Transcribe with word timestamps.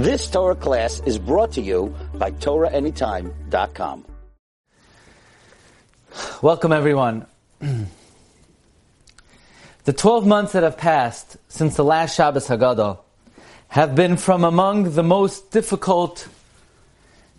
This 0.00 0.30
Torah 0.30 0.54
class 0.54 1.02
is 1.04 1.18
brought 1.18 1.52
to 1.52 1.60
you 1.60 1.94
by 2.14 2.30
TorahAnytime.com. 2.30 4.06
Welcome, 6.40 6.72
everyone. 6.72 7.26
the 9.84 9.92
12 9.92 10.26
months 10.26 10.52
that 10.52 10.62
have 10.62 10.78
passed 10.78 11.36
since 11.50 11.76
the 11.76 11.84
last 11.84 12.14
Shabbos 12.14 12.48
Haggadah 12.48 12.98
have 13.68 13.94
been 13.94 14.16
from 14.16 14.42
among 14.42 14.94
the 14.94 15.02
most 15.02 15.50
difficult 15.50 16.26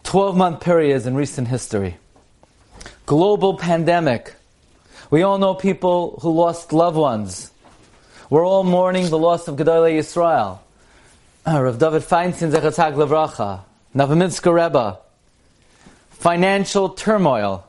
12 0.03 0.37
month 0.37 0.61
periods 0.61 1.07
in 1.07 1.15
recent 1.15 1.47
history. 1.47 1.97
Global 3.07 3.57
pandemic. 3.57 4.35
We 5.09 5.23
all 5.23 5.39
know 5.39 5.55
people 5.55 6.19
who 6.21 6.29
lost 6.29 6.73
loved 6.73 6.95
ones. 6.95 7.51
We're 8.29 8.45
all 8.45 8.63
mourning 8.63 9.09
the 9.09 9.17
loss 9.17 9.47
of 9.47 9.55
Gedolei 9.55 9.97
Yisrael. 11.45 11.63
Rav 11.63 11.77
David 11.77 12.01
Feinstein 12.01 12.51
Zechatzak 12.51 12.93
Levracha. 12.95 13.61
Novominsker 13.95 14.53
Rebbe. 14.53 14.99
Financial 16.11 16.89
turmoil. 16.89 17.65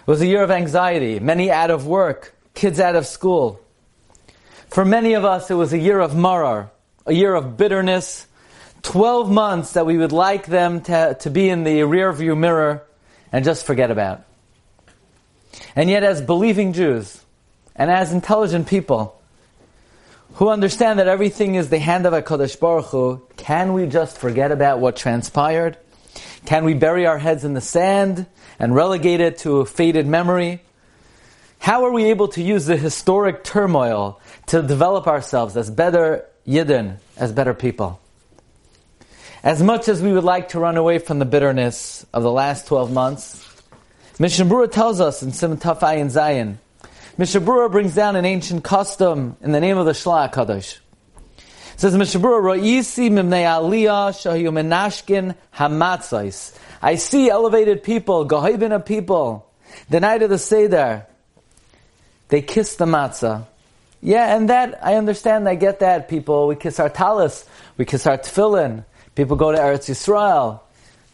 It 0.00 0.10
was 0.10 0.20
a 0.20 0.26
year 0.26 0.42
of 0.42 0.50
anxiety, 0.50 1.18
many 1.18 1.50
out 1.50 1.70
of 1.70 1.86
work, 1.86 2.34
kids 2.54 2.78
out 2.78 2.94
of 2.94 3.06
school. 3.06 3.60
For 4.68 4.84
many 4.84 5.14
of 5.14 5.24
us, 5.24 5.50
it 5.50 5.54
was 5.54 5.72
a 5.72 5.78
year 5.78 6.00
of 6.00 6.14
marar, 6.14 6.70
a 7.06 7.12
year 7.12 7.34
of 7.34 7.56
bitterness, 7.56 8.26
12 8.82 9.30
months 9.30 9.72
that 9.74 9.86
we 9.86 9.96
would 9.96 10.12
like 10.12 10.46
them 10.46 10.82
to, 10.82 11.16
to 11.20 11.30
be 11.30 11.48
in 11.48 11.64
the 11.64 11.84
rear 11.84 12.12
view 12.12 12.36
mirror 12.36 12.82
and 13.32 13.44
just 13.44 13.64
forget 13.64 13.90
about. 13.90 14.24
And 15.74 15.88
yet, 15.88 16.02
as 16.02 16.20
believing 16.20 16.74
Jews 16.74 17.22
and 17.74 17.90
as 17.90 18.12
intelligent 18.12 18.66
people 18.66 19.13
who 20.34 20.48
understand 20.48 20.98
that 20.98 21.06
everything 21.08 21.54
is 21.54 21.70
the 21.70 21.78
hand 21.78 22.06
of 22.06 22.12
HaKadosh 22.12 22.58
Baruch 22.58 22.86
Hu, 22.86 23.22
can 23.36 23.72
we 23.72 23.86
just 23.86 24.18
forget 24.18 24.50
about 24.50 24.80
what 24.80 24.96
transpired? 24.96 25.78
Can 26.44 26.64
we 26.64 26.74
bury 26.74 27.06
our 27.06 27.18
heads 27.18 27.44
in 27.44 27.54
the 27.54 27.60
sand 27.60 28.26
and 28.58 28.74
relegate 28.74 29.20
it 29.20 29.38
to 29.38 29.60
a 29.60 29.66
faded 29.66 30.06
memory? 30.06 30.60
How 31.60 31.84
are 31.84 31.92
we 31.92 32.04
able 32.06 32.28
to 32.28 32.42
use 32.42 32.66
the 32.66 32.76
historic 32.76 33.44
turmoil 33.44 34.20
to 34.46 34.60
develop 34.60 35.06
ourselves 35.06 35.56
as 35.56 35.70
better 35.70 36.26
Yidden, 36.46 36.96
as 37.16 37.32
better 37.32 37.54
people? 37.54 38.00
As 39.44 39.62
much 39.62 39.88
as 39.88 40.02
we 40.02 40.12
would 40.12 40.24
like 40.24 40.48
to 40.48 40.58
run 40.58 40.76
away 40.76 40.98
from 40.98 41.20
the 41.20 41.24
bitterness 41.24 42.04
of 42.12 42.22
the 42.22 42.32
last 42.32 42.66
12 42.66 42.92
months, 42.92 43.62
Mishnah 44.18 44.68
tells 44.68 45.00
us 45.00 45.22
in 45.22 45.32
Simon 45.32 45.58
Taf 45.58 45.80
Ayin 45.80 46.06
Zayin, 46.06 46.56
Mishnah 47.16 47.42
Berurah 47.42 47.70
brings 47.70 47.94
down 47.94 48.16
an 48.16 48.24
ancient 48.24 48.64
custom 48.64 49.36
in 49.40 49.52
the 49.52 49.60
name 49.60 49.78
of 49.78 49.86
the 49.86 49.92
Shlach 49.92 50.32
Kadosh. 50.32 50.78
Says 51.76 51.96
Mishnah 51.96 52.20
Berurah, 52.20 52.58
Ra'isi 52.58 53.08
mimnei 53.08 53.44
aliyah 53.44 54.10
shahiyu 54.10 54.50
menashkin 54.50 55.36
hamatzais. 55.54 56.58
I 56.82 56.96
see 56.96 57.30
elevated 57.30 57.84
people, 57.84 58.22
of 58.22 58.84
people, 58.84 59.48
the 59.88 60.00
night 60.00 60.22
of 60.24 60.30
the 60.30 60.38
Seder, 60.38 61.06
they 62.30 62.42
kiss 62.42 62.74
the 62.74 62.86
matzah. 62.86 63.46
Yeah, 64.02 64.36
and 64.36 64.50
that, 64.50 64.84
I 64.84 64.96
understand, 64.96 65.48
I 65.48 65.54
get 65.54 65.78
that, 65.80 66.08
people. 66.08 66.48
We 66.48 66.56
kiss 66.56 66.80
our 66.80 66.88
talis, 66.88 67.46
we 67.76 67.84
kiss 67.84 68.08
our 68.08 68.18
tefillin. 68.18 68.84
People 69.14 69.36
go 69.36 69.52
to 69.52 69.58
Eretz 69.58 69.88
Yisrael, 69.88 70.60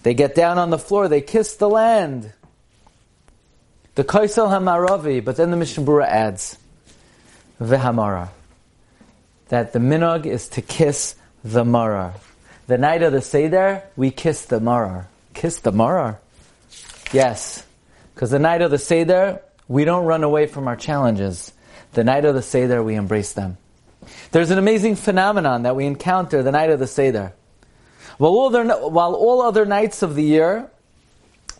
they 0.02 0.14
get 0.14 0.34
down 0.34 0.56
on 0.56 0.70
the 0.70 0.78
floor, 0.78 1.08
they 1.08 1.20
kiss 1.20 1.56
the 1.56 1.68
land. 1.68 2.32
The 4.00 4.06
Kaisel 4.06 4.48
Hamaravi, 4.48 5.22
but 5.22 5.36
then 5.36 5.50
the 5.50 5.58
Mishnah 5.58 5.84
Berurah 5.84 6.06
adds, 6.06 6.56
Vehamara. 7.60 8.30
That 9.50 9.74
the 9.74 9.78
minog 9.78 10.24
is 10.24 10.48
to 10.56 10.62
kiss 10.62 11.16
the 11.44 11.66
marar. 11.66 12.14
The 12.66 12.78
night 12.78 13.02
of 13.02 13.12
the 13.12 13.20
Seder, 13.20 13.82
we 13.96 14.10
kiss 14.10 14.46
the 14.46 14.58
marar. 14.58 15.08
Kiss 15.34 15.58
the 15.58 15.70
marar? 15.70 16.18
Yes. 17.12 17.62
Because 18.14 18.30
the 18.30 18.38
night 18.38 18.62
of 18.62 18.70
the 18.70 18.78
Seder, 18.78 19.42
we 19.68 19.84
don't 19.84 20.06
run 20.06 20.24
away 20.24 20.46
from 20.46 20.66
our 20.66 20.76
challenges. 20.76 21.52
The 21.92 22.02
night 22.02 22.24
of 22.24 22.34
the 22.34 22.40
Seder, 22.40 22.82
we 22.82 22.94
embrace 22.94 23.34
them. 23.34 23.58
There's 24.30 24.50
an 24.50 24.56
amazing 24.56 24.96
phenomenon 24.96 25.64
that 25.64 25.76
we 25.76 25.84
encounter 25.84 26.42
the 26.42 26.52
night 26.52 26.70
of 26.70 26.78
the 26.78 26.86
Seder. 26.86 27.34
While 28.16 28.32
all, 28.32 28.88
while 28.88 29.14
all 29.14 29.42
other 29.42 29.66
nights 29.66 30.00
of 30.00 30.14
the 30.14 30.24
year, 30.24 30.70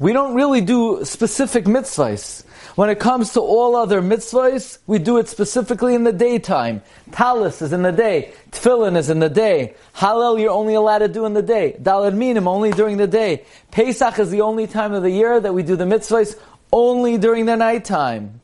we 0.00 0.14
don't 0.14 0.34
really 0.34 0.62
do 0.62 1.04
specific 1.04 1.66
mitzvahs. 1.66 2.42
When 2.74 2.88
it 2.88 2.98
comes 2.98 3.34
to 3.34 3.40
all 3.40 3.76
other 3.76 4.00
mitzvahs, 4.00 4.78
we 4.86 4.98
do 4.98 5.18
it 5.18 5.28
specifically 5.28 5.94
in 5.94 6.04
the 6.04 6.12
daytime. 6.12 6.80
Talis 7.12 7.60
is 7.60 7.74
in 7.74 7.82
the 7.82 7.92
day. 7.92 8.32
Tefillin 8.50 8.96
is 8.96 9.10
in 9.10 9.20
the 9.20 9.28
day. 9.28 9.74
Hallel 9.94 10.40
you're 10.40 10.50
only 10.50 10.72
allowed 10.72 11.00
to 11.00 11.08
do 11.08 11.26
in 11.26 11.34
the 11.34 11.42
day. 11.42 11.76
Daled 11.82 12.14
minim 12.14 12.48
only 12.48 12.70
during 12.70 12.96
the 12.96 13.06
day. 13.06 13.44
Pesach 13.70 14.18
is 14.18 14.30
the 14.30 14.40
only 14.40 14.66
time 14.66 14.94
of 14.94 15.02
the 15.02 15.10
year 15.10 15.38
that 15.38 15.52
we 15.52 15.62
do 15.62 15.76
the 15.76 15.84
mitzvahs 15.84 16.34
only 16.72 17.18
during 17.18 17.44
the 17.44 17.56
nighttime. 17.56 18.40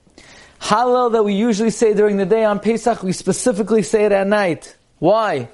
Hallel 0.60 1.12
that 1.12 1.24
we 1.24 1.32
usually 1.32 1.70
say 1.70 1.94
during 1.94 2.18
the 2.18 2.26
day 2.26 2.44
on 2.44 2.60
Pesach, 2.60 3.02
we 3.02 3.12
specifically 3.12 3.82
say 3.82 4.04
it 4.04 4.12
at 4.12 4.26
night. 4.26 4.76
Why? 4.98 5.48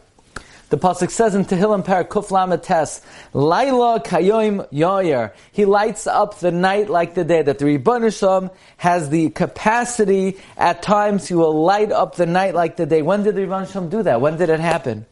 The 0.73 0.79
pasuk 0.79 1.11
says 1.11 1.35
in 1.35 1.45
Tehillim 1.45 1.85
Parak 1.85 2.09
Kuf 2.09 2.29
Lametes, 2.29 3.03
Laila 3.35 4.01
Kayoim 4.01 4.67
Yoyer. 4.71 5.35
He 5.53 5.67
lights 5.67 6.07
up 6.07 6.39
the 6.39 6.51
night 6.51 6.89
like 6.89 7.13
the 7.13 7.25
day. 7.25 7.43
That 7.43 7.59
the 7.59 7.67
Rebbeinu 7.67 8.51
has 8.79 9.11
the 9.11 9.29
capacity 9.29 10.39
at 10.57 10.83
times 10.83 11.29
he 11.29 11.35
will 11.35 11.63
light 11.63 11.93
up 11.93 12.17
the 12.17 12.25
night 12.25 12.55
like 12.55 12.77
the 12.77 12.87
day. 12.87 13.03
When 13.03 13.23
did 13.23 13.35
the 13.35 13.43
Rebbeinu 13.43 13.91
do 13.91 14.03
that? 14.05 14.23
When 14.23 14.39
did 14.39 14.49
it 14.49 14.61
happen? 14.61 15.05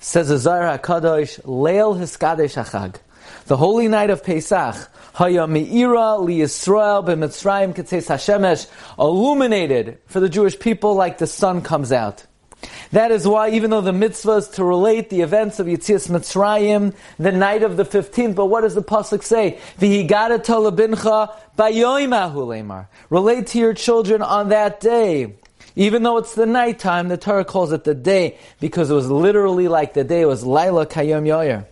Says 0.00 0.30
Azar 0.30 0.64
Hakadosh, 0.64 1.40
Leil 1.44 1.98
Hiskadesh 1.98 2.62
Achag. 2.62 2.96
The 3.46 3.56
holy 3.56 3.88
night 3.88 4.10
of 4.10 4.22
Pesach, 4.22 4.90
Haya 5.14 5.46
Meira 5.46 6.22
Li 6.22 6.40
Yisrael 6.40 7.02
b'Mitzrayim 7.02 7.74
Ketzeis 7.74 8.08
Hashemesh, 8.08 8.66
illuminated 8.98 9.96
for 10.04 10.20
the 10.20 10.28
Jewish 10.28 10.58
people 10.58 10.96
like 10.96 11.16
the 11.16 11.26
sun 11.26 11.62
comes 11.62 11.92
out. 11.92 12.26
That 12.92 13.10
is 13.10 13.26
why, 13.26 13.50
even 13.50 13.70
though 13.70 13.82
the 13.82 13.92
mitzvah 13.92 14.32
is 14.32 14.48
to 14.50 14.64
relate 14.64 15.10
the 15.10 15.20
events 15.20 15.60
of 15.60 15.66
Yitzias 15.66 16.08
Mitzrayim, 16.08 16.94
the 17.18 17.32
night 17.32 17.62
of 17.62 17.76
the 17.76 17.84
15th, 17.84 18.34
but 18.34 18.46
what 18.46 18.62
does 18.62 18.74
the 18.74 18.82
pasuk 18.82 19.22
say? 19.22 19.58
V'higada 19.78 20.38
talabincha 20.38 21.34
bayoimahu 21.56 22.86
Relate 23.10 23.46
to 23.48 23.58
your 23.58 23.74
children 23.74 24.22
on 24.22 24.48
that 24.48 24.80
day. 24.80 25.34
Even 25.76 26.02
though 26.02 26.16
it's 26.16 26.34
the 26.34 26.46
nighttime, 26.46 27.08
the 27.08 27.16
Torah 27.16 27.44
calls 27.44 27.72
it 27.72 27.84
the 27.84 27.94
day, 27.94 28.38
because 28.58 28.90
it 28.90 28.94
was 28.94 29.10
literally 29.10 29.68
like 29.68 29.94
the 29.94 30.02
day, 30.02 30.22
it 30.22 30.26
was 30.26 30.44
Laila 30.44 30.86
Kayom 30.86 31.24
Yoyer. 31.24 31.66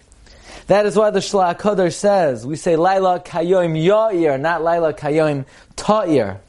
That 0.67 0.85
is 0.87 0.97
why 0.97 1.11
the 1.11 1.21
Shlach 1.21 1.59
Kodesh 1.59 1.95
says, 1.95 2.47
we 2.47 2.57
say 2.57 2.77
Laila 2.77 3.21
Kayom 3.21 3.83
Yoyer, 3.83 4.39
not 4.39 4.63
Laila 4.63 4.93
Kayom 4.93 5.47
Ta'ir. 5.77 6.41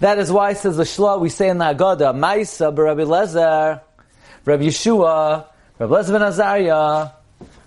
That 0.00 0.18
is 0.18 0.30
why, 0.30 0.54
says 0.54 0.76
the 0.76 0.84
Shla, 0.84 1.20
we 1.20 1.28
say 1.28 1.48
in 1.48 1.58
the 1.58 1.64
Haggadah, 1.64 2.14
Maisa 2.14 2.76
Rabbi 2.76 3.02
Lezer, 3.02 3.80
Rabbi 4.44 4.64
Yeshua, 4.64 5.46
Rabbi 5.78 5.94
Lezer 5.94 6.12
ben 6.12 6.22
Azariah, 6.22 7.12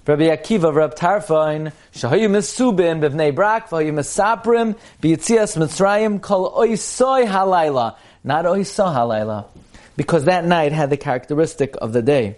Rabbi 0.08 0.24
Akiva, 0.24 0.74
Rabbi 0.74 0.94
Tarfain, 0.94 1.72
Shahayu 1.94 2.30
Mesubin, 2.30 3.02
Bivnei 3.02 3.34
Brak, 3.34 3.70
Vahayu 3.70 3.92
Mesaprim, 3.92 4.78
Biyitzias 5.02 5.58
Mitzrayim, 5.58 6.22
Kol 6.22 6.52
Oisoy 6.52 7.26
Halayla. 7.26 7.96
Not 8.24 8.46
Oisoy 8.46 8.94
Halayla. 8.94 9.46
Because 9.98 10.26
that 10.26 10.46
night 10.46 10.74
had 10.74 10.90
the 10.92 10.98
characteristic 10.98 11.76
of 11.82 11.94
the 11.94 12.04
day. 12.04 12.36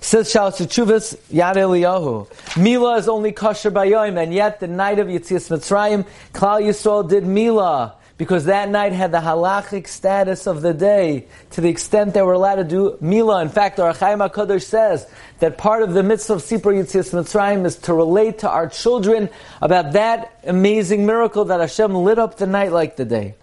Says 0.00 0.32
Shalos 0.32 0.60
Chuvas 0.68 1.16
Yad 1.32 1.56
Eliyahu. 1.56 2.28
Mila 2.56 2.98
is 2.98 3.08
only 3.08 3.32
kosher 3.32 3.70
by 3.70 3.86
Yom, 3.86 4.16
and 4.16 4.32
yet 4.32 4.60
the 4.60 4.68
night 4.68 5.00
of 5.00 5.08
Yitzias 5.08 5.50
Mitzrayim, 5.50 6.06
Klal 6.32 6.62
Yisrael 6.62 7.08
did 7.08 7.24
Mila 7.24 7.96
because 8.16 8.44
that 8.44 8.68
night 8.68 8.92
had 8.92 9.10
the 9.10 9.18
halachic 9.18 9.88
status 9.88 10.46
of 10.46 10.62
the 10.62 10.72
day 10.72 11.26
to 11.50 11.60
the 11.60 11.68
extent 11.68 12.14
they 12.14 12.22
were 12.22 12.34
allowed 12.34 12.56
to 12.56 12.64
do 12.64 12.96
Mila. 13.00 13.42
In 13.42 13.48
fact, 13.48 13.80
our 13.80 13.92
Chaim 13.92 14.20
HaKadosh 14.20 14.62
says 14.62 15.06
that 15.40 15.58
part 15.58 15.82
of 15.82 15.94
the 15.94 16.02
mitzvah 16.04 16.34
of 16.34 16.40
Sipur 16.40 16.72
Yitzias 16.72 17.12
Mitzrayim 17.12 17.66
is 17.66 17.76
to 17.76 17.94
relate 17.94 18.38
to 18.40 18.48
our 18.48 18.68
children 18.68 19.28
about 19.60 19.94
that 19.94 20.38
amazing 20.44 21.06
miracle 21.06 21.46
that 21.46 21.58
Hashem 21.60 21.92
lit 21.92 22.18
up 22.20 22.36
the 22.36 22.46
night 22.46 22.70
like 22.70 22.94
the 22.96 23.04
day. 23.04 23.34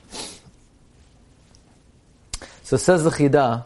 So 2.64 2.78
says 2.78 3.04
the 3.04 3.10
Chidah, 3.10 3.66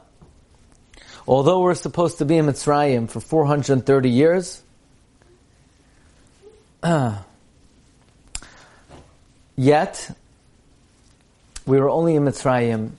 although 1.28 1.62
we're 1.62 1.76
supposed 1.76 2.18
to 2.18 2.26
be 2.26 2.38
in 2.38 2.48
Mitzrayim 2.48 3.08
for 3.08 3.20
430 3.20 4.10
years, 4.10 4.64
yet 9.56 10.16
we 11.66 11.80
were 11.80 11.90
only 11.90 12.16
in 12.16 12.24
Mitzrayim 12.24 12.92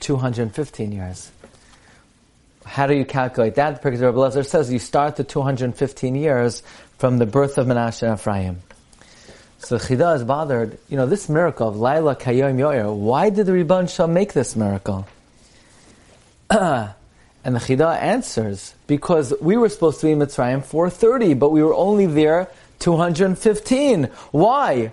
215 0.00 0.92
years. 0.92 1.30
How 2.64 2.86
do 2.86 2.94
you 2.94 3.04
calculate 3.04 3.56
that? 3.56 3.82
Because 3.82 4.00
Rabbi 4.00 4.16
Lezer 4.16 4.46
says 4.46 4.72
you 4.72 4.78
start 4.78 5.16
the 5.16 5.24
215 5.24 6.14
years 6.14 6.62
from 6.98 7.18
the 7.18 7.26
birth 7.26 7.58
of 7.58 7.66
Menashe 7.66 8.02
and 8.02 8.18
Ephraim. 8.18 8.62
So 9.58 9.78
Chida 9.78 10.16
is 10.16 10.24
bothered, 10.24 10.78
you 10.88 10.96
know, 10.96 11.06
this 11.06 11.28
miracle 11.28 11.68
of 11.68 11.76
Laila 11.76 12.16
Kayom 12.16 12.56
Yoyer, 12.56 12.94
why 12.94 13.30
did 13.30 13.46
the 13.46 13.52
Ribban 13.52 13.94
Shah 13.94 14.06
make 14.06 14.32
this 14.32 14.56
miracle? 14.56 15.06
and 16.50 16.94
And 17.44 17.56
the 17.56 17.60
Chida 17.60 17.98
answers, 18.00 18.74
because 18.86 19.34
we 19.40 19.56
were 19.56 19.68
supposed 19.68 20.00
to 20.00 20.06
be 20.06 20.12
in 20.12 20.18
Mitzrayim 20.18 20.64
430, 20.64 21.34
but 21.34 21.50
we 21.50 21.62
were 21.62 21.74
only 21.74 22.06
there 22.06 22.48
215. 22.78 24.04
Why? 24.32 24.92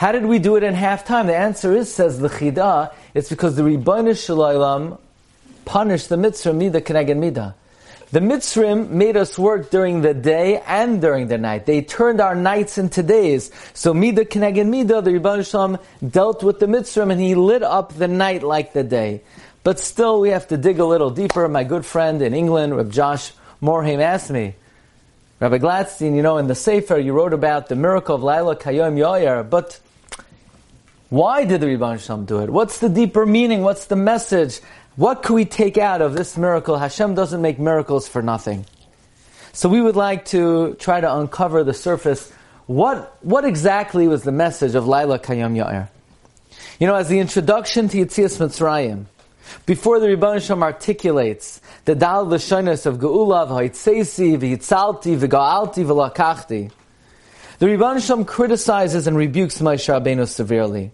How 0.00 0.12
did 0.12 0.24
we 0.24 0.38
do 0.38 0.56
it 0.56 0.62
in 0.62 0.72
half 0.72 1.04
time? 1.04 1.26
The 1.26 1.36
answer 1.36 1.76
is, 1.76 1.92
says 1.92 2.18
the 2.18 2.30
Chida, 2.30 2.90
it's 3.12 3.28
because 3.28 3.56
the 3.56 3.62
Ribbana 3.62 4.16
Shalaylam 4.16 4.98
punished 5.66 6.08
the 6.08 6.16
Mitzrayim 6.16 6.56
Mida 6.56 6.80
Keneged 6.80 7.18
Mida. 7.18 7.54
The 8.10 8.20
Mitzrayim 8.20 8.88
made 8.88 9.18
us 9.18 9.38
work 9.38 9.70
during 9.70 10.00
the 10.00 10.14
day 10.14 10.62
and 10.66 11.02
during 11.02 11.28
the 11.28 11.36
night. 11.36 11.66
They 11.66 11.82
turned 11.82 12.18
our 12.18 12.34
nights 12.34 12.78
into 12.78 13.02
days. 13.02 13.50
So 13.74 13.92
Mida 13.92 14.24
Keneged 14.24 14.66
Mida, 14.66 15.02
the 15.02 15.10
Ribbana 15.10 15.46
Shalom 15.46 15.78
dealt 16.08 16.42
with 16.42 16.60
the 16.60 16.66
Mitzrayim 16.66 17.12
and 17.12 17.20
he 17.20 17.34
lit 17.34 17.62
up 17.62 17.92
the 17.92 18.08
night 18.08 18.42
like 18.42 18.72
the 18.72 18.82
day. 18.82 19.20
But 19.64 19.78
still, 19.78 20.18
we 20.18 20.30
have 20.30 20.48
to 20.48 20.56
dig 20.56 20.78
a 20.78 20.86
little 20.86 21.10
deeper. 21.10 21.46
My 21.46 21.64
good 21.64 21.84
friend 21.84 22.22
in 22.22 22.32
England, 22.32 22.74
Reb 22.74 22.90
Josh 22.90 23.34
Morheim, 23.60 24.00
asked 24.00 24.30
me, 24.30 24.54
Rabbi 25.40 25.58
Gladstein, 25.58 26.16
you 26.16 26.22
know, 26.22 26.38
in 26.38 26.46
the 26.46 26.54
Sefer, 26.54 26.96
you 26.96 27.12
wrote 27.12 27.34
about 27.34 27.68
the 27.68 27.76
miracle 27.76 28.14
of 28.14 28.22
Laila 28.22 28.56
Kayom 28.56 28.96
Yoyer, 28.96 29.48
but 29.48 29.78
why 31.10 31.44
did 31.44 31.60
the 31.60 31.66
Rebbe 31.66 31.98
Shalom 31.98 32.24
do 32.24 32.38
it? 32.38 32.50
What's 32.50 32.78
the 32.78 32.88
deeper 32.88 33.26
meaning? 33.26 33.62
What's 33.62 33.86
the 33.86 33.96
message? 33.96 34.60
What 34.94 35.24
can 35.24 35.34
we 35.34 35.44
take 35.44 35.76
out 35.76 36.02
of 36.02 36.14
this 36.14 36.36
miracle? 36.36 36.78
Hashem 36.78 37.16
doesn't 37.16 37.42
make 37.42 37.58
miracles 37.58 38.06
for 38.06 38.22
nothing. 38.22 38.64
So 39.52 39.68
we 39.68 39.80
would 39.80 39.96
like 39.96 40.26
to 40.26 40.74
try 40.74 41.00
to 41.00 41.16
uncover 41.16 41.64
the 41.64 41.74
surface. 41.74 42.32
What, 42.66 43.16
what 43.22 43.44
exactly 43.44 44.06
was 44.06 44.22
the 44.22 44.30
message 44.30 44.76
of 44.76 44.86
Laila 44.86 45.18
Kayom 45.18 45.56
Yair? 45.56 45.88
You 46.78 46.86
know, 46.86 46.94
as 46.94 47.08
the 47.08 47.18
introduction 47.18 47.88
to 47.88 47.96
Yitzias 47.98 48.38
Mitzrayim, 48.38 49.06
before 49.66 49.98
the 49.98 50.06
Rebbe 50.06 50.38
Shalom 50.38 50.62
articulates 50.62 51.60
the 51.86 51.96
Dal 51.96 52.24
Lashonis 52.24 52.86
of 52.86 52.98
Geula, 52.98 53.48
V'Haitzesi, 53.48 54.38
V'Yitzalti, 54.38 55.18
V'Ga'alti, 55.18 55.84
V'Lakachti, 55.84 56.70
the 57.58 57.66
Rebbe 57.66 58.00
Shalom 58.00 58.24
criticizes 58.24 59.08
and 59.08 59.16
rebukes 59.16 59.60
Moshe 59.60 59.92
Rabbeinu 59.92 60.28
severely. 60.28 60.92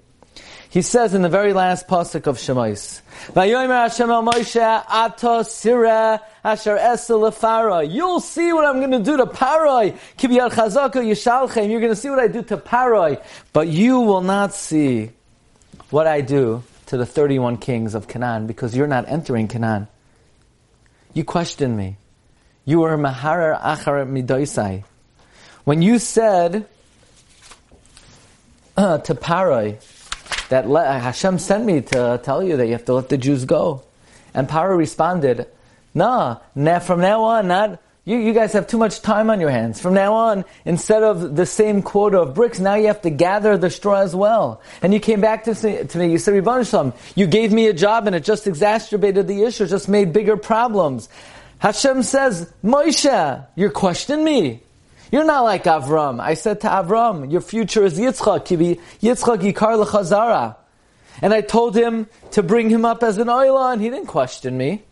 He 0.69 0.83
says 0.83 1.15
in 1.15 1.23
the 1.23 1.29
very 1.29 1.53
last 1.53 1.87
pasuk 1.87 2.27
of 2.27 2.39
Shemais, 2.39 3.01
"Vayomer 3.33 3.89
Hashem 3.89 4.11
el 4.11 4.23
Moshe 4.23 4.85
ato 4.89 5.43
sira 5.43 6.21
asher 6.45 6.77
esel 6.77 7.91
You'll 7.91 8.21
see 8.21 8.53
what 8.53 8.65
I'm 8.65 8.79
going 8.79 8.91
to 8.91 8.99
do 8.99 9.17
to 9.17 9.27
Paroi. 9.27 9.97
Kibiyar 10.19 10.51
chazaka 10.51 10.95
yishalchem. 10.95 11.71
You're 11.71 11.81
going 11.81 11.93
to 11.93 11.97
see 11.97 12.11
what 12.11 12.19
I 12.19 12.29
do 12.29 12.43
to 12.43 12.57
Paroi, 12.57 13.23
but 13.53 13.69
you 13.69 14.01
will 14.01 14.23
not 14.23 14.55
see 14.55 15.11
what 15.91 16.07
I 16.07 16.21
do 16.21 16.63
to 16.87 16.97
the 16.97 17.07
31 17.07 17.59
kings 17.59 17.95
of 17.95 18.09
Canaan 18.09 18.47
because 18.47 18.77
you're 18.77 18.87
not 18.87 19.09
entering 19.09 19.49
Canaan. 19.49 19.89
You 21.15 21.25
question 21.25 21.77
me. 21.77 21.97
You 22.65 22.81
were 22.81 22.97
maharer 22.99 23.61
achar 23.61 24.07
midoisai. 24.07 24.85
When 25.65 25.83
you 25.83 25.99
said 25.99 26.67
uh, 28.77 28.99
to 29.07 29.15
Paroi, 29.15 29.81
that 30.49 30.69
le- 30.69 30.83
uh, 30.83 30.99
Hashem 31.01 31.39
sent 31.39 31.65
me 31.65 31.81
to 31.81 32.21
tell 32.23 32.43
you 32.43 32.57
that 32.57 32.67
you 32.67 32.73
have 32.73 32.85
to 32.87 32.95
let 32.95 33.09
the 33.09 33.19
Jews 33.19 33.45
go. 33.45 33.83
And 34.35 34.49
Paro 34.49 34.77
responded, 34.77 35.47
Nah, 35.95 36.39
now, 36.55 36.79
from 36.79 37.01
now 37.01 37.25
on, 37.25 37.49
not 37.49 37.81
you, 38.07 38.19
you 38.19 38.33
guys 38.33 38.53
have 38.53 38.69
too 38.69 38.79
much 38.79 39.03
time 39.03 39.31
on 39.31 39.41
your 39.41 39.51
hands. 39.51 39.81
From 39.81 39.93
now 39.95 40.15
on, 40.15 40.45
instead 40.65 41.03
of 41.03 41.35
the 41.35 41.45
same 41.45 41.83
quota 41.83 42.21
of 42.21 42.35
bricks, 42.35 42.61
now 42.61 42.77
you 42.77 42.87
have 42.87 43.03
to 43.03 43.11
gather 43.11 43.59
the 43.59 43.69
straw 43.69 43.97
as 44.01 44.15
well. 44.15 44.63
And 44.81 44.95
you 44.95 45.01
came 45.01 45.21
back 45.21 45.43
to, 45.45 45.85
to 45.85 45.99
me, 45.99 46.13
you 46.13 46.19
said, 46.19 46.35
Rebbe 46.35 46.93
you 47.17 47.27
gave 47.27 47.53
me 47.53 47.67
a 47.67 47.73
job 47.73 48.07
and 48.07 48.15
it 48.15 48.23
just 48.23 48.47
exacerbated 48.47 49.27
the 49.27 49.43
issue, 49.43 49.67
just 49.67 49.89
made 49.89 50.13
bigger 50.13 50.37
problems. 50.37 51.09
Hashem 51.59 52.05
says, 52.05 52.53
Moshe, 52.63 53.47
you're 53.57 53.71
questioning 53.71 54.25
me. 54.25 54.63
You're 55.13 55.25
not 55.25 55.45
like 55.45 55.65
Avram. 55.65 56.21
I 56.21 56.35
said 56.35 56.61
to 56.63 56.69
Avram, 56.69 57.31
your 57.31 57.41
future 57.41 57.85
is 57.85 57.99
Yitzchak. 57.99 58.47
Yitzchak 59.01 59.53
yikar 59.53 59.85
lechazara. 59.85 60.57
And 61.23 61.33
I 61.33 61.41
told 61.41 61.77
him 61.77 62.09
to 62.33 62.43
bring 62.43 62.69
him 62.69 62.85
up 62.85 63.03
as 63.03 63.19
an 63.19 63.29
oila, 63.29 63.73
and 63.73 63.83
he 63.83 63.89
didn't 63.89 64.07
question 64.07 64.59
me. 64.59 64.83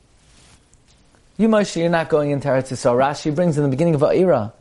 You, 1.37 1.49
Moshe, 1.49 1.77
you're 1.77 1.91
not 1.91 2.09
going 2.09 2.31
into 2.31 2.49
Eretz 2.49 2.73
Yisrael. 2.73 2.97
Rashi 2.97 3.35
brings 3.35 3.59
in 3.59 3.65
the 3.65 3.69
beginning 3.69 3.95
of 3.95 4.01
Va'ira. 4.03 4.53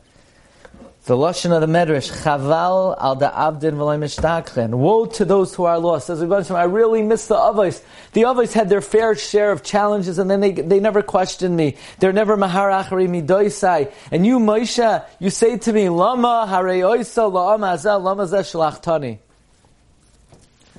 The 1.06 1.14
Lashon 1.14 1.52
of 1.52 1.60
the 1.60 1.66
Medrash, 1.66 2.10
Chaval 2.22 2.96
al 2.98 3.16
da'avdin 3.16 3.74
mishtachchen. 3.74 4.70
Woe 4.70 5.04
to 5.04 5.26
those 5.26 5.54
who 5.54 5.64
are 5.64 5.78
lost. 5.78 6.06
Says 6.06 6.22
I 6.50 6.64
really 6.64 7.02
miss 7.02 7.26
the 7.26 7.34
Avos. 7.34 7.82
The 8.14 8.22
Avos 8.22 8.54
had 8.54 8.70
their 8.70 8.80
fair 8.80 9.14
share 9.14 9.52
of 9.52 9.62
challenges 9.62 10.18
and 10.18 10.30
then 10.30 10.40
they, 10.40 10.52
they 10.52 10.80
never 10.80 11.02
questioned 11.02 11.54
me. 11.54 11.76
They're 11.98 12.14
never 12.14 12.38
mahar 12.38 12.70
achari 12.70 13.06
midoisai. 13.06 13.92
And 14.10 14.24
you, 14.24 14.38
Moshe, 14.38 15.04
you 15.18 15.28
say 15.28 15.58
to 15.58 15.72
me, 15.74 15.90
Lama 15.90 16.46
harei 16.48 16.80
oisa 16.80 17.30
la'ama 17.30 17.74
azah 17.74 18.02
lama 18.02 18.22
zeh 18.22 18.40
shlachtani. 18.40 19.18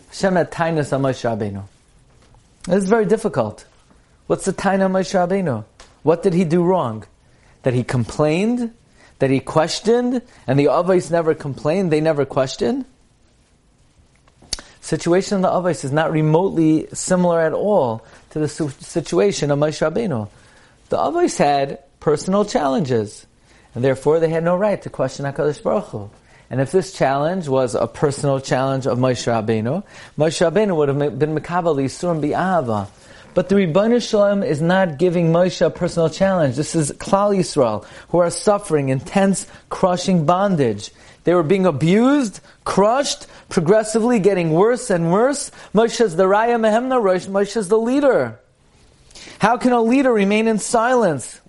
Hashem 0.08 0.36
had 0.36 0.52
tainus 0.52 0.92
on 0.92 1.04
Moshe. 1.04 1.64
This 2.64 2.84
is 2.84 2.90
very 2.90 3.06
difficult. 3.06 3.64
What's 4.26 4.46
the 4.46 4.54
taina 4.54 4.88
of 4.88 4.92
Moshe 4.92 5.14
Rabbeinu? 5.14 5.66
What 6.02 6.24
did 6.24 6.34
he 6.34 6.46
do 6.46 6.64
wrong? 6.64 7.06
That 7.62 7.76
he 7.76 7.84
complained? 7.84 8.74
That 9.20 9.30
he 9.30 9.40
questioned, 9.40 10.22
and 10.48 10.60
the 10.60 10.66
Avos 10.66 11.10
never 11.10 11.34
complained, 11.34 11.92
they 11.92 12.02
never 12.02 12.26
questioned? 12.26 12.86
Situation 14.82 15.38
of 15.38 15.42
the 15.42 15.48
Avos 15.48 15.84
is 15.84 15.92
not 15.92 16.12
remotely 16.12 16.88
similar 16.94 17.42
at 17.42 17.54
all 17.54 18.06
to 18.32 18.40
the 18.40 18.48
situation 18.48 19.50
of 19.50 19.58
Moshe 19.58 19.82
Rabbeinu. 19.82 20.30
The 20.90 20.98
Avos 20.98 21.38
had 21.38 21.80
personal 22.00 22.46
challenges, 22.46 23.26
and 23.74 23.84
therefore 23.84 24.20
they 24.20 24.30
had 24.30 24.44
no 24.44 24.56
right 24.56 24.80
to 24.84 24.90
question 24.90 25.26
HaKadosh 25.26 25.64
Baruch 25.64 25.86
Hu. 25.86 26.10
And 26.52 26.62
if 26.62 26.72
this 26.72 26.94
challenge 26.94 27.48
was 27.48 27.74
a 27.74 27.88
personal 27.88 28.40
challenge 28.40 28.86
of 28.86 29.00
Moshe 29.00 29.26
Rabbeinu, 29.26 29.84
Moshe 30.18 30.52
Rabbeinu 30.52 30.76
would 30.78 30.90
have 30.90 31.18
been 31.18 31.36
Mekabal 31.36 31.78
Yisurim 31.78 32.22
Bi'ava. 32.22 32.88
But 33.36 33.50
the 33.50 33.58
Ribbon 33.58 34.00
Shalom 34.00 34.44
is 34.44 34.62
not 34.62 34.98
giving 34.98 35.34
Moshe 35.34 35.64
a 35.64 35.70
personal 35.70 36.10
challenge. 36.10 36.56
This 36.56 36.74
is 36.74 36.94
Klal 36.94 37.38
Yisrael, 37.38 37.86
who 38.08 38.20
are 38.20 38.30
suffering 38.30 38.88
intense, 38.88 39.46
crushing 39.68 40.26
bondage. 40.26 40.92
They 41.26 41.34
were 41.34 41.44
being 41.44 41.66
abused, 41.66 42.40
crushed, 42.64 43.28
progressively 43.50 44.20
getting 44.20 44.52
worse 44.52 44.90
and 44.90 45.12
worse. 45.12 45.52
Moshe 45.74 46.00
is 46.00 46.16
the 46.16 46.24
Raya 46.24 46.58
Mehemna 46.58 47.04
Rosh. 47.04 47.26
Moshe 47.26 47.58
is 47.58 47.68
the 47.68 47.78
leader. 47.78 48.40
How 49.40 49.58
can 49.58 49.74
a 49.74 49.82
leader 49.82 50.14
remain 50.14 50.48
in 50.48 50.58
silence 50.58 51.42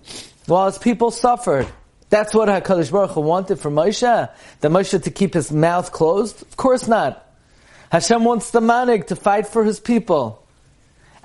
while 0.45 0.65
his 0.65 0.77
people 0.77 1.09
suffered? 1.09 1.67
That's 2.09 2.33
what 2.33 2.49
HaKadosh 2.49 2.91
Baruch 2.91 3.11
Hu 3.11 3.21
wanted 3.21 3.61
for 3.61 3.71
Moshe? 3.71 4.29
The 4.59 4.67
Moshe 4.67 5.01
to 5.01 5.09
keep 5.09 5.33
his 5.33 5.53
mouth 5.53 5.93
closed? 5.93 6.41
Of 6.41 6.57
course 6.57 6.85
not. 6.85 7.25
Hashem 7.93 8.25
wants 8.25 8.51
the 8.51 8.59
manig 8.59 9.07
to 9.07 9.15
fight 9.15 9.47
for 9.47 9.63
his 9.63 9.79
people. 9.79 10.43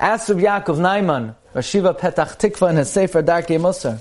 Rabbi 0.02 0.42
Yaakov 0.42 0.78
Naiman, 0.78 1.36
Rashiva 1.54 1.96
Petach 1.96 2.36
Tikva 2.36 2.70
in 2.70 2.76
his 2.76 2.90
Sefer 2.90 3.22
Darkei 3.22 3.60
Musar. 3.60 4.00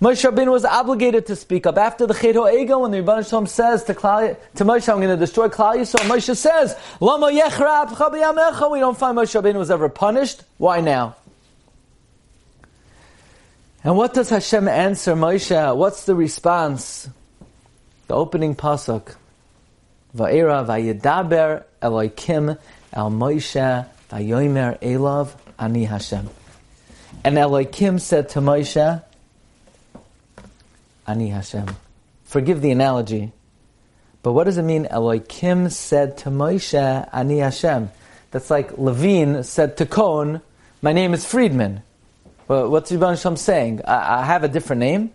Moshe 0.00 0.30
Rabbeinu 0.30 0.52
was 0.52 0.64
obligated 0.64 1.26
to 1.26 1.34
speak 1.34 1.66
up. 1.66 1.76
After 1.76 2.06
the 2.06 2.14
Chet 2.14 2.36
Ego, 2.36 2.80
when 2.80 2.92
the 2.92 3.00
Rebbe 3.00 3.24
Shalom 3.24 3.46
says 3.46 3.84
to, 3.84 3.94
Klal, 3.94 4.36
to 4.56 4.64
Moshe, 4.64 4.88
I'm 4.88 4.98
going 4.98 5.08
to 5.08 5.16
destroy 5.16 5.48
Klal 5.48 5.76
Yisrael, 5.76 6.08
Moshe 6.08 6.36
says, 6.36 6.76
Lama 7.00 7.28
Yechrab 7.28 7.88
Chabiyamecha. 7.88 8.70
We 8.70 8.78
don't 8.80 8.96
find 8.96 9.16
Moshe 9.16 9.40
Rabbeinu 9.40 9.56
was 9.56 9.70
ever 9.70 9.88
punished. 9.88 10.42
Why 10.58 10.80
now? 10.80 11.16
And 13.82 13.96
what 13.96 14.14
does 14.14 14.30
Hashem 14.30 14.68
answer 14.68 15.14
Moshe? 15.14 15.76
What's 15.76 16.04
the 16.04 16.14
response? 16.14 17.08
The 18.06 18.14
opening 18.14 18.54
pasuk. 18.54 19.14
Va'era 20.16 20.66
va'yedaber 20.66 21.64
Eloikim 21.82 22.58
el 22.92 23.10
Moshe 23.10 23.86
Vayomer 24.14 24.78
Elav 24.80 25.34
Ani 25.58 25.84
Hashem. 25.84 26.30
And 27.24 27.36
Elohim 27.36 27.98
said 27.98 28.28
to 28.30 28.40
Moshe, 28.40 29.02
Ani 31.06 31.28
Hashem. 31.28 31.66
Forgive 32.24 32.60
the 32.62 32.70
analogy, 32.70 33.32
but 34.22 34.32
what 34.32 34.44
does 34.44 34.56
it 34.56 34.62
mean? 34.62 34.86
Elohim 34.86 35.68
said 35.68 36.16
to 36.18 36.30
Moshe, 36.30 37.08
Ani 37.12 37.38
Hashem. 37.38 37.90
That's 38.30 38.50
like 38.50 38.78
Levine 38.78 39.42
said 39.42 39.76
to 39.78 39.86
Cohn, 39.86 40.40
My 40.80 40.92
name 40.92 41.12
is 41.12 41.24
Friedman. 41.24 41.82
Well, 42.46 42.70
what's 42.70 42.92
Rabban 42.92 43.10
Hashem 43.10 43.36
saying? 43.36 43.80
I, 43.84 44.20
I 44.20 44.24
have 44.24 44.44
a 44.44 44.48
different 44.48 44.80
name? 44.80 45.10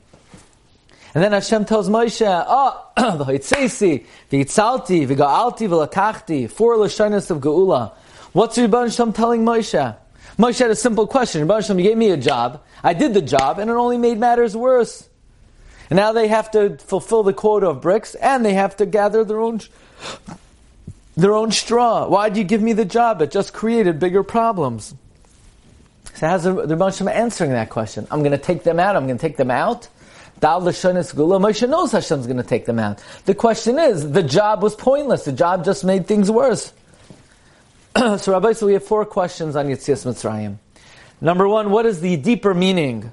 And 1.16 1.24
then 1.24 1.32
Hashem 1.32 1.66
tells 1.66 1.90
Moshe, 1.90 2.26
Oh, 2.26 2.86
the 3.18 3.26
Hoitzesi, 3.26 4.06
the 4.30 4.44
Itzalti, 4.44 5.08
the 5.08 5.16
Ga'alti, 5.16 5.70
the 5.70 5.88
Lakachti, 5.88 6.50
four 6.50 6.76
Lashonis 6.76 7.32
of 7.32 7.40
Geula. 7.40 7.94
What's 8.32 8.58
Rebbe 8.58 8.92
Shem 8.92 9.14
telling 9.14 9.44
Moshe? 9.44 9.98
Moshe 10.38 10.60
had 10.60 10.72
a 10.72 10.76
simple 10.76 11.08
question. 11.08 11.42
Rebbe 11.42 11.62
Shem, 11.64 11.80
you 11.80 11.86
gave 11.86 11.98
me 11.98 12.12
a 12.12 12.18
job. 12.18 12.64
I 12.84 12.94
did 12.94 13.14
the 13.14 13.22
job, 13.22 13.60
and 13.60 13.70
it 13.70 13.74
only 13.74 13.98
made 13.98 14.20
matters 14.20 14.56
worse. 14.56 15.10
And 15.90 15.98
now 15.98 16.12
they 16.12 16.28
have 16.28 16.52
to 16.52 16.78
fulfill 16.78 17.24
the 17.24 17.34
quota 17.34 17.68
of 17.68 17.82
bricks, 17.82 18.14
and 18.16 18.46
they 18.46 18.54
have 18.54 18.78
to 18.78 18.86
gather 18.86 19.24
their 19.24 19.40
own 19.40 19.62
their 21.18 21.34
own 21.34 21.52
straw. 21.52 22.08
Why 22.08 22.30
did 22.30 22.38
you 22.38 22.44
give 22.46 22.62
me 22.62 22.74
the 22.74 22.86
job? 22.86 23.22
It 23.22 23.32
just 23.32 23.52
created 23.52 24.00
bigger 24.00 24.24
problems. 24.24 24.94
So 26.14 26.28
how's 26.28 26.44
the, 26.44 26.54
Rebbe 26.54 27.12
answering 27.14 27.52
that 27.52 27.70
question? 27.70 28.08
I'm 28.12 28.20
going 28.20 28.32
to 28.32 28.38
take 28.38 28.64
them 28.64 28.80
out. 28.80 28.96
I'm 28.96 29.06
going 29.06 29.18
to 29.18 29.22
take 29.22 29.36
them 29.36 29.52
out. 29.52 29.90
Dal 30.40 30.62
Gula. 30.62 30.72
Moshe 30.72 31.68
knows 31.68 31.92
Hashem's 31.92 32.26
going 32.26 32.38
to 32.38 32.44
take 32.44 32.66
them 32.66 32.80
out. 32.80 33.04
The 33.26 33.36
question 33.36 33.78
is, 33.78 34.12
the 34.12 34.24
job 34.24 34.64
was 34.64 34.76
pointless. 34.76 35.26
The 35.26 35.34
job 35.34 35.66
just 35.66 35.84
made 35.84 36.08
things 36.08 36.32
worse. 36.32 36.72
so 38.18 38.32
Rabbi, 38.32 38.54
so 38.54 38.68
we 38.68 38.74
have 38.74 38.84
four 38.84 39.06
questions 39.06 39.56
on 39.56 39.68
Yitzias 39.68 40.06
Mitzrayim. 40.06 40.58
Number 41.22 41.48
one, 41.48 41.72
what 41.72 41.86
is 41.86 42.02
the 42.02 42.18
deeper 42.18 42.54
meaning 42.54 43.12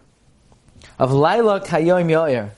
of 0.98 1.12
Laila 1.12 1.60
Kayoim 1.60 2.10
Yoir? 2.10 2.50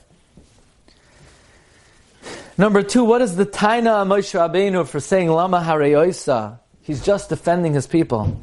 Number 2.57 2.83
two, 2.83 3.05
what 3.05 3.21
is 3.21 3.37
the 3.37 3.45
Taina 3.45 4.05
Moshe 4.05 4.37
Rabbeinu 4.37 4.85
for 4.85 4.99
saying 4.99 5.29
Lama 5.29 5.61
Hareyoisa? 5.61 6.59
He's 6.81 7.01
just 7.01 7.29
defending 7.29 7.73
his 7.73 7.87
people. 7.87 8.41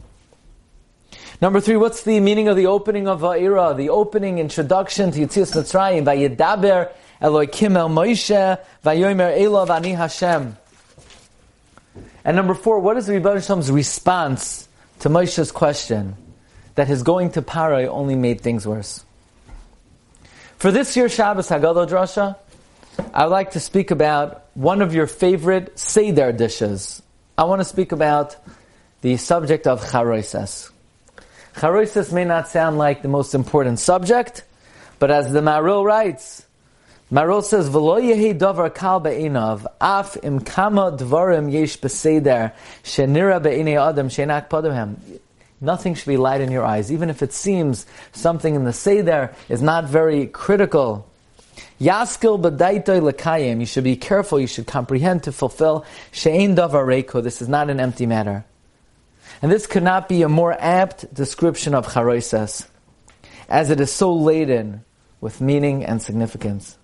Number 1.42 1.61
three, 1.61 1.76
what's 1.76 2.02
the 2.02 2.18
meaning 2.21 2.49
of 2.49 2.56
the 2.56 2.66
opening 2.66 3.09
of 3.09 3.21
Va'ira, 3.21 3.76
the 3.76 3.90
opening 3.90 4.38
introduction 4.38 5.11
to 5.11 5.21
Yitzias 5.21 5.54
Mitzrayim? 5.54 6.04
Vayedaber 6.04 6.92
Elokim 7.21 7.76
El 7.76 7.90
Moshe, 7.90 8.59
Vayomer 8.83 9.38
Elov 9.38 9.68
Ani 9.68 9.92
Hashem. 9.92 10.56
And 12.26 12.35
number 12.35 12.54
four, 12.54 12.80
what 12.80 12.97
is 12.97 13.06
the 13.06 13.12
Rebbe 13.12 13.40
Shalom's 13.40 13.71
response 13.71 14.68
to 14.99 15.09
Moshe's 15.09 15.52
question 15.52 16.16
that 16.75 16.88
his 16.88 17.04
going 17.04 17.30
to 17.30 17.40
Parai 17.40 17.87
only 17.87 18.16
made 18.16 18.40
things 18.40 18.66
worse? 18.66 19.04
For 20.59 20.73
this 20.73 20.97
year's 20.97 21.14
Shabbos 21.14 21.49
Haggadah 21.49 21.88
Drasha, 21.88 22.37
I 23.14 23.25
would 23.25 23.30
like 23.30 23.52
to 23.52 23.61
speak 23.61 23.92
about 23.92 24.47
one 24.54 24.83
of 24.83 24.92
your 24.92 25.06
favorite 25.06 25.78
Seder 25.78 26.33
dishes. 26.33 27.00
I 27.38 27.45
want 27.45 27.61
to 27.61 27.64
speak 27.64 27.92
about 27.92 28.35
the 29.02 29.18
subject 29.18 29.68
of 29.68 29.88
charoises. 29.88 30.73
Charoises 31.61 32.12
may 32.12 32.25
not 32.25 32.49
sound 32.49 32.76
like 32.76 33.02
the 33.02 33.09
most 33.09 33.37
important 33.37 33.78
subject, 33.78 34.42
but 34.99 35.12
as 35.12 35.33
the 35.33 35.42
Maharil 35.42 35.85
writes, 35.85 36.46
Maharil 37.13 37.45
says, 37.45 37.71
"V'lo 37.71 38.01
yehi 38.03 38.37
davar 38.37 38.75
kal 38.75 39.01
be'inav, 39.01 39.67
af 39.81 40.17
im 40.23 40.41
kama 40.41 40.93
dvarim 40.93 41.53
yesh 41.53 41.79
beseder, 41.79 42.53
shenira 42.83 43.41
be'inei 43.43 43.81
adam 43.81 44.09
shenak 44.09 44.49
padamhem." 44.49 44.97
Nothing 45.61 45.95
should 45.95 46.09
be 46.09 46.17
light 46.17 46.41
in 46.41 46.51
your 46.51 46.65
eyes, 46.65 46.93
even 46.93 47.09
if 47.09 47.23
it 47.23 47.33
seems 47.33 47.87
something 48.13 48.55
in 48.55 48.65
the 48.65 48.73
seder 48.73 49.33
is 49.49 49.63
not 49.63 49.85
very 49.85 50.27
critical 50.27 51.07
Yaskil 51.81 52.41
b'daitoi 52.41 53.13
lekayim. 53.13 53.61
You 53.61 53.67
should 53.67 53.85
be 53.85 53.97
careful. 53.97 54.41
You 54.41 54.47
should 54.47 54.67
comprehend 54.67 55.25
to 55.25 55.33
fulfill 55.33 55.85
she'ein 56.13 56.57
davar 56.57 56.87
reiko. 56.87 57.23
This 57.23 57.43
is 57.43 57.49
not 57.49 57.71
an 57.71 57.81
empty 57.81 58.07
matter. 58.07 58.45
And 59.43 59.53
this 59.53 59.67
could 59.67 59.83
not 59.83 60.09
be 60.09 60.23
a 60.23 60.29
more 60.29 60.57
apt 60.59 61.13
description 61.13 61.75
of 61.75 61.93
charoises, 61.93 62.67
as 63.49 63.71
it 63.71 63.81
is 63.81 63.93
so 63.93 64.15
laden 64.15 64.85
with 65.21 65.41
meaning 65.41 65.85
and 65.85 66.01
significance. 66.01 66.79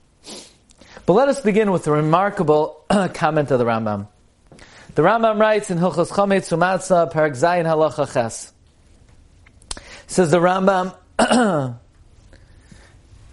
But 1.04 1.14
let 1.14 1.28
us 1.28 1.40
begin 1.40 1.72
with 1.72 1.86
a 1.88 1.92
remarkable 1.92 2.84
comment 3.14 3.50
of 3.50 3.58
the 3.58 3.64
Rambam. 3.64 4.06
The 4.94 5.02
Rambam 5.02 5.40
writes 5.40 5.70
in 5.70 5.78
Hilchos 5.78 6.10
Chometz 6.10 6.56
Umatzah, 6.56 7.12
Parak 7.12 7.32
Zayin 7.32 7.64
Halacha 7.64 8.12
Ches. 8.12 8.52
Says 10.06 10.30
the 10.30 10.38
Rambam, 10.38 10.94
an 11.28 11.78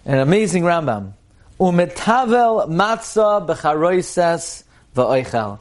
amazing 0.04 0.64
Rambam. 0.64 1.12
Umetavel 1.60 2.68
matzah 2.68 3.46
b'charoises 3.46 4.64
v'oichel. 4.96 5.60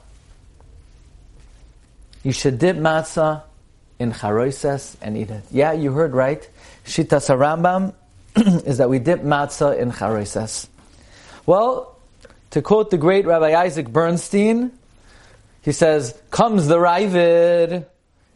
You 2.24 2.32
should 2.32 2.58
dip 2.58 2.78
matzah 2.78 3.44
in 4.00 4.14
charoises 4.14 4.98
and 5.02 5.16
eat 5.16 5.30
it. 5.30 5.44
Yeah, 5.52 5.74
you 5.74 5.92
heard 5.92 6.14
right. 6.14 6.50
Shitas 6.86 7.30
Rambam 7.38 7.94
is 8.66 8.80
that 8.80 8.90
we 8.90 8.98
dip 8.98 9.22
matzah 9.22 9.78
in 9.78 9.92
charoises. 9.92 10.68
Well, 11.46 11.99
to 12.52 12.62
quote 12.62 12.90
the 12.90 12.98
great 12.98 13.26
Rabbi 13.26 13.54
Isaac 13.60 13.90
Bernstein, 13.90 14.72
he 15.62 15.72
says, 15.72 16.20
"Comes 16.32 16.68
the 16.68 16.78
Ravid," 16.78 17.86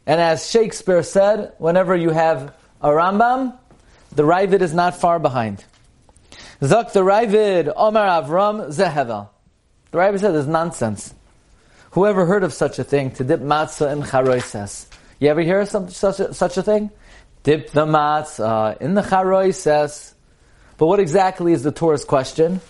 and 0.06 0.22
as 0.22 0.50
Shakespeare 0.50 1.04
said, 1.04 1.54
whenever 1.58 1.96
you 1.96 2.12
have 2.12 2.54
a 2.82 2.90
Rambam, 2.90 3.54
the 4.12 4.24
Ravid 4.24 4.62
is 4.62 4.74
not 4.74 4.96
far 4.96 5.20
behind. 5.20 5.64
Zak 6.64 6.94
the 6.94 7.02
Ravid, 7.02 7.72
Omar 7.76 8.22
Avram, 8.22 8.68
Zehevel. 8.68 9.30
The 9.92 9.98
Ravid 9.98 10.20
said, 10.20 10.34
"There's 10.34 10.48
nonsense. 10.48 11.14
Whoever 11.92 12.26
heard 12.26 12.44
of 12.44 12.54
such 12.54 12.80
a 12.80 12.84
thing 12.84 13.12
to 13.12 13.24
dip 13.24 13.42
matzah 13.42 13.92
in 13.92 14.04
charoises? 14.04 14.88
You 15.20 15.30
ever 15.30 15.42
hear 15.42 15.62
of 15.62 15.70
some, 15.70 15.90
such, 15.90 16.20
a, 16.20 16.34
such 16.34 16.58
a 16.58 16.64
thing? 16.64 16.90
Dip 17.44 17.70
the 17.72 17.86
matzah 17.86 18.82
in 18.82 18.96
the 18.96 19.04
charoises. 19.04 20.16
But 20.78 20.88
what 20.88 21.00
exactly 21.00 21.54
is 21.54 21.64
the 21.64 21.72
Torah's 21.72 22.04
question? 22.04 22.62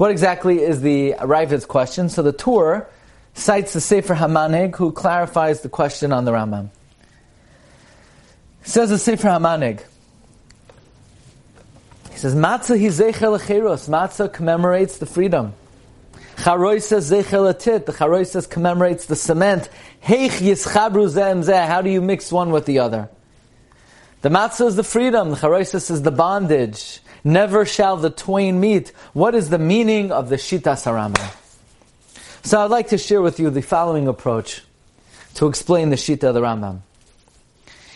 What 0.00 0.10
exactly 0.10 0.62
is 0.62 0.80
the 0.80 1.14
Ravid's 1.22 1.66
question? 1.66 2.08
So 2.08 2.22
the 2.22 2.32
Torah 2.32 2.86
cites 3.34 3.74
the 3.74 3.82
Sefer 3.82 4.14
Hamanig, 4.14 4.74
who 4.76 4.92
clarifies 4.92 5.60
the 5.60 5.68
question 5.68 6.10
on 6.10 6.24
the 6.24 6.30
Rambam. 6.30 6.70
Says 8.62 8.88
the 8.88 8.96
Sefer 8.96 9.28
Hamanig, 9.28 9.82
He 12.12 12.16
says, 12.16 12.34
Matzah 12.34 12.80
hi 12.80 12.86
zecher 12.86 13.38
lecheros. 13.38 13.90
Matzah 13.90 14.32
commemorates 14.32 14.96
the 14.96 15.04
freedom. 15.04 15.52
Charoisa 16.36 17.02
zecher 17.02 17.52
letit. 17.52 17.84
The 17.84 17.92
charoisa 17.92 18.48
commemorates 18.48 19.04
the 19.04 19.16
cement. 19.16 19.68
Heich 20.02 20.40
yischabru 20.40 21.08
zem 21.08 21.42
zeh. 21.42 21.66
How 21.66 21.82
do 21.82 21.90
you 21.90 22.00
mix 22.00 22.32
one 22.32 22.52
with 22.52 22.64
the 22.64 22.78
other? 22.78 23.10
The 24.22 24.30
matzah 24.30 24.68
is 24.68 24.76
the 24.76 24.82
freedom. 24.82 25.28
The 25.28 25.36
charoisa 25.36 25.76
is 25.76 26.00
the 26.00 26.10
bondage. 26.10 27.00
Never 27.22 27.64
shall 27.64 27.96
the 27.96 28.10
twain 28.10 28.60
meet. 28.60 28.92
What 29.12 29.34
is 29.34 29.50
the 29.50 29.58
meaning 29.58 30.12
of 30.12 30.28
the 30.28 30.36
Shita 30.36 30.74
Sarama? 30.74 31.36
So 32.42 32.60
I'd 32.60 32.70
like 32.70 32.88
to 32.88 32.98
share 32.98 33.20
with 33.20 33.38
you 33.38 33.50
the 33.50 33.62
following 33.62 34.08
approach 34.08 34.62
to 35.34 35.46
explain 35.46 35.90
the 35.90 35.96
Shita 35.96 36.24
of 36.24 36.34
the 36.34 36.40
Rambam. 36.40 36.80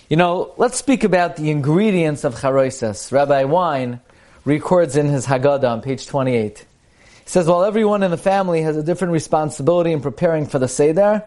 You 0.09 0.19
know, 0.19 0.53
let's 0.59 0.77
speak 0.77 1.03
about 1.03 1.37
the 1.37 1.51
ingredients 1.51 2.25
of 2.25 2.35
charoisas. 2.35 3.11
Rabbi 3.11 3.45
Wein 3.45 4.01
records 4.45 4.97
in 4.97 5.07
his 5.07 5.27
Haggadah 5.27 5.71
on 5.71 5.81
page 5.81 6.07
28. 6.07 6.59
He 6.59 6.65
says, 7.25 7.47
while 7.47 7.65
everyone 7.65 8.03
in 8.03 8.11
the 8.11 8.19
family 8.19 8.61
has 8.63 8.77
a 8.77 8.83
different 8.83 9.15
responsibility 9.15 9.93
in 9.93 10.03
preparing 10.03 10.47
for 10.47 10.59
the 10.59 10.69
Seder, 10.69 11.25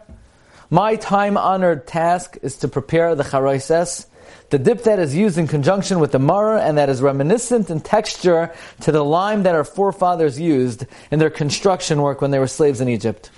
my 0.70 0.94
time-honored 0.94 1.88
task 1.88 2.38
is 2.42 2.58
to 2.58 2.68
prepare 2.68 3.16
the 3.16 3.24
charoises, 3.24 4.06
the 4.50 4.58
dip 4.58 4.84
that 4.84 4.98
is 4.98 5.14
used 5.14 5.36
in 5.36 5.46
conjunction 5.46 5.98
with 5.98 6.12
the 6.12 6.18
maror 6.18 6.58
and 6.58 6.78
that 6.78 6.88
is 6.88 7.02
reminiscent 7.02 7.68
in 7.68 7.80
texture 7.80 8.54
to 8.80 8.92
the 8.92 9.04
lime 9.04 9.42
that 9.42 9.54
our 9.54 9.64
forefathers 9.64 10.40
used 10.40 10.86
in 11.10 11.18
their 11.18 11.30
construction 11.30 12.00
work 12.00 12.22
when 12.22 12.30
they 12.30 12.38
were 12.38 12.46
slaves 12.46 12.80
in 12.80 12.88
Egypt. 12.88 13.30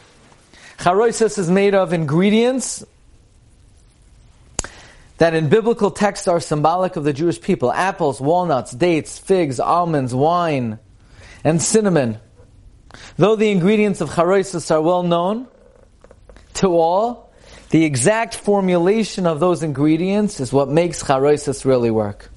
Charoises 0.78 1.36
is 1.36 1.50
made 1.50 1.74
of 1.74 1.92
ingredients 1.92 2.84
that 5.18 5.34
in 5.34 5.48
biblical 5.48 5.90
texts 5.90 6.28
are 6.28 6.40
symbolic 6.40 6.96
of 6.96 7.04
the 7.04 7.12
Jewish 7.12 7.40
people 7.40 7.70
apples, 7.72 8.20
walnuts, 8.20 8.72
dates, 8.72 9.18
figs, 9.18 9.60
almonds, 9.60 10.14
wine, 10.14 10.78
and 11.44 11.60
cinnamon. 11.60 12.18
Though 13.16 13.36
the 13.36 13.50
ingredients 13.50 14.00
of 14.00 14.10
charoisis 14.10 14.70
are 14.70 14.80
well 14.80 15.02
known 15.02 15.48
to 16.54 16.68
all, 16.68 17.29
the 17.70 17.84
exact 17.84 18.34
formulation 18.34 19.26
of 19.26 19.40
those 19.40 19.62
ingredients 19.62 20.40
is 20.40 20.52
what 20.52 20.68
makes 20.68 21.02
charoisis 21.02 21.64
really 21.64 21.90
work. 21.90 22.30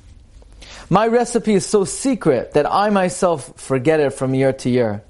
My 0.90 1.08
recipe 1.08 1.56
is 1.56 1.66
so 1.66 1.86
secret 1.86 2.54
that 2.54 2.72
I 2.72 2.90
myself 2.92 3.60
forget 3.60 4.00
it 4.00 4.12
from 4.12 4.36
year 4.36 4.54
to 4.54 4.70
year. 4.70 5.04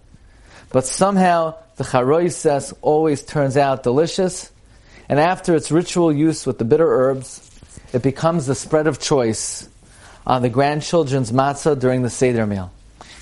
But 0.71 0.85
somehow 0.85 1.55
the 1.75 1.83
charoises 1.83 2.73
always 2.81 3.23
turns 3.23 3.57
out 3.57 3.83
delicious, 3.83 4.51
and 5.09 5.19
after 5.19 5.55
its 5.55 5.71
ritual 5.71 6.11
use 6.11 6.45
with 6.45 6.57
the 6.57 6.65
bitter 6.65 6.87
herbs, 6.87 7.49
it 7.91 8.01
becomes 8.01 8.45
the 8.47 8.55
spread 8.55 8.87
of 8.87 8.99
choice 8.99 9.67
on 10.25 10.41
the 10.41 10.49
grandchildren's 10.49 11.31
matzah 11.31 11.77
during 11.77 12.01
the 12.01 12.09
Seder 12.09 12.47
meal. 12.47 12.71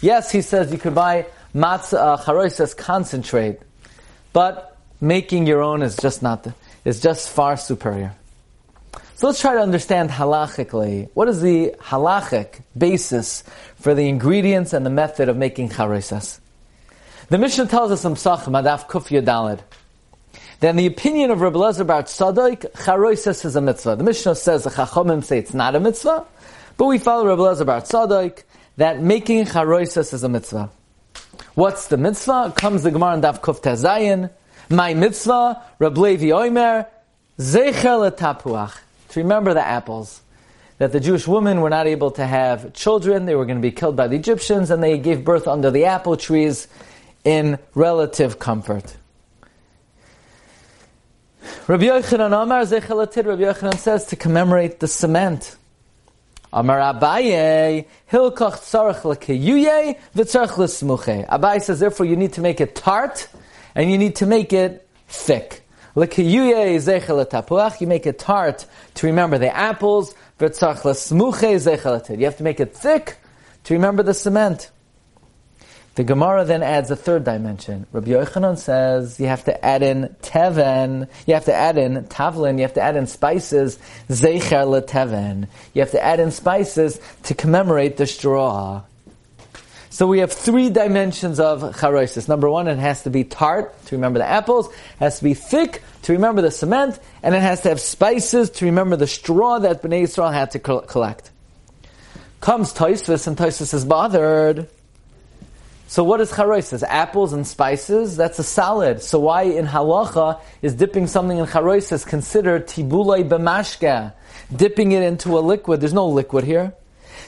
Yes, 0.01 0.31
he 0.31 0.41
says 0.41 0.71
you 0.71 0.77
could 0.77 0.95
buy 0.95 1.25
matzah, 1.55 2.19
uh, 2.19 2.75
concentrate, 2.75 3.59
but 4.33 4.77
making 4.99 5.47
your 5.47 5.61
own 5.61 5.81
is 5.81 5.95
just 5.97 6.21
not, 6.21 6.43
the, 6.43 6.53
is 6.85 6.99
just 6.99 7.29
far 7.29 7.57
superior. 7.57 8.13
So 9.15 9.27
let's 9.27 9.39
try 9.39 9.53
to 9.53 9.59
understand 9.59 10.09
halachically. 10.09 11.09
What 11.13 11.27
is 11.27 11.41
the 11.41 11.75
halachic 11.79 12.61
basis 12.75 13.43
for 13.75 13.93
the 13.93 14.09
ingredients 14.09 14.73
and 14.73 14.85
the 14.85 14.89
method 14.89 15.29
of 15.29 15.37
making 15.37 15.69
charoises? 15.69 16.41
The 17.29 17.37
Mishnah 17.37 17.67
tells 17.67 17.91
us 17.91 18.03
in 18.03 18.13
Psach, 18.15 18.43
Madaf 18.45 18.87
Kuf 18.87 19.09
Yadalid, 19.09 19.59
then 20.59 20.75
the 20.75 20.85
opinion 20.85 21.31
of 21.31 21.41
Rabbi 21.41 21.57
Lezer 21.57 21.87
Bar 21.87 22.03
Tzadok, 22.03 22.83
charoises 22.83 23.45
is 23.45 23.55
a 23.55 23.61
mitzvah. 23.61 23.95
The 23.95 24.03
Mishnah 24.03 24.35
says 24.35 24.63
the 24.63 24.69
Chachomim 24.69 25.23
say 25.23 25.39
it's 25.39 25.53
not 25.53 25.75
a 25.75 25.79
mitzvah, 25.79 26.25
but 26.77 26.85
we 26.85 26.99
follow 26.99 27.25
Rabbi 27.25 27.41
Lezer 27.41 27.65
Bar 27.65 27.81
Tzadok 27.81 28.43
that 28.77 29.01
making 29.01 29.45
charoises 29.45 30.13
is 30.13 30.23
a 30.23 30.29
mitzvah. 30.29 30.69
What's 31.55 31.87
the 31.87 31.97
mitzvah? 31.97 32.53
Comes 32.55 32.83
the 32.83 32.91
Gemara 32.91 33.15
in 33.15 33.21
Daf 33.21 33.41
Kuf 33.41 33.61
Tezayin. 33.61 34.29
My 34.71 34.93
mitzvah, 34.93 35.61
Rabbi 35.79 35.99
Levi 35.99 36.25
Oimer, 36.27 36.87
Zeichel 37.37 38.09
tapuach. 38.11 38.77
To 39.09 39.19
remember 39.19 39.53
the 39.53 39.65
apples. 39.65 40.21
that 40.81 40.91
the 40.91 40.99
Jewish 40.99 41.27
women 41.27 41.61
were 41.61 41.69
not 41.69 41.85
able 41.85 42.09
to 42.09 42.25
have 42.25 42.73
children. 42.73 43.25
They 43.27 43.35
were 43.35 43.45
going 43.45 43.59
to 43.59 43.61
be 43.61 43.71
killed 43.71 43.95
by 43.95 44.07
the 44.07 44.15
Egyptians, 44.15 44.71
and 44.71 44.81
they 44.81 44.97
gave 44.97 45.23
birth 45.23 45.47
under 45.47 45.69
the 45.69 45.85
apple 45.85 46.17
trees 46.17 46.67
in 47.23 47.59
relative 47.75 48.39
comfort. 48.39 48.97
Rabbi 51.67 51.83
Yochanan 51.83 52.33
Amar 52.41 52.63
Zechalatid, 52.63 53.27
Rabbi 53.27 53.43
Yochanan 53.43 53.77
says 53.77 54.07
to 54.07 54.15
commemorate 54.15 54.79
the 54.79 54.87
cement. 54.87 55.55
Amar 56.51 56.79
Abaye, 56.79 57.85
Hilkach 58.11 58.53
Tzarech 58.63 59.01
Lekeyuye, 59.01 59.99
V'tzarech 60.15 60.57
L'smuche. 60.57 61.27
Abaye 61.27 61.61
says, 61.61 61.79
therefore 61.79 62.07
you 62.07 62.15
need 62.15 62.33
to 62.33 62.41
make 62.41 62.59
it 62.59 62.73
tart, 62.73 63.27
and 63.75 63.91
you 63.91 63.97
need 63.97 64.15
to 64.17 64.25
make 64.25 64.53
it 64.53 64.87
thick. 65.07 65.61
You 65.95 66.07
make 67.87 68.05
it 68.05 68.19
tart 68.19 68.65
to 68.95 69.07
remember 69.07 69.37
the 69.37 69.55
apples. 69.55 70.15
You 70.39 70.47
have 70.47 70.57
to 72.37 72.43
make 72.43 72.59
it 72.59 72.75
thick 72.75 73.17
to 73.63 73.73
remember 73.73 74.03
the 74.03 74.13
cement. 74.13 74.71
The 75.95 76.05
Gemara 76.05 76.45
then 76.45 76.63
adds 76.63 76.89
a 76.89 76.95
third 76.95 77.25
dimension. 77.25 77.85
Rabbi 77.91 78.11
Yochanan 78.11 78.57
says 78.57 79.19
you 79.19 79.27
have 79.27 79.43
to 79.43 79.65
add 79.65 79.83
in 79.83 80.15
teven, 80.21 81.09
you 81.27 81.33
have 81.33 81.43
to 81.45 81.53
add 81.53 81.77
in 81.77 82.05
tavlin, 82.05 82.55
you 82.55 82.61
have 82.61 82.75
to 82.75 82.81
add 82.81 82.95
in 82.95 83.07
spices, 83.07 83.77
zecher 84.07 84.65
leteven. 84.65 85.49
You 85.73 85.81
have 85.81 85.91
to 85.91 86.01
add 86.01 86.21
in 86.21 86.31
spices 86.31 86.97
to 87.23 87.33
commemorate 87.33 87.97
the 87.97 88.07
straw. 88.07 88.83
So 89.91 90.07
we 90.07 90.19
have 90.19 90.31
three 90.31 90.69
dimensions 90.69 91.37
of 91.41 91.59
charosis. 91.75 92.29
Number 92.29 92.49
one, 92.49 92.69
it 92.69 92.79
has 92.79 93.03
to 93.03 93.09
be 93.09 93.25
tart 93.25 93.75
to 93.87 93.95
remember 93.95 94.19
the 94.19 94.25
apples, 94.25 94.69
it 94.69 94.99
has 94.99 95.17
to 95.17 95.25
be 95.25 95.33
thick 95.33 95.83
to 96.03 96.13
remember 96.13 96.41
the 96.41 96.49
cement, 96.49 96.97
and 97.21 97.35
it 97.35 97.41
has 97.41 97.59
to 97.63 97.69
have 97.69 97.81
spices 97.81 98.49
to 98.51 98.65
remember 98.65 98.95
the 98.95 99.05
straw 99.05 99.59
that 99.59 99.83
Bnei 99.83 100.03
Yisrael 100.03 100.31
had 100.31 100.51
to 100.51 100.59
collect. 100.59 101.29
Comes 102.39 102.73
Toisvis, 102.73 103.27
and 103.27 103.35
Toisvis 103.35 103.73
is 103.73 103.83
bothered. 103.83 104.69
So 105.87 106.05
what 106.05 106.21
is 106.21 106.33
charoises? 106.33 106.83
Apples 106.83 107.33
and 107.33 107.45
spices? 107.45 108.15
That's 108.15 108.39
a 108.39 108.43
salad. 108.43 109.01
So 109.01 109.19
why 109.19 109.43
in 109.43 109.67
halacha 109.67 110.39
is 110.61 110.73
dipping 110.73 111.07
something 111.07 111.37
in 111.37 111.45
charoises 111.47 112.05
considered 112.05 112.65
tibulay 112.65 113.27
b'mashka? 113.27 114.13
Dipping 114.55 114.93
it 114.93 115.03
into 115.03 115.37
a 115.37 115.41
liquid. 115.41 115.81
There's 115.81 115.93
no 115.93 116.07
liquid 116.07 116.45
here. 116.45 116.75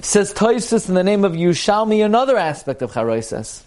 Says 0.01 0.33
Toisus 0.33 0.89
in 0.89 0.95
the 0.95 1.03
name 1.03 1.23
of 1.23 1.33
Yushalmi 1.33 2.03
another 2.03 2.37
aspect 2.37 2.81
of 2.81 2.93
charoises. 2.93 3.63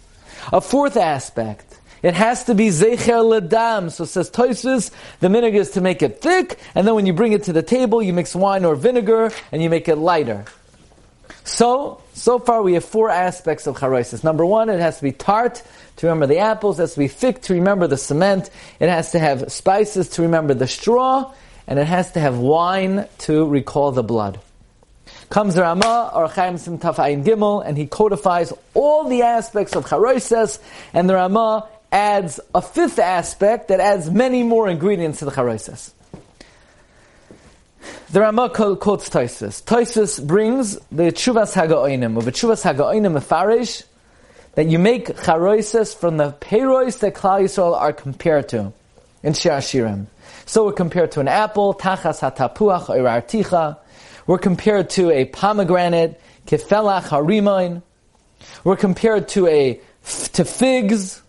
A 0.53 0.61
fourth 0.61 0.97
aspect. 0.97 1.79
It 2.03 2.13
has 2.13 2.43
to 2.45 2.55
be 2.55 2.67
zecher 2.67 3.23
ledam. 3.41 3.91
So 3.91 4.05
says 4.05 4.29
Toisus, 4.29 4.91
the 5.19 5.27
minig 5.27 5.55
is 5.55 5.71
to 5.71 5.81
make 5.81 6.01
it 6.01 6.21
thick, 6.21 6.59
and 6.75 6.87
then 6.87 6.95
when 6.95 7.05
you 7.05 7.13
bring 7.13 7.33
it 7.33 7.43
to 7.43 7.53
the 7.53 7.63
table, 7.63 8.03
you 8.03 8.13
mix 8.13 8.35
wine 8.35 8.65
or 8.65 8.75
vinegar, 8.75 9.31
and 9.51 9.63
you 9.63 9.69
make 9.69 9.87
it 9.87 9.95
lighter. 9.95 10.45
So, 11.43 12.01
so 12.13 12.39
far 12.39 12.61
we 12.61 12.73
have 12.73 12.83
four 12.83 13.09
aspects 13.09 13.67
of 13.67 13.77
charoisis. 13.77 14.23
Number 14.23 14.45
one, 14.45 14.69
it 14.69 14.79
has 14.79 14.97
to 14.97 15.03
be 15.03 15.13
tart 15.13 15.63
to 15.97 16.07
remember 16.07 16.27
the 16.27 16.39
apples. 16.39 16.77
It 16.77 16.83
has 16.83 16.93
to 16.93 16.99
be 16.99 17.07
thick 17.07 17.41
to 17.43 17.53
remember 17.53 17.87
the 17.87 17.97
cement. 17.97 18.49
It 18.79 18.89
has 18.89 19.11
to 19.11 19.19
have 19.19 19.51
spices 19.51 20.09
to 20.09 20.23
remember 20.23 20.53
the 20.53 20.67
straw. 20.67 21.33
And 21.65 21.79
it 21.79 21.87
has 21.87 22.11
to 22.13 22.19
have 22.19 22.37
wine 22.37 23.07
to 23.19 23.45
recall 23.45 23.91
the 23.91 24.03
blood. 24.03 24.39
Comes 25.29 25.55
the 25.55 25.61
Rama, 25.61 26.11
or 26.13 26.27
Chaim 26.29 26.57
Sim 26.57 26.79
Tafayin 26.79 27.23
Gimel, 27.23 27.63
and 27.65 27.77
he 27.77 27.85
codifies 27.85 28.53
all 28.73 29.09
the 29.09 29.23
aspects 29.23 29.75
of 29.75 29.85
charoisis, 29.85 30.59
and 30.93 31.09
the 31.09 31.15
Rama 31.15 31.67
adds 31.91 32.39
a 32.55 32.61
fifth 32.61 32.99
aspect 32.99 33.67
that 33.67 33.79
adds 33.79 34.09
many 34.09 34.43
more 34.43 34.69
ingredients 34.69 35.19
to 35.19 35.25
the 35.25 35.31
charoisis. 35.31 35.91
The 38.11 38.21
Rama 38.21 38.49
quotes 38.49 39.09
Toisus. 39.09 39.61
Toisus 39.63 40.25
brings 40.25 40.75
the 40.91 41.11
Chuvas 41.11 41.53
Hagaoinim, 41.53 42.15
or 42.15 42.21
the 42.21 42.31
Chuvas 42.31 42.63
Hagaoinim 42.63 43.17
Mefarish, 43.17 43.83
that 44.55 44.67
you 44.67 44.79
make 44.79 45.21
charoises 45.23 45.93
from 45.93 46.15
the 46.15 46.31
peiros 46.39 46.99
that 46.99 47.15
Klal 47.15 47.43
Yisrael 47.43 47.75
are 47.75 47.91
compared 47.91 48.49
to 48.49 48.71
in 49.23 49.33
Shir 49.33 49.57
Shirim. 49.57 50.05
So 50.45 50.65
we're 50.65 50.71
compared 50.71 51.11
to 51.11 51.19
an 51.19 51.27
apple, 51.27 51.73
tachas 51.73 52.21
hatapuach 52.21 52.89
or 52.89 53.03
We're 54.27 54.37
compared 54.37 54.89
to 54.91 55.09
a 55.11 55.25
pomegranate, 55.25 56.19
kefelach 56.45 57.03
harimain. 57.03 57.81
We're 58.63 58.75
compared 58.75 59.29
to 59.29 59.47
a 59.47 59.81
to 60.33 60.45
figs, 60.45 61.21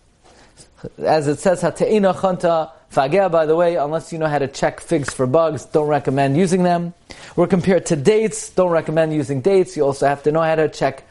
as 0.99 1.27
it 1.27 1.39
says 1.39 1.61
hateina 1.61 2.13
chanta 2.13 2.71
Fagea, 2.91 3.31
by 3.31 3.45
the 3.45 3.55
way, 3.55 3.75
unless 3.75 4.11
you 4.11 4.17
know 4.17 4.27
how 4.27 4.39
to 4.39 4.47
check 4.47 4.79
figs 4.79 5.13
for 5.13 5.27
bugs, 5.27 5.65
don't 5.65 5.87
recommend 5.87 6.35
using 6.35 6.63
them. 6.63 6.93
We're 7.35 7.47
compared 7.47 7.85
to 7.87 7.95
dates, 7.95 8.49
don't 8.49 8.71
recommend 8.71 9.13
using 9.13 9.41
dates. 9.41 9.77
You 9.77 9.83
also 9.83 10.07
have 10.07 10.23
to 10.23 10.31
know 10.31 10.41
how 10.41 10.55
to 10.55 10.67
check 10.69 11.03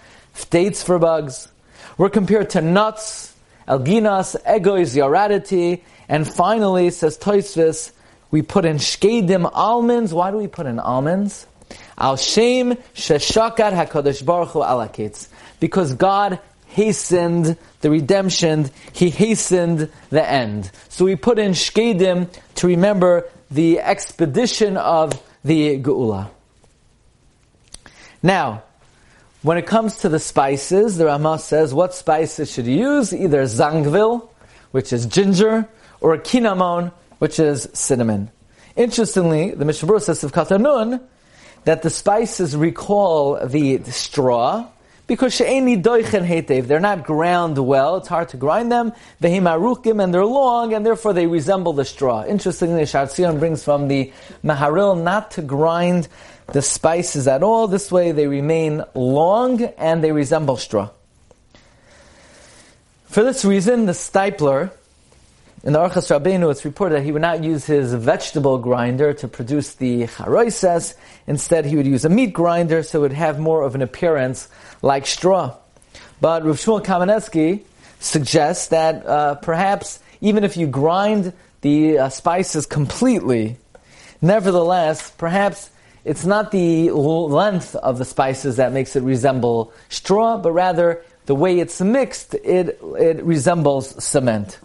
dates 0.50 0.82
for 0.82 0.98
bugs. 0.98 1.48
We're 1.96 2.10
compared 2.10 2.50
to 2.50 2.60
nuts, 2.60 3.32
alginas, 3.68 4.34
egois, 4.44 4.96
yaradity, 4.96 5.82
and 6.08 6.26
finally, 6.26 6.90
says 6.90 7.16
Toisvis, 7.16 7.92
we 8.32 8.42
put 8.42 8.64
in 8.64 8.76
shkedim 8.76 9.48
almonds. 9.52 10.12
Why 10.12 10.32
do 10.32 10.36
we 10.38 10.48
put 10.48 10.66
in 10.66 10.80
almonds? 10.80 11.46
Al 11.98 12.16
shem 12.16 12.74
sheshakat 12.94 13.72
hakadosh 13.72 14.24
baruch 14.24 14.50
hu 14.50 14.60
alakitz. 14.60 15.28
Because 15.58 15.94
God 15.94 16.38
hastened 16.68 17.56
the 17.80 17.90
redemption, 17.90 18.70
he 18.92 19.10
hastened 19.10 19.90
the 20.10 20.28
end. 20.28 20.70
So 20.88 21.04
we 21.04 21.16
put 21.16 21.38
in 21.38 21.52
Shkedim 21.52 22.28
to 22.56 22.66
remember 22.66 23.28
the 23.50 23.80
expedition 23.80 24.76
of 24.76 25.20
the 25.44 25.80
Geula. 25.80 26.30
Now, 28.22 28.62
when 29.42 29.58
it 29.58 29.66
comes 29.66 29.98
to 29.98 30.08
the 30.08 30.18
spices, 30.18 30.96
the 30.96 31.06
Ramah 31.06 31.38
says 31.38 31.72
what 31.72 31.94
spices 31.94 32.52
should 32.52 32.66
you 32.66 32.76
use? 32.76 33.14
Either 33.14 33.42
zangvil, 33.44 34.28
which 34.72 34.92
is 34.92 35.06
ginger, 35.06 35.68
or 36.00 36.16
kinamon, 36.18 36.92
which 37.18 37.38
is 37.38 37.68
cinnamon. 37.72 38.30
Interestingly, 38.76 39.52
the 39.52 39.64
Mishnah 39.64 40.00
says 40.00 40.22
of 40.22 40.32
Katanun 40.32 41.00
that 41.68 41.82
the 41.82 41.90
spices 41.90 42.56
recall 42.56 43.46
the 43.46 43.78
straw, 43.88 44.66
because 45.06 45.34
she'eni 45.34 45.82
doichen 45.82 46.26
hetev, 46.26 46.66
they're 46.66 46.80
not 46.80 47.04
ground 47.04 47.58
well, 47.58 47.98
it's 47.98 48.08
hard 48.08 48.30
to 48.30 48.38
grind 48.38 48.72
them, 48.72 48.90
vehim 49.22 49.42
arukim, 49.42 50.02
and 50.02 50.14
they're 50.14 50.24
long, 50.24 50.72
and 50.72 50.86
therefore 50.86 51.12
they 51.12 51.26
resemble 51.26 51.74
the 51.74 51.84
straw. 51.84 52.24
Interestingly, 52.24 52.84
Shartzion 52.84 53.38
brings 53.38 53.62
from 53.62 53.88
the 53.88 54.10
Maharil 54.42 55.02
not 55.02 55.32
to 55.32 55.42
grind 55.42 56.08
the 56.54 56.62
spices 56.62 57.28
at 57.28 57.42
all, 57.42 57.68
this 57.68 57.92
way 57.92 58.12
they 58.12 58.28
remain 58.28 58.82
long 58.94 59.62
and 59.62 60.02
they 60.02 60.10
resemble 60.10 60.56
straw. 60.56 60.88
For 63.08 63.22
this 63.22 63.44
reason, 63.44 63.84
the 63.84 63.92
Steipler, 63.92 64.70
in 65.68 65.74
the 65.74 65.80
Archas 65.80 66.08
Rabbeinu, 66.08 66.50
it's 66.50 66.64
reported 66.64 66.94
that 66.94 67.04
he 67.04 67.12
would 67.12 67.20
not 67.20 67.44
use 67.44 67.66
his 67.66 67.92
vegetable 67.92 68.56
grinder 68.56 69.12
to 69.12 69.28
produce 69.28 69.74
the 69.74 70.06
charoises. 70.06 70.94
Instead, 71.26 71.66
he 71.66 71.76
would 71.76 71.86
use 71.86 72.06
a 72.06 72.08
meat 72.08 72.32
grinder, 72.32 72.82
so 72.82 73.00
it 73.00 73.02
would 73.02 73.12
have 73.12 73.38
more 73.38 73.60
of 73.60 73.74
an 73.74 73.82
appearance 73.82 74.48
like 74.80 75.06
straw. 75.06 75.54
But 76.22 76.42
Rav 76.46 76.56
Shmuel 76.56 76.82
Kamenetsky 76.82 77.64
suggests 78.00 78.68
that 78.68 79.04
uh, 79.04 79.34
perhaps 79.34 80.00
even 80.22 80.42
if 80.42 80.56
you 80.56 80.66
grind 80.66 81.34
the 81.60 81.98
uh, 81.98 82.08
spices 82.08 82.64
completely, 82.64 83.58
nevertheless, 84.22 85.10
perhaps 85.18 85.68
it's 86.02 86.24
not 86.24 86.50
the 86.50 86.92
length 86.92 87.74
of 87.74 87.98
the 87.98 88.06
spices 88.06 88.56
that 88.56 88.72
makes 88.72 88.96
it 88.96 89.02
resemble 89.02 89.74
straw, 89.90 90.38
but 90.38 90.52
rather 90.52 91.04
the 91.26 91.34
way 91.34 91.60
it's 91.60 91.78
mixed, 91.82 92.32
it, 92.32 92.80
it 92.82 93.22
resembles 93.22 94.02
cement. 94.02 94.58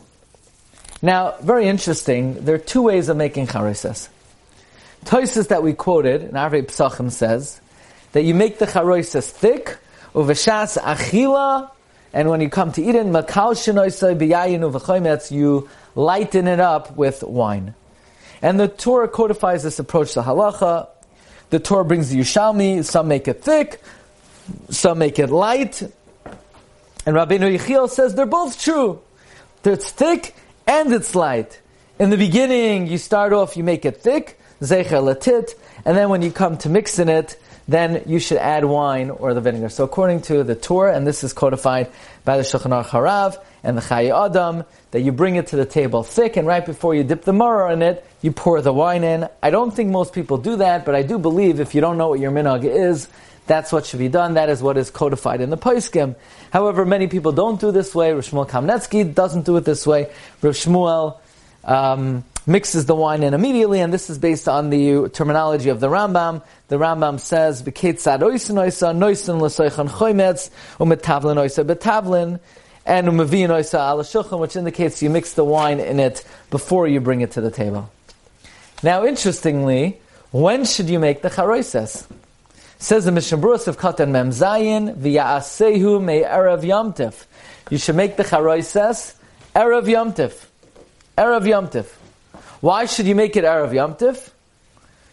Now, 1.03 1.35
very 1.41 1.67
interesting, 1.67 2.45
there 2.45 2.55
are 2.55 2.57
two 2.57 2.83
ways 2.83 3.09
of 3.09 3.17
making 3.17 3.47
charoises. 3.47 4.07
Toises 5.03 5.47
that 5.47 5.61
we 5.61 5.73
quoted, 5.73 6.21
in 6.21 6.31
Arvei 6.31 6.65
Psachim 6.65 7.11
says, 7.11 7.59
that 8.13 8.23
you 8.23 8.33
make 8.33 8.57
the 8.57 8.67
charoises 8.67 9.29
thick, 9.29 9.75
uveshas 10.13 10.81
achila, 10.81 11.69
and 12.13 12.29
when 12.29 12.39
you 12.39 12.47
come 12.47 12.71
to 12.71 12.81
it, 12.81 12.95
makal 12.95 13.51
shenoisai 13.51 14.17
biyayin 14.17 15.31
you 15.31 15.69
lighten 15.93 16.47
it 16.47 16.61
up 16.61 16.95
with 16.95 17.21
wine. 17.21 17.75
And 18.41 18.57
the 18.57 18.69
Torah 18.69 19.09
codifies 19.09 19.63
this 19.63 19.79
approach 19.79 20.13
to 20.13 20.21
halacha. 20.21 20.87
The 21.49 21.59
Torah 21.59 21.83
brings 21.83 22.11
the 22.11 22.19
Yushalmi, 22.21 22.85
some 22.85 23.09
make 23.09 23.27
it 23.27 23.43
thick, 23.43 23.81
some 24.69 24.99
make 24.99 25.19
it 25.19 25.27
light. 25.27 25.81
And 25.81 27.13
Rabbeinu 27.13 27.57
Yechiel 27.57 27.89
says 27.89 28.15
they're 28.15 28.25
both 28.25 28.61
true. 28.61 29.01
It's 29.65 29.91
thick 29.91 30.33
and 30.67 30.93
it's 30.93 31.15
light. 31.15 31.59
In 31.99 32.09
the 32.09 32.17
beginning, 32.17 32.87
you 32.87 32.97
start 32.97 33.33
off, 33.33 33.55
you 33.55 33.63
make 33.63 33.85
it 33.85 34.01
thick, 34.01 34.39
zecher 34.61 35.01
latit, 35.01 35.53
and 35.85 35.95
then 35.97 36.09
when 36.09 36.21
you 36.21 36.31
come 36.31 36.57
to 36.59 36.69
mixing 36.69 37.09
it, 37.09 37.39
then 37.67 38.03
you 38.05 38.19
should 38.19 38.37
add 38.37 38.65
wine 38.65 39.09
or 39.09 39.33
the 39.33 39.41
vinegar. 39.41 39.69
So 39.69 39.83
according 39.83 40.23
to 40.23 40.43
the 40.43 40.55
Torah, 40.55 40.95
and 40.95 41.07
this 41.07 41.23
is 41.23 41.31
codified 41.33 41.89
by 42.25 42.37
the 42.37 42.43
Shulchan 42.43 42.71
Aruch 42.71 42.87
Harav 42.87 43.41
and 43.63 43.77
the 43.77 43.81
Chayei 43.81 44.11
Adam, 44.25 44.65
that 44.91 45.01
you 45.01 45.11
bring 45.11 45.35
it 45.35 45.47
to 45.47 45.55
the 45.55 45.65
table 45.65 46.03
thick, 46.03 46.35
and 46.35 46.45
right 46.45 46.65
before 46.65 46.93
you 46.93 47.03
dip 47.03 47.23
the 47.23 47.31
maror 47.31 47.71
in 47.71 47.81
it, 47.81 48.05
you 48.21 48.31
pour 48.31 48.61
the 48.61 48.73
wine 48.73 49.03
in. 49.03 49.29
I 49.41 49.49
don't 49.49 49.71
think 49.71 49.91
most 49.91 50.13
people 50.13 50.37
do 50.37 50.57
that, 50.57 50.85
but 50.85 50.95
I 50.95 51.03
do 51.03 51.17
believe 51.17 51.59
if 51.59 51.73
you 51.73 51.81
don't 51.81 51.97
know 51.97 52.09
what 52.09 52.19
your 52.19 52.31
minhag 52.31 52.63
is, 52.65 53.07
that's 53.45 53.71
what 53.71 53.85
should 53.85 53.99
be 53.99 54.07
done. 54.07 54.35
That 54.35 54.49
is 54.49 54.61
what 54.61 54.77
is 54.77 54.89
codified 54.89 55.41
in 55.41 55.49
the 55.49 55.57
Paiskim. 55.57 56.15
However, 56.53 56.85
many 56.85 57.07
people 57.07 57.31
don't 57.31 57.59
do 57.59 57.71
this 57.71 57.95
way. 57.95 58.13
Rav 58.13 58.23
Shmuel 58.23 58.47
Kamenetsky 58.47 59.11
doesn't 59.11 59.43
do 59.43 59.57
it 59.57 59.65
this 59.65 59.87
way. 59.87 60.11
Rav 60.43 60.53
Shmuel 60.53 61.17
um, 61.63 62.23
mixes 62.45 62.85
the 62.85 62.93
wine 62.93 63.23
in 63.23 63.33
immediately, 63.33 63.79
and 63.79 63.91
this 63.91 64.11
is 64.11 64.19
based 64.19 64.47
on 64.47 64.69
the 64.69 65.09
terminology 65.09 65.69
of 65.69 65.79
the 65.79 65.87
Rambam. 65.87 66.43
The 66.67 66.77
Rambam 66.77 67.19
says. 67.19 67.61
And 72.85 73.17
which 74.39 74.55
indicates 74.55 75.01
you 75.01 75.09
mix 75.09 75.33
the 75.33 75.43
wine 75.43 75.79
in 75.79 75.99
it 75.99 76.23
before 76.51 76.87
you 76.87 77.01
bring 77.01 77.21
it 77.21 77.31
to 77.31 77.41
the 77.41 77.49
table. 77.49 77.89
Now, 78.83 79.07
interestingly, 79.07 79.99
when 80.29 80.65
should 80.65 80.87
you 80.87 80.99
make 80.99 81.23
the 81.23 81.31
charoises? 81.31 82.07
Says 82.83 83.05
the 83.05 83.13
Mishnah 83.13 83.37
Berurah 83.37 83.65
of 83.69 83.77
Katan 83.77 84.09
Mem 84.09 84.31
Zayin, 84.31 84.93
v'ya'asehu 84.95 86.03
me 86.03 86.23
erev. 86.23 87.25
You 87.69 87.77
should 87.77 87.95
make 87.95 88.17
the 88.17 88.25
charoises 88.25 89.15
erev 89.55 89.85
yomtiv. 89.85 90.33
Erev 91.17 91.43
yomtiv. 91.43 91.85
Why 92.59 92.85
should 92.85 93.05
you 93.05 93.15
make 93.15 93.37
it 93.37 93.45
erev 93.45 93.71
yomtiv? 93.71 94.29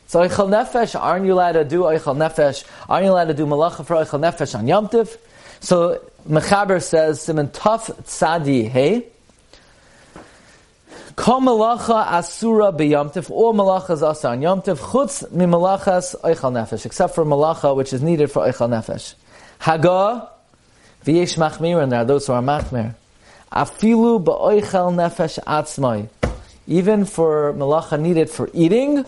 So 0.09 0.19
Eichel 0.19 0.49
Nefesh, 0.49 1.01
aren't 1.01 1.27
you 1.27 1.35
allowed 1.35 1.53
to 1.53 1.65
do 1.65 1.83
Eichel 1.83 2.17
Nefesh? 2.17 2.65
Aren't 2.89 3.05
you 3.05 3.13
allowed 3.13 3.29
to 3.29 3.35
do 3.35 3.47
Malacha 3.47 3.87
for 3.87 3.95
Eichel 3.95 4.19
Nefesh 4.19 4.59
on 4.59 4.67
yomtiv? 4.67 5.17
So 5.61 6.05
Mechaber 6.29 6.83
says, 6.83 7.23
Simon 7.23 7.51
Taf 7.51 7.97
Tzadi 8.03 8.69
Hey, 8.69 9.07
Kol 11.17 11.41
malacha 11.41 12.07
asura 12.13 12.73
b'yamtiv. 12.73 13.31
All 13.31 13.53
malachas 13.53 14.03
asa 14.03 14.29
on 14.29 14.41
yamtiv. 14.41 14.79
Chutz 14.79 15.31
mi 15.33 15.45
malachas 15.45 16.15
oichal 16.21 16.53
nefesh, 16.53 16.87
except 16.87 17.15
for 17.15 17.25
malacha 17.25 17.75
which 17.75 17.93
is 17.93 18.03
needed 18.03 18.31
for 18.31 18.47
oichal 18.47 18.69
nefesh. 18.69 19.15
Haga 19.59 20.29
v'yesh 21.05 21.37
machmir, 21.37 21.83
and 21.83 21.93
there 21.93 22.01
are 22.01 22.05
those 22.05 22.27
who 22.27 22.33
are 22.33 22.43
machmir. 22.43 22.95
Afilu 23.53 24.23
ba'oichal 24.23 24.95
nefesh 24.95 25.43
atzmai. 25.45 26.09
Even 26.69 27.05
for 27.05 27.53
malacha 27.55 28.01
needed 28.01 28.31
for 28.31 28.49
eating, 28.53 29.05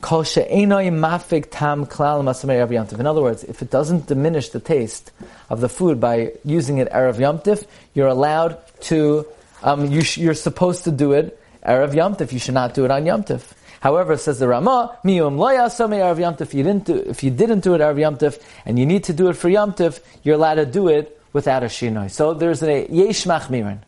kol 0.00 0.22
she'enoi 0.22 0.90
mafik 0.90 1.48
tam 1.50 1.84
klal 1.84 2.22
masamei 2.22 2.64
erev 2.64 2.68
yamtiv. 2.68 3.00
In 3.00 3.06
other 3.06 3.22
words, 3.22 3.42
if 3.42 3.60
it 3.60 3.70
doesn't 3.70 4.06
diminish 4.06 4.50
the 4.50 4.60
taste 4.60 5.10
of 5.50 5.60
the 5.60 5.68
food 5.68 6.00
by 6.00 6.32
using 6.44 6.78
it 6.78 6.88
erev 6.92 7.16
yamtiv, 7.16 7.66
you're 7.94 8.06
allowed 8.06 8.58
to 8.82 9.26
um, 9.62 9.90
you 9.90 10.30
are 10.30 10.34
supposed 10.34 10.84
to 10.84 10.90
do 10.90 11.12
it 11.12 11.40
Erev 11.64 11.92
Yomtiv. 11.92 12.32
You 12.32 12.38
should 12.38 12.54
not 12.54 12.74
do 12.74 12.84
it 12.84 12.90
on 12.90 13.04
Yomtiv. 13.04 13.52
However, 13.80 14.16
says 14.16 14.38
the 14.38 14.48
Rama, 14.48 14.98
Miyum 15.04 15.36
loyasame 15.36 15.98
Erev. 15.98 16.40
If 16.40 16.54
you 16.54 16.62
didn't 16.62 16.84
do, 16.84 16.96
if 16.96 17.22
you 17.22 17.30
didn't 17.30 17.60
do 17.60 17.74
it 17.74 17.80
Erev 17.80 17.96
Yomtiv, 17.96 18.40
and 18.64 18.78
you 18.78 18.86
need 18.86 19.04
to 19.04 19.12
do 19.12 19.28
it 19.28 19.34
for 19.34 19.48
Yomtiv, 19.48 20.00
you're 20.22 20.34
allowed 20.34 20.54
to 20.54 20.66
do 20.66 20.88
it 20.88 21.20
without 21.32 21.62
a 21.62 21.66
shinoi. 21.66 22.10
So 22.10 22.34
there's 22.34 22.62
a 22.62 22.86
yesh 22.88 23.24
machmirin 23.24 23.80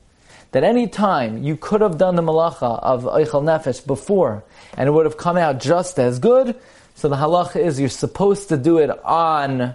that 0.53 0.65
any 0.65 0.89
time 0.89 1.43
you 1.43 1.57
could 1.57 1.81
have 1.81 1.97
done 1.99 2.17
the 2.17 2.23
malacha 2.23 2.81
of 2.83 3.05
Eichel 3.05 3.43
Nefesh 3.43 3.87
before, 3.87 4.45
and 4.77 4.89
it 4.89 4.93
would 4.93 5.07
have 5.07 5.17
come 5.17 5.37
out 5.37 5.61
just 5.61 5.99
as 5.99 6.19
good. 6.19 6.57
So 6.97 7.09
the 7.09 7.17
halacha 7.17 7.57
is 7.57 7.81
you're 7.81 7.89
supposed 7.89 8.49
to 8.51 8.57
do 8.57 8.79
it 8.79 8.91
on. 9.05 9.75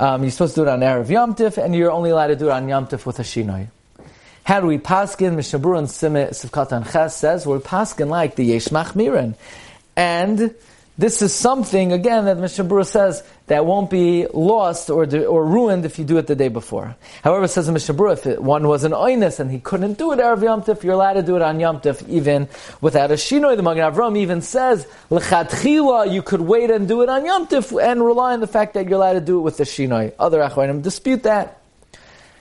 Um, 0.00 0.22
you're 0.22 0.30
supposed 0.30 0.54
to 0.54 0.60
do 0.60 0.68
it 0.68 0.70
on 0.70 0.80
Erev 0.80 1.06
Yomtiv, 1.06 1.62
and 1.62 1.74
you're 1.74 1.90
only 1.90 2.10
allowed 2.10 2.28
to 2.28 2.36
do 2.36 2.48
it 2.48 2.52
on 2.52 2.66
Yomtiv 2.66 3.04
with 3.04 3.18
a 3.18 3.22
shinoi. 3.24 3.68
How 4.48 4.60
do 4.60 4.66
we 4.66 4.78
paskin? 4.78 5.34
Mishnah 5.34 5.58
Berurah 5.58 5.80
and 5.80 5.88
Sivkatan 6.30 6.90
Ches 6.90 7.14
says 7.14 7.46
we're 7.46 7.58
paskin 7.58 8.08
like 8.08 8.34
the 8.34 8.46
Yesh 8.46 8.68
Machmirin, 8.68 9.34
and 9.94 10.54
this 10.96 11.20
is 11.20 11.34
something 11.34 11.92
again 11.92 12.24
that 12.24 12.38
Mishnah 12.38 12.64
Berurah 12.64 12.86
says 12.86 13.22
that 13.48 13.66
won't 13.66 13.90
be 13.90 14.26
lost 14.32 14.88
or 14.88 15.04
or 15.26 15.44
ruined 15.44 15.84
if 15.84 15.98
you 15.98 16.06
do 16.06 16.16
it 16.16 16.28
the 16.28 16.34
day 16.34 16.48
before. 16.48 16.96
However, 17.22 17.46
says 17.46 17.68
in 17.68 17.74
Mishnah 17.74 18.10
if 18.10 18.26
it, 18.26 18.42
one 18.42 18.66
was 18.66 18.84
an 18.84 18.92
oinus 18.92 19.38
and 19.38 19.50
he 19.50 19.60
couldn't 19.60 19.98
do 19.98 20.12
it 20.12 20.18
erev 20.18 20.42
Yom 20.42 20.62
Tif, 20.62 20.82
you're 20.82 20.94
allowed 20.94 21.20
to 21.20 21.22
do 21.22 21.36
it 21.36 21.42
on 21.42 21.60
Yom 21.60 21.82
Tif 21.82 22.08
even 22.08 22.48
without 22.80 23.10
a 23.10 23.20
shinoi. 23.20 23.54
The 23.54 23.62
Magen 23.62 23.92
Avram 23.92 24.16
even 24.16 24.40
says 24.40 24.86
lechatchila 25.10 26.10
you 26.10 26.22
could 26.22 26.40
wait 26.40 26.70
and 26.70 26.88
do 26.88 27.02
it 27.02 27.10
on 27.10 27.26
Yom 27.26 27.48
Tif 27.48 27.78
and 27.78 28.02
rely 28.02 28.32
on 28.32 28.40
the 28.40 28.46
fact 28.46 28.72
that 28.72 28.88
you're 28.88 28.96
allowed 28.96 29.12
to 29.12 29.20
do 29.20 29.40
it 29.40 29.42
with 29.42 29.58
the 29.58 29.64
shinoi. 29.64 30.14
Other 30.18 30.40
achronim 30.40 30.80
dispute 30.80 31.24
that. 31.24 31.57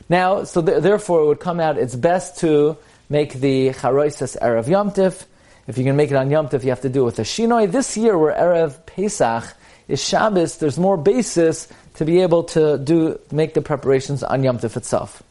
Now, 0.10 0.44
so 0.44 0.62
th- 0.62 0.82
therefore, 0.82 1.22
it 1.22 1.26
would 1.26 1.40
come 1.40 1.60
out. 1.60 1.78
It's 1.78 1.96
best 1.96 2.40
to 2.40 2.78
make 3.10 3.34
the 3.34 3.74
charoises 3.74 4.38
erev 4.42 4.66
yomtiv. 4.66 5.26
If 5.68 5.78
you 5.78 5.84
can 5.84 5.96
make 5.96 6.12
it 6.12 6.16
on 6.16 6.30
yomtiv, 6.30 6.64
you 6.64 6.70
have 6.70 6.82
to 6.82 6.90
do 6.90 7.02
it 7.02 7.06
with 7.06 7.20
a 7.20 7.24
shinoi. 7.24 7.72
This 7.72 7.98
year, 7.98 8.18
where 8.18 8.34
erev 8.34 8.86
Pesach 8.86 9.54
is 9.88 10.04
Shabbos, 10.04 10.58
there's 10.58 10.78
more 10.78 10.98
basis 10.98 11.68
to 11.96 12.06
be 12.06 12.22
able 12.22 12.44
to 12.44 12.78
do 12.78 13.20
make 13.32 13.54
the 13.54 13.62
preparations 13.62 14.24
on 14.24 14.44
yomtiv 14.44 14.78
itself. 14.78 15.24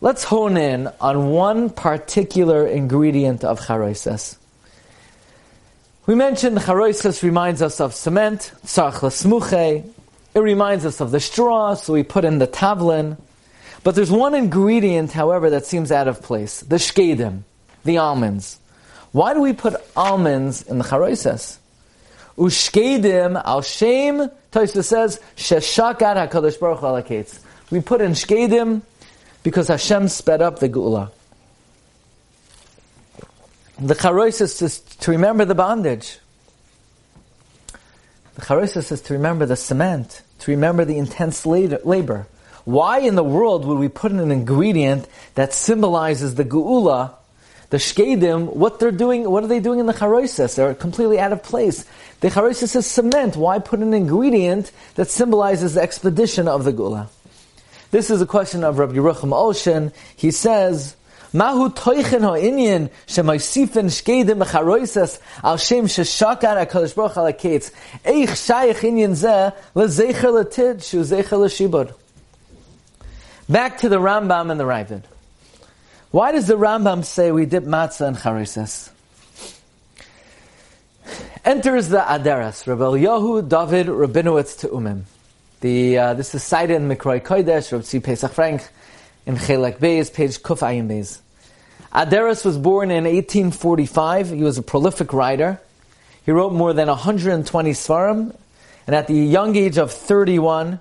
Let's 0.00 0.24
hone 0.24 0.56
in 0.56 0.88
on 1.00 1.30
one 1.30 1.70
particular 1.70 2.66
ingredient 2.66 3.44
of 3.44 3.64
charoises. 3.64 4.36
We 6.06 6.16
mentioned 6.16 6.60
charoises 6.60 7.22
reminds 7.22 7.62
us 7.62 7.80
of 7.80 7.94
cement, 7.94 8.50
smuche. 8.64 9.84
It 10.34 10.40
reminds 10.40 10.86
us 10.86 11.00
of 11.00 11.10
the 11.10 11.20
straw, 11.20 11.74
so 11.74 11.92
we 11.92 12.02
put 12.02 12.24
in 12.24 12.38
the 12.38 12.46
tavlin. 12.46 13.18
But 13.84 13.94
there's 13.94 14.10
one 14.10 14.34
ingredient, 14.34 15.12
however, 15.12 15.50
that 15.50 15.66
seems 15.66 15.92
out 15.92 16.08
of 16.08 16.22
place. 16.22 16.60
The 16.60 16.76
shkedim, 16.76 17.42
the 17.84 17.98
almonds. 17.98 18.58
Why 19.12 19.34
do 19.34 19.40
we 19.40 19.52
put 19.52 19.74
almonds 19.94 20.62
in 20.62 20.78
the 20.78 20.84
charoises? 20.84 21.58
Ushkedim 22.38 23.40
al 23.44 23.60
shem, 23.60 24.30
Taisa 24.50 24.82
says, 24.82 25.20
sheshakat 25.36 26.30
HaKadosh 26.30 26.58
Baruch 26.58 26.80
allocates. 26.80 27.40
We 27.70 27.80
put 27.80 28.00
in 28.00 28.12
shkedim 28.12 28.82
because 29.42 29.68
Hashem 29.68 30.08
sped 30.08 30.40
up 30.40 30.58
the 30.60 30.68
geula. 30.68 31.10
The 33.78 33.94
charoises 33.94 34.62
is 34.62 34.80
to 34.80 35.10
remember 35.10 35.44
the 35.44 35.54
bondage. 35.54 36.18
The 38.34 38.42
Charissa 38.42 38.82
says 38.82 39.02
to 39.02 39.12
remember 39.14 39.46
the 39.46 39.56
cement, 39.56 40.22
to 40.40 40.50
remember 40.50 40.84
the 40.84 40.98
intense 40.98 41.44
labor. 41.44 42.26
Why 42.64 43.00
in 43.00 43.14
the 43.14 43.24
world 43.24 43.64
would 43.64 43.78
we 43.78 43.88
put 43.88 44.12
in 44.12 44.20
an 44.20 44.30
ingredient 44.30 45.08
that 45.34 45.52
symbolizes 45.52 46.36
the 46.36 46.44
geula, 46.44 47.14
the 47.70 47.76
shkedim, 47.78 48.54
what 48.54 48.78
they're 48.78 48.90
doing, 48.90 49.28
what 49.28 49.42
are 49.44 49.48
they 49.48 49.60
doing 49.60 49.80
in 49.80 49.86
the 49.86 49.92
charoises? 49.92 50.54
They're 50.54 50.74
completely 50.74 51.18
out 51.18 51.32
of 51.32 51.42
place. 51.42 51.84
The 52.20 52.30
charoises 52.30 52.76
is 52.76 52.86
cement. 52.86 53.36
Why 53.36 53.58
put 53.58 53.80
in 53.80 53.88
an 53.88 53.94
ingredient 53.94 54.70
that 54.94 55.08
symbolizes 55.08 55.74
the 55.74 55.82
expedition 55.82 56.48
of 56.48 56.64
the 56.64 56.72
geula? 56.72 57.08
This 57.90 58.10
is 58.10 58.22
a 58.22 58.26
question 58.26 58.64
of 58.64 58.78
Rabbi 58.78 58.94
Yerucham 58.94 59.32
Olshin. 59.32 59.92
He 60.16 60.30
says, 60.30 60.96
Mahu 61.32 61.70
toichen 61.74 62.20
mecharoises 64.34 65.18
al 65.42 65.56
shem 65.56 65.86
sheshakar 65.86 66.66
HaKadosh 66.66 66.94
Baruch 66.94 67.34
eich 68.04 68.28
zeh 69.12 69.54
lezecher 69.74 70.44
letid 70.44 70.84
shu 70.84 71.02
zecher 71.02 71.38
leshibod. 71.38 71.94
Back 73.48 73.78
to 73.78 73.88
the 73.88 73.96
Rambam 73.96 74.50
and 74.50 74.60
the 74.60 74.64
Ravid. 74.64 75.04
Why 76.10 76.32
does 76.32 76.46
the 76.46 76.58
Rambam 76.58 77.02
say 77.02 77.32
we 77.32 77.46
dip 77.46 77.64
matzah 77.64 78.08
in 78.08 78.16
charoises? 78.16 78.90
Enters 81.44 81.88
the 81.88 81.98
Aderas, 81.98 82.66
Reb 82.66 82.78
Eliyahu 82.78 83.48
David 83.48 83.86
Rabinowitz-Teomim. 83.86 85.04
The, 85.60 85.98
uh, 85.98 86.14
this 86.14 86.34
is 86.34 86.42
cited 86.42 86.76
in 86.76 86.88
Mikroi 86.88 87.20
Kodesh, 87.22 87.72
Rabbi 87.72 88.04
Pesach 88.04 88.32
Frank, 88.32 88.68
in 89.26 89.36
Chelek 89.36 89.78
Beis, 89.78 90.12
page 90.12 90.38
Kuf 90.38 90.60
Ayin 90.60 90.88
Beis. 90.88 91.21
Aderes 91.92 92.42
was 92.42 92.56
born 92.56 92.90
in 92.90 93.04
1845. 93.04 94.30
He 94.30 94.42
was 94.42 94.56
a 94.56 94.62
prolific 94.62 95.12
writer. 95.12 95.60
He 96.24 96.30
wrote 96.30 96.52
more 96.52 96.72
than 96.72 96.88
120 96.88 97.70
svarim, 97.72 98.34
and 98.86 98.96
at 98.96 99.08
the 99.08 99.14
young 99.14 99.56
age 99.56 99.76
of 99.76 99.92
31, 99.92 100.80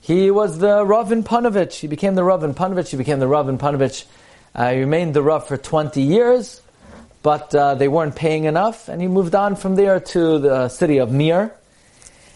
he 0.00 0.30
was 0.30 0.58
the 0.58 0.84
Rav 0.84 1.10
in 1.10 1.24
Panovich. 1.24 1.74
He 1.80 1.86
became 1.86 2.14
the 2.14 2.22
Rav 2.22 2.44
in 2.44 2.52
Panovich. 2.54 2.90
He 2.90 2.96
became 2.98 3.18
the 3.18 3.26
Rav 3.26 3.48
in 3.48 3.56
Panovich. 3.56 4.04
Uh, 4.54 4.72
he 4.72 4.80
remained 4.80 5.14
the 5.14 5.22
Rav 5.22 5.46
for 5.46 5.56
20 5.56 6.02
years, 6.02 6.60
but 7.22 7.54
uh, 7.54 7.74
they 7.74 7.88
weren't 7.88 8.14
paying 8.14 8.44
enough, 8.44 8.88
and 8.88 9.00
he 9.00 9.08
moved 9.08 9.34
on 9.34 9.56
from 9.56 9.74
there 9.74 10.00
to 10.00 10.38
the 10.38 10.68
city 10.68 10.98
of 10.98 11.10
Mir. 11.10 11.52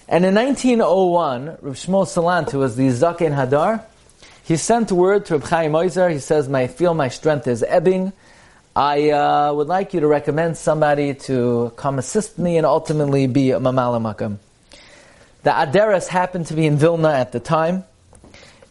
And 0.08 0.24
in 0.24 0.34
1901, 0.34 1.58
Rav 1.60 1.74
Shmuel 1.74 2.06
Salant, 2.06 2.50
who 2.50 2.60
was 2.60 2.76
the 2.76 2.88
Zaken 2.88 3.34
Hadar, 3.34 3.84
he 4.50 4.56
sent 4.56 4.90
word 4.90 5.26
to 5.26 5.34
Reb 5.34 5.44
Chaim 5.44 5.72
Oizer. 5.74 6.10
He 6.10 6.18
says, 6.18 6.48
"My 6.48 6.66
feel 6.66 6.92
my 6.92 7.06
strength 7.06 7.46
is 7.46 7.62
ebbing. 7.62 8.12
I 8.74 9.10
uh, 9.10 9.52
would 9.54 9.68
like 9.68 9.94
you 9.94 10.00
to 10.00 10.08
recommend 10.08 10.56
somebody 10.56 11.14
to 11.30 11.72
come 11.76 12.00
assist 12.00 12.36
me 12.36 12.56
and 12.56 12.66
ultimately 12.66 13.28
be 13.28 13.52
a. 13.52 13.60
The 13.60 14.40
Aderes 15.44 16.08
happened 16.08 16.46
to 16.46 16.54
be 16.54 16.66
in 16.66 16.78
Vilna 16.78 17.12
at 17.12 17.30
the 17.30 17.38
time, 17.38 17.84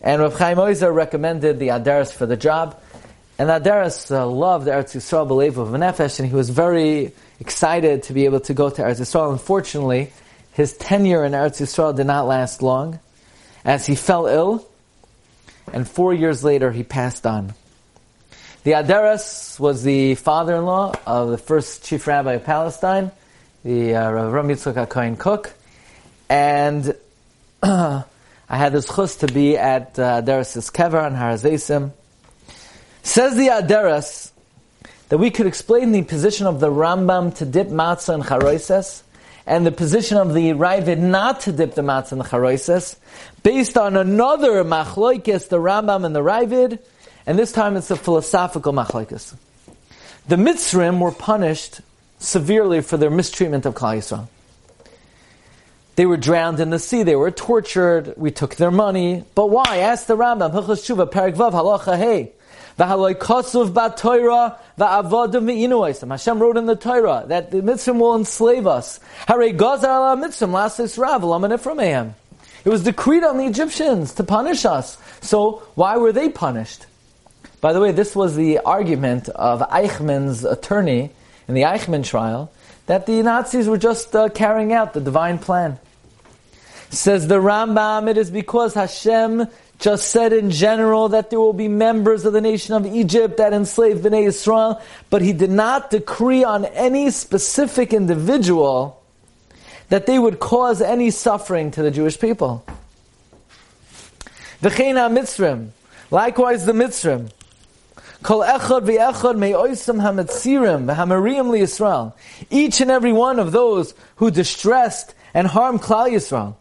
and 0.02 0.22
Rav 0.22 0.38
Chaim 0.38 0.58
Oizer 0.58 0.94
recommended 0.94 1.60
the 1.60 1.70
Aderes 1.70 2.12
for 2.12 2.26
the 2.26 2.36
job. 2.36 2.78
And 3.38 3.48
Aderes 3.50 4.12
uh, 4.12 4.28
loved 4.28 4.68
Eretz 4.68 4.98
Yisrael 4.98 5.30
B'Lev 5.30 5.56
of 5.56 5.70
Nefesh, 5.70 6.20
and 6.20 6.28
he 6.28 6.36
was 6.36 6.50
very 6.50 7.14
excited 7.40 8.04
to 8.04 8.14
be 8.14 8.26
able 8.26 8.42
to 8.42 8.54
go 8.54 8.70
to 8.70 8.82
Eretz 8.82 9.00
Yisrael. 9.00 9.32
Unfortunately, 9.32 10.12
his 10.52 10.76
tenure 10.76 11.24
in 11.24 11.32
Eretz 11.32 11.62
Yisrael 11.62 11.96
did 11.96 12.06
not 12.06 12.28
last 12.28 12.62
long, 12.62 13.00
as 13.64 13.86
he 13.86 13.96
fell 13.96 14.28
ill, 14.28 14.69
and 15.74 15.88
four 15.88 16.14
years 16.14 16.44
later 16.44 16.72
he 16.72 16.84
passed 16.84 17.26
on. 17.26 17.54
The 18.64 18.72
Aderes 18.72 19.60
was 19.60 19.84
the 19.84 20.16
father-in-law 20.16 20.94
of 21.06 21.30
the 21.30 21.38
first 21.38 21.86
chief 21.86 22.06
rabbi 22.08 22.34
of 22.34 22.44
Palestine, 22.44 23.12
the 23.64 23.96
uh, 23.96 24.12
Rav 24.12 24.46
Yitzchak 24.46 24.90
Cohen 24.90 25.16
Kook, 25.16 25.54
and 26.30 26.96
I 27.64 28.04
had 28.50 28.74
this 28.74 28.86
chus 28.86 29.18
to 29.18 29.28
be 29.28 29.58
at 29.58 29.98
uh, 29.98 30.22
Aderes' 30.22 30.72
kever 30.72 31.04
on 31.04 31.16
Har 31.16 31.34
Hazeisim. 31.34 31.92
Says 33.04 33.36
the 33.36 33.48
Aderes 33.48 34.32
that 35.10 35.18
we 35.18 35.32
could 35.32 35.48
explain 35.48 35.92
the 35.92 36.04
position 36.04 36.46
of 36.46 36.60
the 36.60 36.70
Rambam 36.70 37.36
to 37.38 37.46
dip 37.46 37.68
matzah 37.68 38.14
and 38.16 38.26
charoises, 38.26 39.04
and 39.46 39.66
the 39.66 39.72
position 39.72 40.18
of 40.18 40.34
the 40.34 40.52
Ravid 40.52 40.98
not 40.98 41.42
to 41.42 41.52
dip 41.52 41.76
the 41.76 41.82
matzah 41.82 42.14
and 42.14 42.22
the 42.22 42.26
charoises, 42.26 42.96
based 43.44 43.78
on 43.78 43.96
another 43.96 44.64
machloikis, 44.64 45.50
the 45.50 45.58
Rambam 45.58 46.06
and 46.06 46.16
the 46.16 46.22
Ravid, 46.22 46.80
and 47.26 47.38
this 47.38 47.52
time 47.52 47.78
it's 47.78 47.92
a 47.92 47.96
philosophical 47.96 48.74
machlekes. 48.74 49.36
The 50.28 50.36
Mitzrim 50.36 51.00
were 51.00 51.12
punished 51.12 51.82
severely 52.20 52.82
for 52.82 52.98
their 52.98 53.10
mistreatment 53.10 53.66
of 53.66 53.74
Klal 53.74 53.98
Yisrael. 53.98 54.28
They 55.96 56.06
were 56.06 56.18
drowned 56.18 56.60
in 56.60 56.70
the 56.70 56.80
sea. 56.80 57.04
They 57.04 57.16
were 57.16 57.30
tortured. 57.30 58.14
We 58.16 58.32
took 58.32 58.56
their 58.56 58.72
money. 58.72 59.26
But 59.36 59.48
why? 59.48 59.80
Ask 59.80 60.06
the 60.06 60.16
Rambam. 60.16 60.54
Hilchos 60.54 60.88
Halacha 60.88 61.98
Hey. 61.98 62.32
V'haloi 62.80 63.14
kosuv 63.14 63.74
ba 63.74 63.94
Torah 63.96 64.58
va'avodim 64.80 65.44
v'inuoisam. 65.44 66.12
Hashem 66.12 66.40
wrote 66.40 66.56
in 66.56 66.66
the 66.66 66.78
Torah 66.78 67.26
that 67.28 67.52
the 67.52 67.58
Mitzrim 67.58 68.00
will 68.00 68.16
enslave 68.16 68.66
us. 68.66 69.02
Hare 69.28 69.52
gazar 69.52 69.84
ala 69.84 70.16
Mitzrim 70.16 70.52
lasis 70.52 70.98
rav 70.98 72.16
It 72.66 72.70
was 72.70 72.84
decreed 72.84 73.26
on 73.26 73.38
the 73.38 73.46
Egyptians 73.46 74.14
to 74.14 74.24
punish 74.24 74.64
us. 74.64 74.98
So 75.20 75.62
why 75.76 75.98
were 75.98 76.14
they 76.14 76.30
punished? 76.30 76.86
By 77.60 77.74
the 77.74 77.82
way, 77.82 77.92
this 77.92 78.16
was 78.16 78.38
the 78.38 78.60
argument 78.60 79.28
of 79.28 79.60
Eichmann's 79.60 80.46
attorney 80.46 81.12
in 81.50 81.56
the 81.56 81.64
Eichmann 81.64 82.06
trial, 82.06 82.50
that 82.86 83.06
the 83.06 83.22
Nazis 83.22 83.68
were 83.68 83.78
just 83.78 84.16
uh, 84.16 84.30
carrying 84.30 84.72
out 84.72 84.94
the 84.94 85.02
divine 85.02 85.38
plan. 85.38 85.78
Says 86.92 87.28
the 87.28 87.36
Rambam, 87.36 88.10
it 88.10 88.18
is 88.18 88.32
because 88.32 88.74
Hashem 88.74 89.48
just 89.80 90.10
said 90.10 90.34
in 90.34 90.52
general 90.52 91.10
that 91.10 91.30
there 91.30 91.40
will 91.40 91.54
be 91.54 91.70
members 91.70 92.26
of 92.26 92.34
the 92.34 92.42
nation 92.42 92.76
of 92.76 92.86
Egypt 92.86 93.38
that 93.38 93.54
enslaved 93.54 94.04
Bnei 94.04 94.28
Israel, 94.28 94.82
but 95.10 95.22
he 95.22 95.32
did 95.32 95.50
not 95.50 95.90
decree 95.90 96.44
on 96.44 96.66
any 96.66 97.10
specific 97.10 97.94
individual 97.94 99.02
that 99.88 100.06
they 100.06 100.20
would 100.20 100.40
cause 100.40 100.82
any 100.82 101.10
suffering 101.10 101.72
to 101.72 101.82
the 101.82 101.92
Jewish 101.92 102.20
people. 102.20 102.64
V'cheina 104.62 105.10
Mitzrim, 105.10 105.70
likewise 106.12 106.66
the 106.66 106.74
Mitzrim, 106.74 107.32
Kol 108.22 108.42
echad 108.42 108.82
v'echad 108.82 109.38
me'oisam 109.38 110.02
hametzirim 110.02 110.94
v'hamariyim 110.94 111.48
liyisrael. 111.48 112.14
Each 112.50 112.82
and 112.82 112.92
every 112.92 113.14
one 113.14 113.40
of 113.40 113.54
those 113.54 113.94
who 114.18 114.30
distressed 114.30 115.16
and 115.34 115.48
harmed 115.48 115.82
Klal 115.82 116.12
Yisrael. 116.12 116.56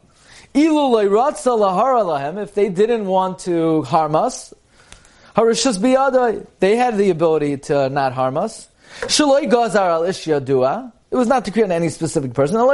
If 0.55 2.55
they 2.55 2.69
didn't 2.69 3.07
want 3.07 3.39
to 3.41 3.83
harm 3.83 4.17
us, 4.17 4.55
they 5.35 6.77
had 6.77 6.97
the 6.97 7.11
ability 7.11 7.59
to 7.59 7.89
not 7.89 8.13
harm 8.13 8.37
us. 8.37 8.69
It 11.11 11.17
was 11.17 11.29
not 11.29 11.45
decreed 11.45 11.65
on 11.65 11.73
any 11.73 11.89
specific 11.89 12.35
person. 12.35 12.57
So 12.57 12.67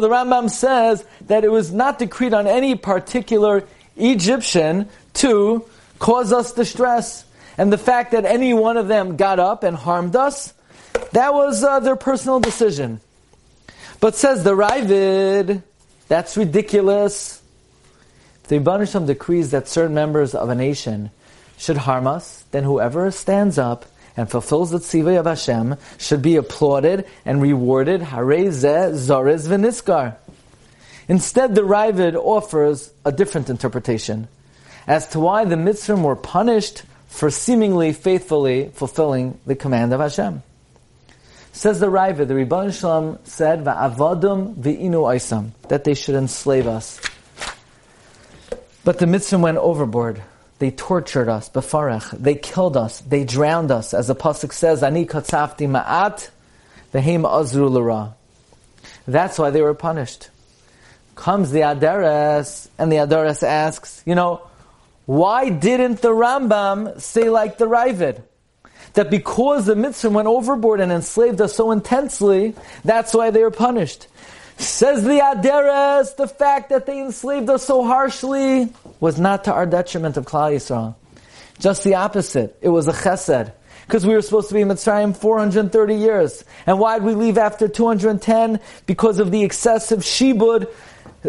the 0.00 0.08
Rambam 0.08 0.50
says 0.50 1.04
that 1.26 1.44
it 1.44 1.50
was 1.50 1.72
not 1.72 1.98
decreed 1.98 2.34
on 2.34 2.46
any 2.46 2.74
particular 2.74 3.64
Egyptian 3.96 4.88
to 5.14 5.64
cause 5.98 6.32
us 6.32 6.52
distress. 6.52 7.24
And 7.58 7.72
the 7.72 7.78
fact 7.78 8.12
that 8.12 8.24
any 8.24 8.54
one 8.54 8.76
of 8.76 8.88
them 8.88 9.16
got 9.16 9.38
up 9.38 9.62
and 9.62 9.76
harmed 9.76 10.16
us, 10.16 10.54
that 11.12 11.34
was 11.34 11.62
uh, 11.62 11.80
their 11.80 11.96
personal 11.96 12.40
decision. 12.40 13.00
But 14.00 14.16
says 14.16 14.44
the 14.44 14.56
Ravid, 14.56 15.62
that's 16.08 16.36
ridiculous. 16.36 17.42
If 18.42 18.48
the 18.48 18.58
Rebbeinu 18.58 19.06
decrees 19.06 19.50
that 19.50 19.68
certain 19.68 19.94
members 19.94 20.34
of 20.34 20.48
a 20.48 20.54
nation 20.54 21.10
should 21.58 21.76
harm 21.76 22.06
us, 22.06 22.44
then 22.50 22.64
whoever 22.64 23.10
stands 23.10 23.58
up 23.58 23.84
and 24.16 24.30
fulfills 24.30 24.70
the 24.70 24.78
tzivay 24.78 25.18
of 25.18 25.26
Hashem 25.26 25.76
should 25.98 26.22
be 26.22 26.36
applauded 26.36 27.06
and 27.26 27.42
rewarded. 27.42 28.00
Zorez 28.00 29.46
v'niskar. 29.46 30.16
Instead, 31.06 31.54
the 31.54 31.62
Ravid 31.62 32.14
offers 32.14 32.92
a 33.04 33.12
different 33.12 33.50
interpretation 33.50 34.28
as 34.86 35.06
to 35.08 35.20
why 35.20 35.44
the 35.44 35.56
Mitzrim 35.56 36.02
were 36.02 36.16
punished 36.16 36.84
for 37.08 37.30
seemingly 37.30 37.92
faithfully 37.92 38.70
fulfilling 38.72 39.38
the 39.44 39.56
command 39.56 39.92
of 39.92 40.00
Hashem. 40.00 40.42
Says 41.60 41.78
the 41.78 41.88
Raiva, 41.88 42.26
the 42.26 42.34
Rebbe 42.34 42.72
Shalom 42.72 43.18
said, 43.24 43.64
"Va'avadum 43.66 44.54
v'inu 44.54 45.04
oisam," 45.04 45.50
that 45.68 45.84
they 45.84 45.92
should 45.92 46.14
enslave 46.14 46.66
us. 46.66 46.98
But 48.82 48.96
the 48.96 49.04
Mitzrim 49.04 49.40
went 49.40 49.58
overboard. 49.58 50.22
They 50.58 50.70
tortured 50.70 51.28
us, 51.28 51.50
befarech. 51.50 52.12
They 52.12 52.36
killed 52.36 52.78
us. 52.78 53.02
They 53.06 53.24
drowned 53.24 53.70
us. 53.70 53.92
As 53.92 54.06
the 54.06 54.14
pasuk 54.14 54.54
says, 54.54 54.82
"Ani 54.82 55.04
katzafti 55.04 55.68
ma'at 55.68 56.30
v'heim 56.94 57.28
azru 57.28 57.68
l'ra." 57.68 58.14
That's 59.06 59.38
why 59.38 59.50
they 59.50 59.60
were 59.60 59.74
punished. 59.74 60.30
Comes 61.14 61.50
the 61.50 61.60
Aderes, 61.60 62.68
and 62.78 62.90
the 62.90 62.96
Aderes 62.96 63.42
asks, 63.42 64.00
you 64.06 64.14
know, 64.14 64.40
why 65.04 65.50
didn't 65.50 66.00
the 66.00 66.08
Rambam 66.08 66.98
say 66.98 67.28
like 67.28 67.58
the 67.58 67.66
Ravid? 67.66 68.22
That 68.94 69.10
because 69.10 69.66
the 69.66 69.76
Mitzvah 69.76 70.10
went 70.10 70.28
overboard 70.28 70.80
and 70.80 70.90
enslaved 70.90 71.40
us 71.40 71.54
so 71.54 71.70
intensely, 71.70 72.54
that's 72.84 73.14
why 73.14 73.30
they 73.30 73.42
were 73.42 73.50
punished. 73.50 74.08
Says 74.58 75.04
the 75.04 75.20
Aderes, 75.20 76.16
the 76.16 76.28
fact 76.28 76.70
that 76.70 76.86
they 76.86 77.00
enslaved 77.00 77.48
us 77.48 77.64
so 77.64 77.84
harshly 77.84 78.68
was 78.98 79.18
not 79.18 79.44
to 79.44 79.52
our 79.52 79.64
detriment 79.64 80.16
of 80.16 80.26
Klal 80.26 80.54
Yisrael. 80.54 80.94
Just 81.58 81.84
the 81.84 81.94
opposite. 81.94 82.58
It 82.60 82.68
was 82.68 82.88
a 82.88 82.92
chesed. 82.92 83.52
Because 83.86 84.06
we 84.06 84.14
were 84.14 84.22
supposed 84.22 84.48
to 84.48 84.54
be 84.54 84.60
in 84.60 84.68
Mitzrayim 84.68 85.16
430 85.16 85.94
years. 85.94 86.44
And 86.66 86.78
why 86.78 86.98
did 86.98 87.06
we 87.06 87.14
leave 87.14 87.38
after 87.38 87.68
210? 87.68 88.60
Because 88.86 89.18
of 89.18 89.30
the 89.30 89.42
excessive 89.42 90.00
shibud 90.00 90.68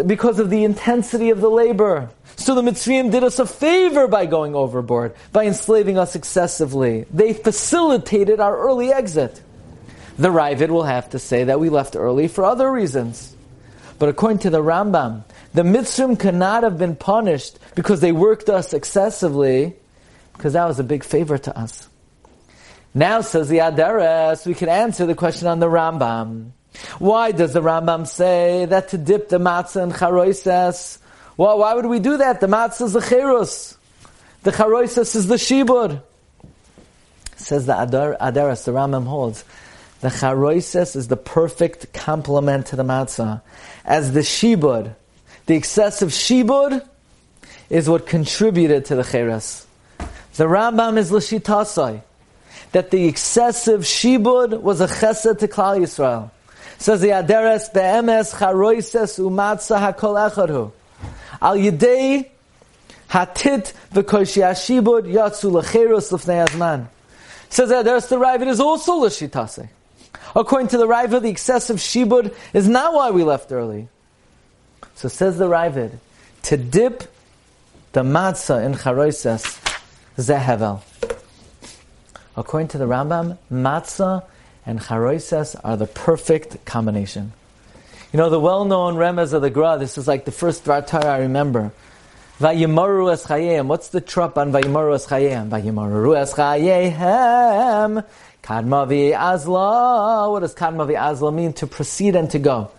because 0.05 0.39
of 0.39 0.49
the 0.49 0.63
intensity 0.63 1.29
of 1.29 1.41
the 1.41 1.49
labor. 1.49 2.09
So 2.41 2.55
the 2.55 2.63
Mitzrayim 2.63 3.11
did 3.11 3.23
us 3.23 3.37
a 3.37 3.45
favor 3.45 4.07
by 4.07 4.25
going 4.25 4.55
overboard, 4.55 5.13
by 5.31 5.45
enslaving 5.45 5.99
us 5.99 6.15
excessively. 6.15 7.05
They 7.13 7.33
facilitated 7.33 8.39
our 8.39 8.57
early 8.57 8.91
exit. 8.91 9.39
The 10.17 10.29
Ravid 10.29 10.69
will 10.69 10.83
have 10.83 11.11
to 11.11 11.19
say 11.19 11.43
that 11.43 11.59
we 11.59 11.69
left 11.69 11.95
early 11.95 12.27
for 12.27 12.43
other 12.43 12.71
reasons. 12.71 13.35
But 13.99 14.09
according 14.09 14.39
to 14.39 14.49
the 14.49 14.63
Rambam, 14.63 15.23
the 15.53 15.61
Mitzrayim 15.61 16.19
cannot 16.19 16.63
have 16.63 16.79
been 16.79 16.95
punished 16.95 17.59
because 17.75 18.01
they 18.01 18.11
worked 18.11 18.49
us 18.49 18.73
excessively, 18.73 19.75
because 20.33 20.53
that 20.53 20.65
was 20.65 20.79
a 20.79 20.83
big 20.83 21.03
favor 21.03 21.37
to 21.37 21.55
us. 21.55 21.87
Now, 22.95 23.21
says 23.21 23.49
the 23.49 23.59
Aderes, 23.59 24.47
we 24.47 24.55
can 24.55 24.67
answer 24.67 25.05
the 25.05 25.13
question 25.13 25.47
on 25.47 25.59
the 25.59 25.67
Rambam. 25.67 26.53
Why 26.97 27.33
does 27.33 27.53
the 27.53 27.61
Rambam 27.61 28.07
say 28.07 28.65
that 28.65 28.89
to 28.89 28.97
dip 28.97 29.29
the 29.29 29.37
matzah 29.37 29.83
in 29.83 29.93
charoises? 29.93 30.97
Well, 31.37 31.59
why 31.59 31.73
would 31.73 31.85
we 31.85 31.99
do 31.99 32.17
that? 32.17 32.41
The 32.41 32.47
matzah 32.47 32.83
is 32.83 32.93
the 32.93 33.01
cherus. 33.01 33.77
The 34.43 34.51
charoises 34.51 35.15
is 35.15 35.27
the 35.27 35.35
shibur. 35.35 36.01
Says 37.35 37.65
the 37.65 37.81
Adar, 37.81 38.17
Adaras, 38.19 38.65
the 38.65 38.71
Rambam 38.71 39.05
holds. 39.05 39.43
The 40.01 40.09
charoises 40.09 40.95
is 40.95 41.07
the 41.07 41.17
perfect 41.17 41.93
complement 41.93 42.67
to 42.67 42.75
the 42.75 42.83
matzah. 42.83 43.41
As 43.85 44.13
the 44.13 44.21
shibur, 44.21 44.95
the 45.45 45.55
excessive 45.55 46.09
shibur 46.09 46.87
is 47.69 47.89
what 47.89 48.07
contributed 48.07 48.85
to 48.85 48.95
the 48.95 49.03
cherus. 49.03 49.65
The 50.35 50.45
Rambam 50.45 50.97
is 50.97 51.11
l'shitasai. 51.11 52.01
That 52.71 52.89
the 52.89 53.05
excessive 53.07 53.81
shibud 53.81 54.61
was 54.61 54.81
a 54.81 54.87
chesed 54.87 55.39
to 55.39 55.47
Klal 55.47 55.79
Yisrael. 55.79 56.31
Says 56.77 57.01
the 57.01 57.09
Aderes 57.09 57.71
be'emes 57.73 58.37
charoises 58.37 59.19
umatzah 59.19 59.93
hakol 59.93 60.31
echadhu. 60.31 60.71
Al 61.41 61.55
yidei 61.55 62.29
Hatit 63.11 63.73
v'koshi 63.91 64.41
ashibud 64.41 65.05
yatsu 65.05 65.51
lecherus 65.51 66.11
lefnei 66.11 66.47
azman. 66.47 66.87
Says 67.49 67.67
that 67.69 67.83
there's 67.83 68.07
the 68.07 68.17
Rav, 68.17 68.41
it 68.41 68.47
is 68.47 68.61
also 68.61 68.95
l'shitase. 68.95 69.67
According 70.33 70.69
to 70.69 70.77
the 70.77 70.87
Rav, 70.87 71.09
the 71.09 71.29
excessive 71.29 71.77
shibud 71.77 72.33
is 72.53 72.69
not 72.69 72.93
why 72.93 73.11
we 73.11 73.23
left 73.23 73.51
early. 73.51 73.89
So 74.95 75.09
says 75.09 75.37
the 75.37 75.49
Ravid, 75.49 75.91
to 76.43 76.55
dip 76.55 77.03
the 77.91 78.03
matzah 78.03 78.63
in 78.65 78.77
charoises, 78.77 79.43
zehevel. 80.17 80.81
According 82.37 82.69
to 82.69 82.77
the 82.77 82.85
Rambam, 82.85 83.37
matzah 83.51 84.23
and 84.65 84.81
charoises 84.81 85.55
are 85.55 85.75
the 85.75 85.87
perfect 85.87 86.63
combination. 86.63 87.33
You 88.13 88.17
know, 88.17 88.29
the 88.29 88.41
well-known 88.41 88.95
remez 88.95 89.31
of 89.31 89.41
the 89.41 89.49
Gra, 89.49 89.77
this 89.79 89.97
is 89.97 90.05
like 90.05 90.25
the 90.25 90.33
first 90.33 90.65
Dvar 90.65 91.05
I 91.05 91.19
remember. 91.19 91.71
Vayimaru 92.39 93.13
es 93.13 93.25
chayim. 93.25 93.67
What's 93.67 93.87
the 93.87 94.01
trop 94.01 94.37
on 94.37 94.51
Vayimaru 94.51 94.95
es 94.95 95.07
chayim? 95.07 95.49
Vayimaru 95.49 96.19
es 96.19 96.33
chayim. 96.33 98.03
Kadmavi 98.43 99.17
azla. 99.17 100.29
What 100.29 100.41
does 100.41 100.53
kadmavi 100.53 100.99
azla 100.99 101.31
mean? 101.31 101.53
To 101.53 101.67
proceed 101.67 102.17
and 102.17 102.29
to 102.31 102.39
go. 102.39 102.71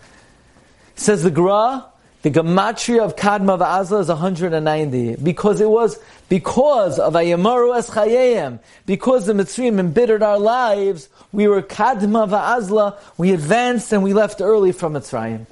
Says 0.95 1.23
the 1.23 1.31
Gra, 1.31 1.85
the 2.23 2.31
gematria 2.31 3.01
of 3.01 3.17
Kadma 3.17 3.59
v'Azla 3.59 3.99
is 3.99 4.07
190 4.07 5.17
because 5.17 5.59
it 5.59 5.69
was 5.69 5.99
because 6.29 6.97
of 6.97 7.13
Ayamaru 7.13 7.77
es 7.77 7.89
Chayayim, 7.89 8.59
because 8.85 9.25
the 9.25 9.33
Mitzrayim 9.33 9.77
embittered 9.77 10.23
our 10.23 10.39
lives. 10.39 11.09
We 11.33 11.49
were 11.49 11.61
Kadma 11.61 12.29
v'Azla. 12.29 12.97
We 13.17 13.33
advanced 13.33 13.91
and 13.91 14.03
we 14.03 14.13
left 14.13 14.39
early 14.39 14.71
from 14.71 14.93
Mitzrayim. 14.93 15.45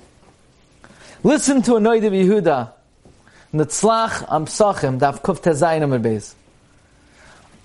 Listen 1.23 1.61
to 1.63 1.71
Anoid 1.71 2.05
of 2.05 2.13
Yehuda, 2.13 2.71
Netzlach 3.53 4.25
Amsachim 4.27 4.97
Daf 4.97 5.21
Kuf 5.21 5.41
Tezayin 5.41 5.81
Amud 5.81 6.01
Beis. 6.01 6.33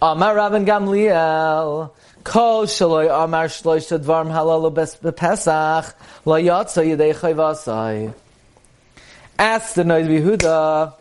Amar 0.02 0.34
Rabban 0.34 0.66
Gamliel. 0.66 1.92
Kol 2.24 2.66
shaloi 2.66 3.08
amar 3.24 3.46
shloish 3.46 3.96
dvarm 4.00 4.32
halal 4.32 4.74
bepesach 4.74 5.94
lo 6.24 6.34
yatsa 6.34 6.84
yidei 6.84 7.14
chayvasai. 7.14 8.12
Ask 9.38 9.74
the 9.74 9.82
Noid 9.82 10.08
Yehuda, 10.08 10.94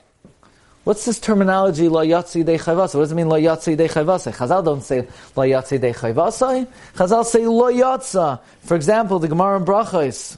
what's 0.84 1.06
this 1.06 1.20
terminology, 1.20 1.88
lo 1.88 2.06
yatsi 2.06 2.46
de 2.46 2.58
chayvasa? 2.58 2.96
What 2.96 3.02
does 3.04 3.12
it 3.14 3.16
mean, 3.16 3.30
lo 3.30 3.40
yatsi 3.40 3.78
de 3.78 3.88
chayvasa? 3.88 4.36
Chazal 4.36 4.66
don't 4.66 4.84
say 4.84 5.08
lo 5.38 5.44
yatsi 5.44 5.80
de 5.80 5.94
chayvasa. 5.94 6.68
Chazal 6.96 7.24
say 7.24 7.46
lo 7.46 7.72
yatsa. 7.72 8.42
For 8.64 8.76
example, 8.76 9.20
the 9.20 9.30
Gemara 9.30 9.58
in 9.58 9.66
Brachos. 9.66 10.36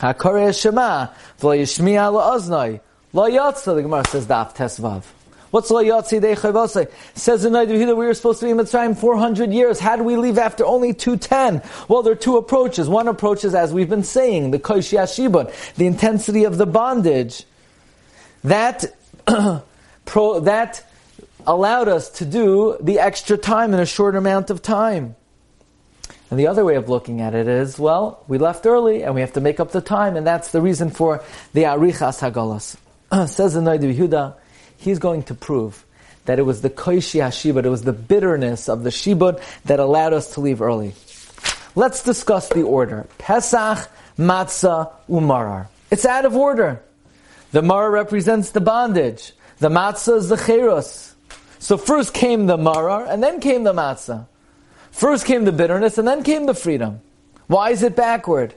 HaKorei 0.00 0.60
Shema, 0.60 1.08
v'lo 1.40 2.12
lo 2.12 2.20
oznoi. 2.20 2.80
Lo 3.14 3.30
yatsa, 3.30 3.74
the 3.74 3.80
Gemara 3.80 4.06
says, 4.06 4.26
daf 4.26 4.54
tesvav. 4.54 5.04
What's 5.52 5.70
lo 5.70 5.84
yatsi 5.84 6.18
de 6.18 6.34
chayvasa? 6.34 6.90
Says 7.14 7.44
in 7.44 7.52
Yehuda, 7.52 7.94
we 7.94 8.06
were 8.06 8.14
supposed 8.14 8.40
to 8.40 8.46
be 8.46 8.52
in 8.52 8.56
Mitzrayim 8.56 8.96
400 8.96 9.52
years. 9.52 9.78
How 9.78 9.96
do 9.96 10.02
we 10.02 10.16
leave 10.16 10.38
after 10.38 10.64
only 10.64 10.94
210? 10.94 11.60
Well, 11.88 12.02
there 12.02 12.14
are 12.14 12.16
two 12.16 12.38
approaches. 12.38 12.88
One 12.88 13.06
approach 13.06 13.44
is, 13.44 13.54
as 13.54 13.70
we've 13.70 13.90
been 13.90 14.02
saying, 14.02 14.50
the 14.50 14.58
kosh 14.58 14.92
yashibun, 14.92 15.52
the 15.74 15.86
intensity 15.86 16.44
of 16.44 16.56
the 16.56 16.64
bondage. 16.64 17.44
That, 18.44 18.96
pro, 20.06 20.40
that 20.40 20.90
allowed 21.46 21.88
us 21.88 22.08
to 22.08 22.24
do 22.24 22.78
the 22.80 22.98
extra 23.00 23.36
time 23.36 23.74
in 23.74 23.80
a 23.80 23.84
short 23.84 24.16
amount 24.16 24.48
of 24.48 24.62
time. 24.62 25.16
And 26.30 26.40
the 26.40 26.46
other 26.46 26.64
way 26.64 26.76
of 26.76 26.88
looking 26.88 27.20
at 27.20 27.34
it 27.34 27.46
is, 27.46 27.78
well, 27.78 28.24
we 28.26 28.38
left 28.38 28.64
early 28.64 29.02
and 29.02 29.14
we 29.14 29.20
have 29.20 29.34
to 29.34 29.42
make 29.42 29.60
up 29.60 29.72
the 29.72 29.82
time, 29.82 30.16
and 30.16 30.26
that's 30.26 30.50
the 30.50 30.62
reason 30.62 30.88
for 30.88 31.22
the 31.52 31.64
Arichas 31.64 32.20
Hagalas. 32.32 32.78
Says 33.28 33.52
the 33.52 33.60
Noid 33.60 33.80
Yehuda, 33.80 34.36
he's 34.82 34.98
going 34.98 35.22
to 35.24 35.34
prove 35.34 35.84
that 36.24 36.38
it 36.38 36.42
was 36.42 36.60
the 36.60 36.70
koishi 36.70 37.20
hashibud, 37.20 37.64
it 37.64 37.68
was 37.68 37.82
the 37.82 37.92
bitterness 37.92 38.68
of 38.68 38.82
the 38.82 38.90
shibud 38.90 39.40
that 39.64 39.80
allowed 39.80 40.12
us 40.12 40.34
to 40.34 40.40
leave 40.40 40.60
early. 40.60 40.94
Let's 41.74 42.02
discuss 42.02 42.48
the 42.48 42.62
order. 42.62 43.06
Pesach, 43.18 43.88
matzah, 44.18 44.92
umarar. 45.08 45.68
It's 45.90 46.04
out 46.04 46.24
of 46.24 46.36
order. 46.36 46.82
The 47.52 47.62
mara 47.62 47.90
represents 47.90 48.50
the 48.50 48.60
bondage. 48.60 49.32
The 49.58 49.68
matzah 49.68 50.18
is 50.18 50.28
the 50.28 50.36
cherus. 50.36 51.14
So 51.58 51.76
first 51.76 52.12
came 52.12 52.46
the 52.46 52.56
marar, 52.56 53.06
and 53.06 53.22
then 53.22 53.40
came 53.40 53.62
the 53.64 53.72
matzah. 53.72 54.26
First 54.90 55.26
came 55.26 55.44
the 55.44 55.52
bitterness, 55.52 55.98
and 55.98 56.06
then 56.06 56.22
came 56.22 56.46
the 56.46 56.54
freedom. 56.54 57.00
Why 57.46 57.70
is 57.70 57.82
it 57.82 57.96
backward? 57.96 58.54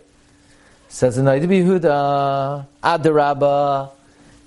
Says 0.90 1.16
the 1.16 1.24
Naid 1.24 1.44
Yehuda, 1.44 2.66
Adarabba, 2.84 3.92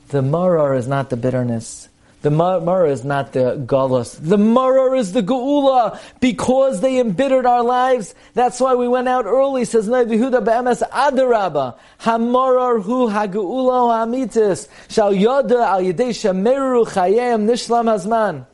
the 0.09 0.23
marar 0.23 0.77
is 0.77 0.87
not 0.87 1.11
the 1.11 1.17
bitterness. 1.17 1.89
The 2.21 2.31
marar 2.31 2.87
is 2.87 3.05
not 3.05 3.33
the 3.33 3.63
galus. 3.65 4.19
The 4.21 4.37
marar 4.37 4.97
is 4.97 5.13
the 5.13 5.23
geula 5.23 6.01
because 6.19 6.81
they 6.81 6.99
embittered 6.99 7.47
our 7.47 7.63
lives. 7.63 8.15
That's 8.35 8.59
why 8.59 8.75
we 8.75 8.89
went 8.89 9.09
out 9.09 9.25
early. 9.25 9.65
Says 9.65 9.89
Nabi 9.89 10.19
Yehuda 10.19 10.45
be'emes 10.45 10.83
adaraba 10.91 11.77
hamarar 12.01 12.83
hu 12.83 13.09
hageula 13.09 14.05
hamitis 14.05 14.67
shal 14.89 15.13
yoda 15.13 15.65
al 15.65 15.81
yedei 15.81 16.11
shemeru 16.11 16.87
chayem 16.89 17.47
nishlam 17.47 17.85
hazman. 17.85 18.47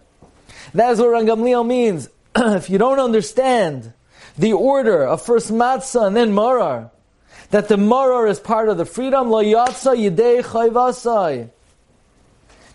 That's 0.75 1.01
what 1.01 1.09
Rangamliel 1.09 1.67
means. 1.67 2.11
if 2.37 2.69
you 2.69 2.77
don't 2.77 2.99
understand 2.99 3.95
the 4.37 4.53
order 4.53 5.05
of 5.05 5.23
first 5.23 5.51
matzah 5.51 6.09
and 6.09 6.17
then 6.17 6.33
marar, 6.33 6.91
that 7.55 7.69
the 7.69 7.77
marar 7.77 8.27
is 8.29 8.41
part 8.41 8.69
of 8.69 8.77
the 8.79 8.85
freedom, 8.85 9.31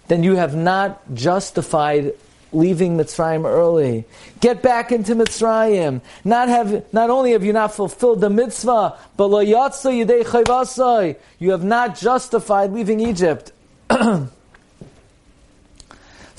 then 0.07 0.23
you 0.23 0.35
have 0.37 0.55
not 0.55 1.13
justified 1.13 2.13
leaving 2.53 2.95
Mitzrayim 2.95 3.43
early. 3.45 4.05
Get 4.39 4.61
back 4.61 4.93
into 4.93 5.15
Mitzrayim. 5.15 5.99
Not 6.23 6.47
have, 6.47 6.93
not 6.93 7.09
only 7.09 7.33
have 7.33 7.43
you 7.43 7.51
not 7.51 7.73
fulfilled 7.73 8.21
the 8.21 8.29
mitzvah, 8.29 8.97
but 9.17 9.25
lo 9.25 9.43
yatsa 9.43 9.91
yidei 9.91 11.17
you 11.39 11.51
have 11.51 11.65
not 11.65 11.97
justified 11.97 12.71
leaving 12.71 13.01
Egypt. 13.01 13.51
so 13.89 14.29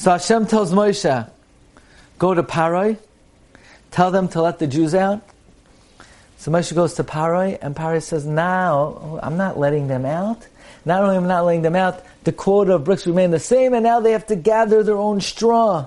Hashem 0.03 0.47
tells 0.47 0.73
Moshe, 0.73 1.31
go 2.19 2.33
to 2.33 2.43
Parai, 2.43 2.97
tell 3.91 4.11
them 4.11 4.29
to 4.29 4.41
let 4.41 4.59
the 4.59 4.67
Jews 4.67 4.95
out. 4.95 5.21
So 6.41 6.51
Moshe 6.51 6.75
goes 6.75 6.95
to 6.95 7.05
Parai, 7.05 7.59
and 7.61 7.77
Parai 7.77 8.03
says, 8.03 8.25
now, 8.25 9.21
I'm 9.23 9.37
not 9.37 9.59
letting 9.59 9.89
them 9.89 10.07
out. 10.07 10.47
Not 10.87 11.03
only 11.03 11.17
am 11.17 11.25
I 11.25 11.29
not 11.29 11.45
letting 11.45 11.61
them 11.61 11.77
out, 11.77 12.03
the 12.25 12.33
quota 12.33 12.77
of 12.77 12.85
bricks 12.85 13.07
remain 13.07 13.31
the 13.31 13.39
same, 13.39 13.75
and 13.75 13.85
now 13.85 14.01
they 14.01 14.13
have 14.13 14.27
to 14.29 14.37
gather 14.37 14.83
their 14.83 14.97
own 14.97 15.21
straw. 15.21 15.87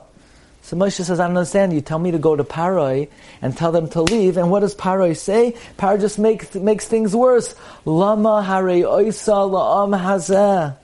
So 0.61 0.77
Moshe 0.77 1.03
says, 1.03 1.19
I 1.19 1.25
don't 1.25 1.35
understand. 1.35 1.73
You 1.73 1.81
tell 1.81 1.97
me 1.97 2.11
to 2.11 2.19
go 2.19 2.35
to 2.35 2.43
Parai 2.43 3.09
and 3.41 3.57
tell 3.57 3.71
them 3.71 3.89
to 3.89 4.03
leave. 4.03 4.37
And 4.37 4.51
what 4.51 4.59
does 4.59 4.75
Parai 4.75 5.17
say? 5.17 5.57
Parai 5.79 5.99
just 5.99 6.19
make, 6.19 6.53
makes 6.53 6.87
things 6.87 7.15
worse. 7.15 7.55
Lama 7.83 8.43
hare 8.43 8.85
oisa 8.85 9.49
la'am 9.49 9.99
hazeh. 9.99 10.77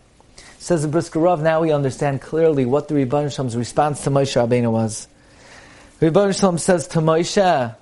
Says 0.57 0.81
the 0.81 0.87
Brisker 0.87 1.19
Rav, 1.19 1.43
now 1.43 1.61
we 1.61 1.71
understand 1.71 2.21
clearly 2.21 2.65
what 2.65 2.87
the 2.87 2.95
Ribono 2.95 3.31
Shel 3.31 3.45
Olam's 3.45 3.55
response 3.55 4.03
to 4.05 4.09
Moshe 4.09 4.35
Rabbeinu 4.35 4.71
was. 4.71 5.07
Ribono 6.01 6.35
Shel 6.35 6.53
Olam 6.53 6.59
says 6.59 6.87
to 6.87 7.01
Moshe, 7.01 7.75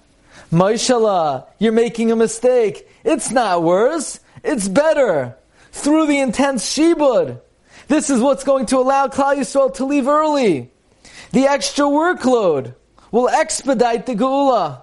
Moshe, 0.51 1.45
you're 1.59 1.71
making 1.73 2.11
a 2.11 2.15
mistake. 2.15 2.87
It's 3.03 3.31
not 3.31 3.63
worse. 3.63 4.19
It's 4.43 4.67
better. 4.67 5.35
Through 5.71 6.07
the 6.07 6.19
intense 6.19 6.65
shibud. 6.73 7.41
This 7.87 8.09
is 8.09 8.21
what's 8.21 8.43
going 8.43 8.65
to 8.67 8.77
allow 8.77 9.07
Klal 9.07 9.37
Yisrael 9.37 9.73
to 9.75 9.85
leave 9.85 10.07
early. 10.07 10.71
The 11.31 11.47
extra 11.47 11.85
workload 11.85 12.75
will 13.11 13.29
expedite 13.29 14.05
the 14.05 14.15
Geula. 14.15 14.81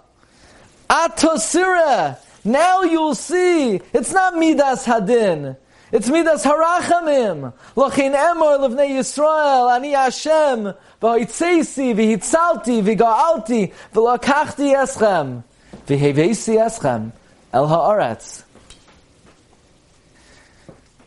Atosira. 0.90 2.18
Now 2.44 2.83
you'll 2.83 3.14
see. 3.14 3.81
It's 3.92 4.12
not 4.12 4.37
Midas 4.37 4.85
Hadin. 4.85 5.57
It's 5.92 6.09
Midas 6.11 6.44
Harachamim. 6.44 7.55
Lachin 7.74 8.14
Emor 8.14 8.59
Levnei 8.59 8.90
Yisrael. 8.90 9.74
Ani 9.74 9.92
Hashem. 9.92 10.74
V'hoitzesi, 11.00 11.94
v'hitzalti, 11.94 12.83
v'ga'alti, 12.83 13.72
v'lakachti 13.94 14.74
eschem. 14.74 15.42
Eschem. 15.87 17.12
El 17.53 17.68
ha'aretz. 17.68 18.42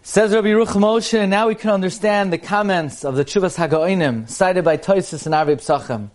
Says 0.03 0.33
Rabbi 0.33 0.47
Ruch 0.47 0.67
Moshe, 0.67 1.19
and 1.19 1.29
now 1.29 1.49
we 1.49 1.55
can 1.55 1.71
understand 1.71 2.31
the 2.31 2.37
comments 2.37 3.03
of 3.03 3.15
the 3.15 3.25
Chuvas 3.25 3.57
Hagaoinim, 3.57 4.29
cited 4.29 4.63
by 4.63 4.77
Toisus 4.77 5.25
and 5.25 5.35
Arvei 5.35 5.57
Psachim, 5.57 6.09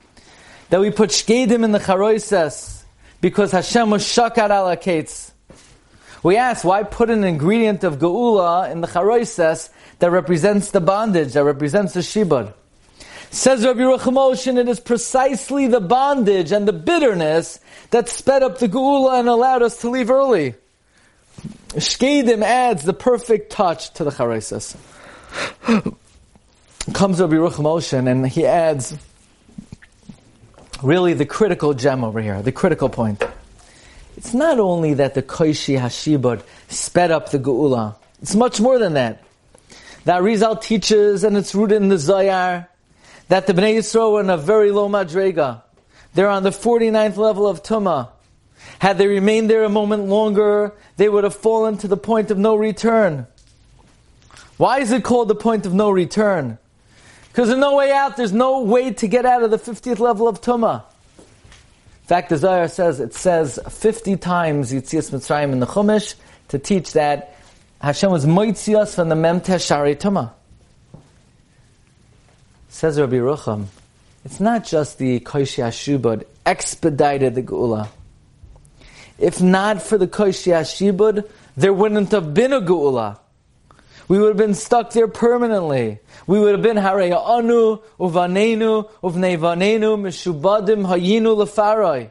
that 0.71 0.81
we 0.81 0.91
put 0.91 1.11
shkedim 1.11 1.63
in 1.63 1.73
the 1.73 1.79
charoises 1.79 2.83
because 3.21 3.53
Hashem 3.53 3.91
was 3.91 4.03
shakat 4.03 4.49
ala. 4.49 4.79
We 6.23 6.39
ask, 6.39 6.65
why 6.65 6.85
put 6.85 7.11
an 7.11 7.25
ingredient 7.25 7.85
of 7.85 7.99
geula 7.99 8.71
in 8.71 8.81
the 8.81 8.87
charoises 8.87 9.69
that 9.99 10.11
represents 10.11 10.71
the 10.71 10.81
bondage, 10.81 11.35
that 11.35 11.45
represents 11.45 11.93
the 11.93 12.01
shibud? 12.01 12.55
Says 13.33 13.65
Rabbi 13.65 13.81
Ruch 13.81 14.01
Moshe, 14.01 14.59
it 14.59 14.69
is 14.69 14.79
precisely 14.79 15.67
the 15.67 15.81
bondage 15.81 16.53
and 16.53 16.69
the 16.69 16.73
bitterness 16.75 17.61
that 17.89 18.11
sped 18.11 18.43
up 18.43 18.59
the 18.59 18.69
geula 18.69 19.19
and 19.21 19.27
allowed 19.27 19.63
us 19.63 19.81
to 19.81 19.89
leave 19.89 20.11
early. 20.11 20.55
Shkedim 21.69 22.43
adds 22.43 22.85
the 22.85 22.93
perfect 22.93 23.51
touch 23.51 23.91
to 23.95 24.05
the 24.05 24.11
charesis. 24.11 24.77
comes 26.93 27.23
Rabbi 27.23 27.37
Oshen 27.37 28.07
and 28.07 28.29
he 28.29 28.45
adds 28.45 28.99
really 30.83 31.15
the 31.15 31.25
critical 31.25 31.73
gem 31.73 32.05
over 32.05 32.21
here, 32.21 32.43
the 32.43 32.53
critical 32.53 32.91
point. 32.91 33.25
It's 34.19 34.35
not 34.35 34.61
only 34.61 34.93
that 34.95 35.15
the 35.15 35.23
Koishi 35.23 35.81
Hashibud 35.81 36.43
sped 36.69 37.11
up 37.11 37.31
the 37.31 37.39
Geula, 37.39 37.97
it's 38.21 38.35
much 38.35 38.61
more 38.61 38.79
than 38.79 38.93
that. 38.93 39.25
That 40.05 40.23
Rizal 40.23 40.57
teaches, 40.57 41.25
and 41.25 41.35
it's 41.39 41.55
rooted 41.55 41.81
in 41.81 41.89
the 41.89 41.97
Zayar, 41.97 42.67
that 43.33 43.47
the 43.47 43.55
Bnei 43.55 43.77
Yisrael 43.77 44.13
were 44.13 44.21
in 44.21 44.29
a 44.29 44.37
very 44.37 44.71
low 44.71 44.91
madrega. 44.91 45.63
They're 46.13 46.29
on 46.29 46.43
the 46.43 46.51
49th 46.51 47.17
level 47.17 47.47
of 47.47 47.63
Tumah. 47.63 48.11
Had 48.79 48.99
they 48.99 49.07
remained 49.07 49.49
there 49.49 49.65
a 49.65 49.71
moment 49.71 50.05
longer, 50.05 50.75
they 50.99 51.09
would 51.09 51.25
have 51.25 51.35
fallen 51.35 51.79
to 51.79 51.89
the 51.89 51.97
point 51.97 52.31
of 52.31 52.37
no 52.37 52.57
return. 52.57 53.27
Why 54.59 54.81
is 54.81 54.93
it 54.93 55.03
called 55.03 55.29
the 55.29 55.35
point 55.35 55.65
of 55.65 55.73
no 55.73 55.91
return? 55.91 56.59
Because 57.29 57.49
there's 57.49 57.59
no 57.59 57.75
way 57.75 57.91
out, 57.91 58.19
there's 58.19 58.35
no 58.35 58.65
way 58.65 58.93
to 58.93 59.09
get 59.09 59.25
out 59.25 59.43
of 59.43 59.51
the 59.51 59.59
50th 59.59 59.99
level 59.99 60.29
of 60.29 60.43
Tumah. 60.43 60.85
In 61.17 61.25
fact, 62.09 62.29
the 62.29 62.37
Zohar 62.37 62.69
says, 62.69 63.01
it 63.01 63.15
says 63.15 63.59
50 63.67 64.19
times 64.19 64.71
Yitzias 64.71 65.11
Mitzrayim 65.11 65.53
in 65.53 65.59
the 65.59 65.67
Chumash 65.67 66.17
to 66.49 66.59
teach 66.59 66.93
that 66.93 67.35
Hashem 67.81 68.11
was 68.11 68.27
moitzias 68.27 68.95
from 68.95 69.09
the 69.09 69.15
Memtesh 69.15 69.67
Shari 69.67 69.97
Tumah. 69.97 70.33
Says 72.73 72.99
Rabbi 72.99 73.17
Rucham, 73.17 73.67
it's 74.25 74.41
not 74.41 74.65
just 74.65 74.97
the 74.97 75.21
Koishi 75.21 75.63
Ashubad 75.63 76.25
expedited 76.47 77.35
the 77.35 77.43
Geula. 77.43 77.89
If 79.19 79.43
not 79.43 79.83
for 79.83 79.99
the 79.99 80.09
Koishi 80.09 80.53
Ashibud, 80.53 81.29
there 81.55 81.75
wouldn't 81.75 82.11
have 82.13 82.33
been 82.33 82.55
a 82.55 82.63
Geula. 82.63 83.19
We 84.09 84.19
would 84.19 84.29
have 84.29 84.37
been 84.39 84.55
stuck 84.55 84.91
there 84.93 85.07
permanently. 85.07 85.99
We 86.27 86.41
would 86.41 86.53
have 86.53 86.63
been 86.63 86.79
Harei 86.79 87.15
Anu, 87.15 87.83
Uvanenu, 88.01 88.89
Uvnevanenu, 89.03 90.01
Mishubadim, 90.01 90.87
Hayinu 90.87 91.37
Lefaroi. 91.37 92.11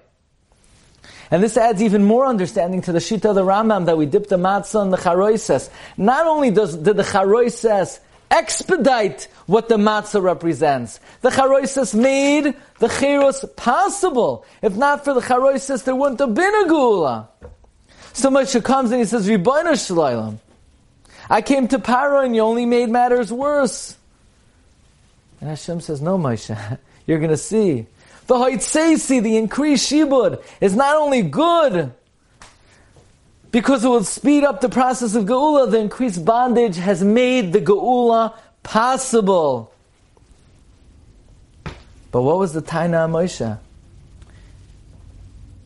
And 1.32 1.42
this 1.42 1.58
adds 1.58 1.82
even 1.82 2.04
more 2.04 2.28
understanding 2.28 2.84
to 2.84 2.92
the 2.92 3.00
Shita 3.00 3.32
of 3.32 3.36
the 3.36 3.44
Rambam 3.44 3.88
that 3.88 3.98
we 3.98 4.06
dip 4.06 4.28
the 4.28 4.38
matzah 4.38 4.84
in 4.84 4.92
the 4.92 4.98
charoises. 4.98 5.72
Not 5.98 6.28
only 6.28 6.52
does 6.52 6.78
did 6.78 6.98
the 6.98 7.04
charoises 7.04 8.00
expedite 8.32 9.28
what 9.46 9.70
the 9.70 9.78
matzah 9.78 10.24
represents, 10.24 11.00
the 11.22 11.30
charoises 11.30 11.94
made 11.94 12.56
the 12.80 12.88
chiros 12.88 13.46
possible. 13.56 14.46
If 14.62 14.76
not 14.76 15.04
for 15.04 15.14
the 15.14 15.22
charoises, 15.22 15.84
there 15.84 15.96
wouldn't 15.96 16.20
have 16.20 16.34
been 16.34 16.56
a 16.64 16.68
gula. 16.68 17.30
So 18.14 18.30
Moshe 18.30 18.64
comes 18.64 18.92
and 18.92 19.00
he 19.00 19.06
says, 19.06 19.28
Ribono 19.28 19.76
Shel 19.76 19.98
Olam, 19.98 20.38
I 21.30 21.42
came 21.42 21.68
to 21.70 21.80
Paro 21.80 22.26
and 22.26 22.36
you 22.36 22.42
only 22.42 22.66
made 22.66 22.90
matters 22.90 23.32
worse. 23.32 23.98
And 25.40 25.50
Hashem 25.50 25.82
says, 25.82 26.02
No, 26.02 26.18
Moshe, 26.18 26.78
you're 27.06 27.20
going 27.20 27.32
to 27.32 27.38
see. 27.38 27.86
The 28.28 28.36
Haitseisi, 28.36 29.22
the 29.22 29.38
increased 29.38 29.92
Shibud, 29.92 30.42
is 30.62 30.76
not 30.76 30.96
only 30.96 31.22
good, 31.22 31.94
because 33.52 33.84
it 33.84 33.90
will 33.90 34.04
speed 34.04 34.44
up 34.44 34.62
the 34.62 34.70
process 34.70 35.14
of 35.14 35.26
Geula, 35.26 35.70
the 35.70 35.80
increased 35.80 36.24
bondage 36.24 36.78
has 36.78 37.04
made 37.04 37.52
the 37.52 37.60
Geula 37.60 38.34
possible. 38.64 39.74
But 42.12 42.22
what 42.22 42.38
was 42.38 42.54
the 42.54 42.62
Taina 42.62 43.10
Moshe? 43.10 43.60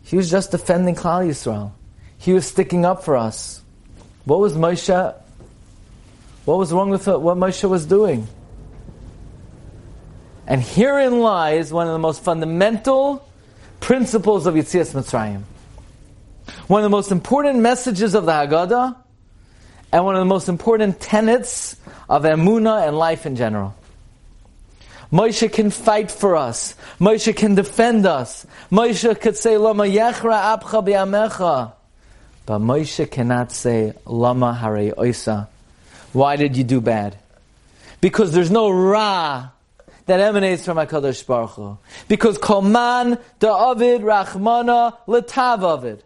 He 0.04 0.16
was 0.16 0.30
just 0.30 0.52
defending 0.52 0.96
Klal 0.96 1.28
Yisrael. 1.28 1.72
He 2.18 2.34
was 2.34 2.46
sticking 2.48 2.86
up 2.86 3.04
for 3.04 3.18
us. 3.18 3.62
What 4.26 4.40
was 4.40 4.54
Moshe? 4.54 5.16
What 6.46 6.58
was 6.58 6.72
wrong 6.72 6.90
with 6.90 7.08
what 7.08 7.38
Moshe 7.38 7.68
was 7.68 7.86
doing? 7.86 8.28
And 10.48 10.62
herein 10.62 11.20
lies 11.20 11.74
one 11.74 11.88
of 11.88 11.94
the 11.94 12.00
most 12.00 12.24
fundamental 12.24 13.28
principles 13.80 14.46
of 14.46 14.54
Yitzias 14.54 14.94
Mitzrayim. 14.94 15.44
One 16.68 16.82
of 16.82 16.84
the 16.84 16.96
most 16.96 17.12
important 17.12 17.60
messages 17.60 18.16
of 18.16 18.26
the 18.26 18.32
Haggadah, 18.32 18.96
and 19.92 20.04
one 20.04 20.16
of 20.16 20.20
the 20.20 20.26
most 20.26 20.50
important 20.50 21.00
tenets 21.00 21.78
of 22.10 22.24
Emunah 22.24 22.88
and 22.88 22.98
life 22.98 23.26
in 23.26 23.36
general. 23.36 23.76
Moshe 25.12 25.52
can 25.54 25.70
fight 25.70 26.12
for 26.12 26.36
us. 26.36 26.76
Moshe 27.00 27.34
can 27.36 27.56
defend 27.56 28.06
us. 28.06 28.46
Moshe 28.72 29.20
could 29.22 29.38
say, 29.38 29.58
Lama 29.58 29.84
yechra 29.84 30.60
apcha 30.60 30.84
bi'amecha. 30.86 31.74
But 32.46 32.60
Moshe 32.60 33.10
cannot 33.10 33.52
say, 33.52 33.94
Lama 34.06 34.54
hare 34.54 34.92
oisa. 34.92 35.48
Why 36.12 36.36
did 36.36 36.58
you 36.58 36.64
do 36.64 36.82
bad? 36.82 37.18
Because 38.02 38.34
there's 38.34 38.52
no 38.52 38.70
ra 38.70 39.50
that 40.06 40.20
emanates 40.20 40.66
from 40.66 40.78
HaKadosh 40.78 41.26
Baruch 41.26 41.52
Hu. 41.52 41.78
Because 42.08 42.38
Koman 42.38 43.20
Da'avid 43.40 44.02
Rachmana 44.02 44.98
Letav 45.08 45.64
Avid. 45.64 46.04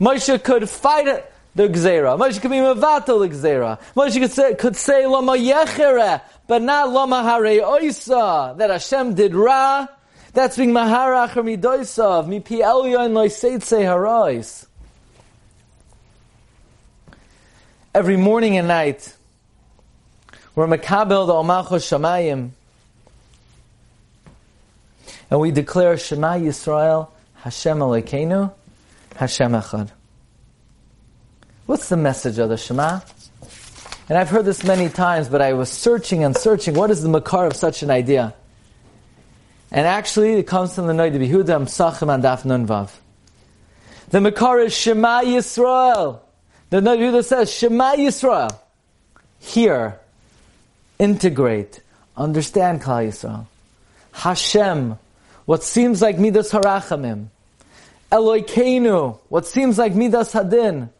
Moshe 0.00 0.42
could 0.42 0.68
fight 0.68 1.24
the 1.54 1.68
Gzera. 1.68 2.18
Moshe 2.18 2.40
could 2.40 2.50
be 2.50 2.56
Mavatal 2.56 3.28
Gzera. 3.28 3.78
Moshe 3.94 4.18
could 4.18 4.30
say, 4.30 4.54
could 4.54 4.76
say 4.76 5.06
Lama 5.06 5.32
Yechere, 5.32 6.22
but 6.46 6.62
not 6.62 6.90
Lama 6.90 7.22
Hare 7.22 7.60
Oisa, 7.60 8.56
that 8.56 8.70
Hashem 8.70 9.14
did 9.14 9.34
Ra. 9.34 9.86
That's 10.32 10.56
being 10.56 10.72
Maharach 10.72 11.36
or 11.36 11.42
Midoisav, 11.42 12.28
Mi 12.28 12.40
Pi 12.40 12.56
Elyon 12.56 13.12
Loiseitse 13.12 13.82
Harais. 13.82 14.66
Every 17.92 18.16
morning 18.16 18.56
and 18.56 18.68
night, 18.68 19.16
we're 20.54 20.68
Makabel 20.68 21.26
the 21.26 21.32
Omachos 21.32 21.84
Shamayim, 21.90 22.50
and 25.28 25.40
we 25.40 25.50
declare 25.50 25.98
Shema 25.98 26.34
Yisrael, 26.34 27.08
Hashem 27.34 27.78
Elokeinu, 27.78 28.52
Hashem 29.20 29.52
Echad. 29.52 29.90
What's 31.66 31.90
the 31.90 31.98
message 31.98 32.38
of 32.38 32.48
the 32.48 32.56
Shema? 32.56 33.00
And 34.08 34.16
I've 34.16 34.30
heard 34.30 34.46
this 34.46 34.64
many 34.64 34.88
times, 34.88 35.28
but 35.28 35.42
I 35.42 35.52
was 35.52 35.68
searching 35.68 36.24
and 36.24 36.34
searching. 36.34 36.72
What 36.72 36.90
is 36.90 37.02
the 37.02 37.10
makar 37.10 37.44
of 37.44 37.54
such 37.54 37.82
an 37.82 37.90
idea? 37.90 38.32
And 39.70 39.86
actually, 39.86 40.32
it 40.32 40.46
comes 40.46 40.74
from 40.74 40.86
the 40.86 40.94
Noid 40.94 41.12
Behuda 41.12 41.68
Sachem 41.68 42.08
and 42.08 42.24
Daf 42.24 42.46
Nun 42.46 42.66
Vav. 42.66 42.90
The 44.08 44.22
makar 44.22 44.58
is 44.60 44.74
Shema 44.74 45.20
Yisrael. 45.20 46.20
The 46.70 46.80
Noid 46.80 47.00
Behuda 47.00 47.22
says 47.22 47.52
Shema 47.52 47.96
Yisrael. 47.96 48.58
Hear, 49.38 50.00
integrate, 50.98 51.82
understand 52.16 52.80
Klal 52.80 53.06
Yisrael. 53.08 53.44
Hashem, 54.12 54.98
what 55.44 55.62
seems 55.62 56.00
like 56.00 56.18
Midas 56.18 56.52
Harachamim. 56.52 57.28
Eloikeinu, 58.10 59.18
what 59.28 59.46
seems 59.46 59.78
like 59.78 59.94
Midas 59.94 60.32
Hadin. 60.32 60.90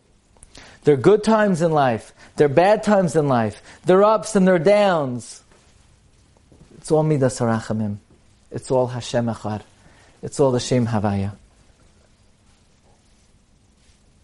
There 0.85 0.95
are 0.95 0.99
good 0.99 1.25
times 1.25 1.61
in 1.61 1.73
life. 1.73 2.13
There 2.37 2.47
are 2.47 2.49
bad 2.49 2.83
times 2.83 3.17
in 3.17 3.29
life. 3.29 3.61
There 3.85 3.99
are 3.99 4.15
ups 4.15 4.37
and 4.37 4.47
there 4.47 4.55
are 4.55 4.59
downs. 4.59 5.43
It's 6.79 6.91
all 6.91 7.03
Midas 7.03 7.39
Harachamim. 7.39 7.97
It's 8.51 8.71
all 8.71 8.87
Hashem 8.87 9.27
Echad. 9.27 9.63
It's 10.23 10.41
all 10.41 10.51
the 10.51 10.61
Shem 10.61 10.87
Havaya. 10.87 11.33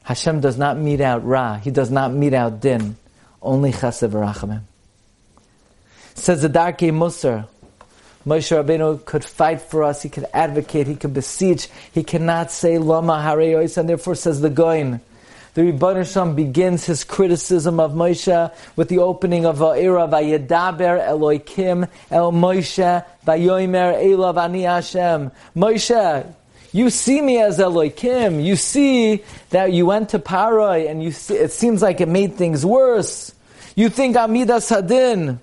Hashem 0.05 0.41
does 0.41 0.57
not 0.57 0.79
mete 0.79 1.01
out 1.01 1.27
Ra. 1.27 1.57
He 1.57 1.71
does 1.71 1.91
not 1.91 2.13
mete 2.13 2.35
out 2.35 2.61
Din. 2.61 2.97
Only 3.43 3.73
Chesed 3.73 4.11
Rachamim. 4.11 4.63
Says 6.15 6.43
the 6.43 6.49
Darkei 6.49 6.91
Musar, 6.93 7.49
Moshe 8.27 8.51
Rabbeinu 8.57 9.05
could 9.05 9.25
fight 9.25 9.63
for 9.63 9.85
us, 9.85 10.03
he 10.03 10.09
could 10.09 10.27
advocate, 10.35 10.89
he 10.89 10.97
could 10.97 11.15
beseech, 11.15 11.69
he 11.93 12.03
cannot 12.03 12.51
say 12.51 12.77
Lama 12.77 13.23
Hareyois, 13.25 13.79
and 13.79 13.89
therefore 13.89 14.17
says 14.17 14.41
the 14.41 14.51
Goin. 14.51 15.01
The 15.55 16.05
Shem 16.05 16.35
begins 16.35 16.85
his 16.85 17.03
criticism 17.03 17.81
of 17.81 17.93
Moshe 17.93 18.55
with 18.77 18.91
the 18.91 18.99
opening 18.99 19.47
of 19.47 19.57
Va'era 19.57 20.07
Vayedaber 20.07 21.03
Eloikim 21.09 21.89
El 22.11 22.31
Moshe 22.33 23.05
Vayomer 23.27 23.97
Elav 24.03 24.37
Ani 24.37 24.65
Hashem. 24.65 25.31
Moshe, 25.57 26.27
you 26.73 26.91
see 26.91 27.23
me 27.23 27.41
as 27.41 27.59
Eloikim. 27.59 28.45
You 28.45 28.55
see 28.55 29.25
that 29.49 29.73
you 29.73 29.87
went 29.87 30.11
to 30.11 30.19
Paroi 30.19 30.91
and 30.91 31.03
you 31.03 31.11
see, 31.11 31.37
it 31.37 31.53
seems 31.53 31.81
like 31.81 32.03
it 32.03 32.09
made 32.09 32.35
things 32.35 32.67
worse. 32.67 33.33
You 33.77 33.89
think 33.89 34.17
Amidas 34.17 34.69
Hadin. 34.69 35.39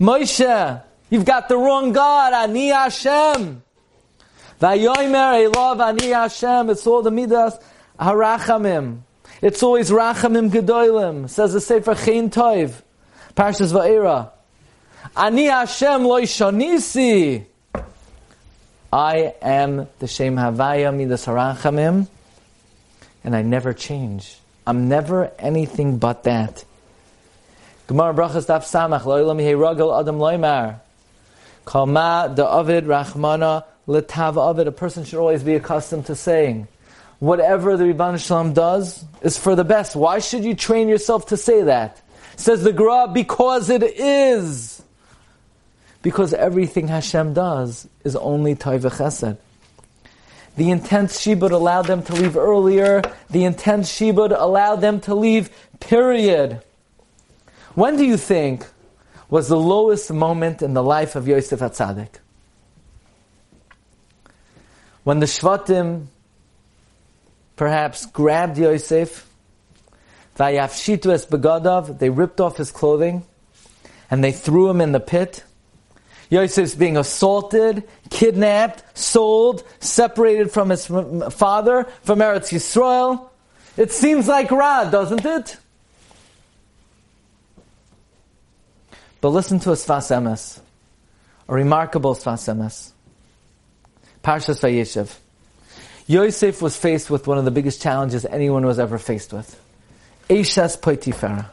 Moshe, 0.00 0.82
You've 1.10 1.24
got 1.24 1.48
the 1.48 1.56
wrong 1.56 1.92
God, 1.92 2.32
Ani 2.34 2.68
Hashem. 2.68 3.62
Vayomer 4.60 5.50
Elov 5.50 5.80
Ani 5.80 6.08
Hashem. 6.08 6.70
It's 6.70 6.86
all 6.86 7.02
the 7.02 7.10
midas 7.10 7.56
harachamim. 7.98 9.00
It's 9.40 9.62
always 9.62 9.90
rachamim 9.90 10.50
gedolim. 10.50 11.30
Says 11.30 11.54
the 11.54 11.60
Sefer 11.60 11.94
Chen 11.94 12.28
Tov, 12.28 12.82
Parshas 13.34 13.72
Va'era. 13.72 14.30
Ani 15.16 15.44
Hashem 15.44 16.04
loy 16.04 16.22
shanisi. 16.22 17.46
I 18.92 19.34
am 19.40 19.88
the 19.98 20.08
Shem 20.08 20.36
Havaya 20.36 20.94
midas 20.94 21.24
harachamim, 21.24 22.08
and 23.24 23.36
I 23.36 23.42
never 23.42 23.72
change. 23.72 24.38
I'm 24.66 24.88
never 24.88 25.32
anything 25.38 25.96
but 25.96 26.24
that. 26.24 26.64
Gemara 27.86 28.12
Brachas 28.12 28.46
Daf 28.46 28.64
Samach 28.64 29.02
Lo'ilam 29.02 30.00
Adam 30.00 30.18
Loimar. 30.18 30.80
Kalma 31.68 32.34
the 32.34 32.44
Rachmana 32.44 33.64
Letav 33.86 34.50
Avid. 34.50 34.66
A 34.68 34.72
person 34.72 35.04
should 35.04 35.18
always 35.18 35.42
be 35.42 35.54
accustomed 35.54 36.06
to 36.06 36.14
saying, 36.14 36.66
whatever 37.18 37.76
the 37.76 37.84
Rebbe 37.84 38.18
Shalom 38.18 38.54
does 38.54 39.04
is 39.20 39.36
for 39.36 39.54
the 39.54 39.64
best. 39.64 39.94
Why 39.94 40.18
should 40.18 40.44
you 40.44 40.54
train 40.54 40.88
yourself 40.88 41.26
to 41.26 41.36
say 41.36 41.64
that? 41.64 42.00
Says 42.36 42.62
the 42.64 42.72
Gra, 42.72 43.08
because 43.12 43.68
it 43.68 43.82
is. 43.82 44.82
Because 46.00 46.32
everything 46.32 46.88
Hashem 46.88 47.34
does 47.34 47.86
is 48.02 48.16
only 48.16 48.54
Taiva 48.54 48.90
Chesed. 48.90 49.36
The 50.56 50.70
intense 50.70 51.20
Shibud 51.20 51.50
allowed 51.50 51.86
them 51.86 52.02
to 52.04 52.14
leave 52.14 52.36
earlier. 52.36 53.02
The 53.28 53.44
intense 53.44 53.92
Shibud 53.92 54.34
allowed 54.34 54.76
them 54.76 55.00
to 55.02 55.14
leave, 55.14 55.50
period. 55.80 56.62
When 57.74 57.96
do 57.96 58.04
you 58.04 58.16
think 58.16 58.66
was 59.30 59.48
the 59.48 59.58
lowest 59.58 60.12
moment 60.12 60.62
in 60.62 60.74
the 60.74 60.82
life 60.82 61.16
of 61.16 61.28
Yosef 61.28 61.60
Atzadik? 61.60 62.16
When 65.04 65.20
the 65.20 65.26
Shvatim 65.26 66.06
perhaps 67.56 68.06
grabbed 68.06 68.58
Yosef, 68.58 69.26
es 70.38 71.24
they 71.26 72.10
ripped 72.10 72.40
off 72.40 72.56
his 72.56 72.70
clothing, 72.70 73.24
and 74.10 74.22
they 74.22 74.32
threw 74.32 74.70
him 74.70 74.80
in 74.80 74.92
the 74.92 75.00
pit. 75.00 75.44
Yosef's 76.30 76.74
being 76.74 76.96
assaulted, 76.96 77.84
kidnapped, 78.10 78.84
sold, 78.96 79.64
separated 79.80 80.50
from 80.50 80.70
his 80.70 80.86
father, 80.86 81.84
from 82.02 82.18
Eretz 82.18 82.52
Yisrael. 82.52 83.28
It 83.76 83.92
seems 83.92 84.28
like 84.28 84.50
Ra, 84.50 84.84
doesn't 84.84 85.24
it? 85.24 85.56
But 89.20 89.30
listen 89.30 89.58
to 89.60 89.72
a 89.72 89.74
Sfas 89.74 90.60
a 91.48 91.52
remarkable 91.52 92.14
Sfas 92.14 92.54
Emes. 92.54 92.92
Parshas 94.22 94.60
Vayeshev. 94.60 95.16
Yosef 96.06 96.62
was 96.62 96.76
faced 96.76 97.10
with 97.10 97.26
one 97.26 97.38
of 97.38 97.44
the 97.44 97.50
biggest 97.50 97.82
challenges 97.82 98.24
anyone 98.24 98.64
was 98.64 98.78
ever 98.78 98.98
faced 98.98 99.32
with. 99.32 99.60
Eishes 100.28 100.78
Poitifera, 100.78 101.46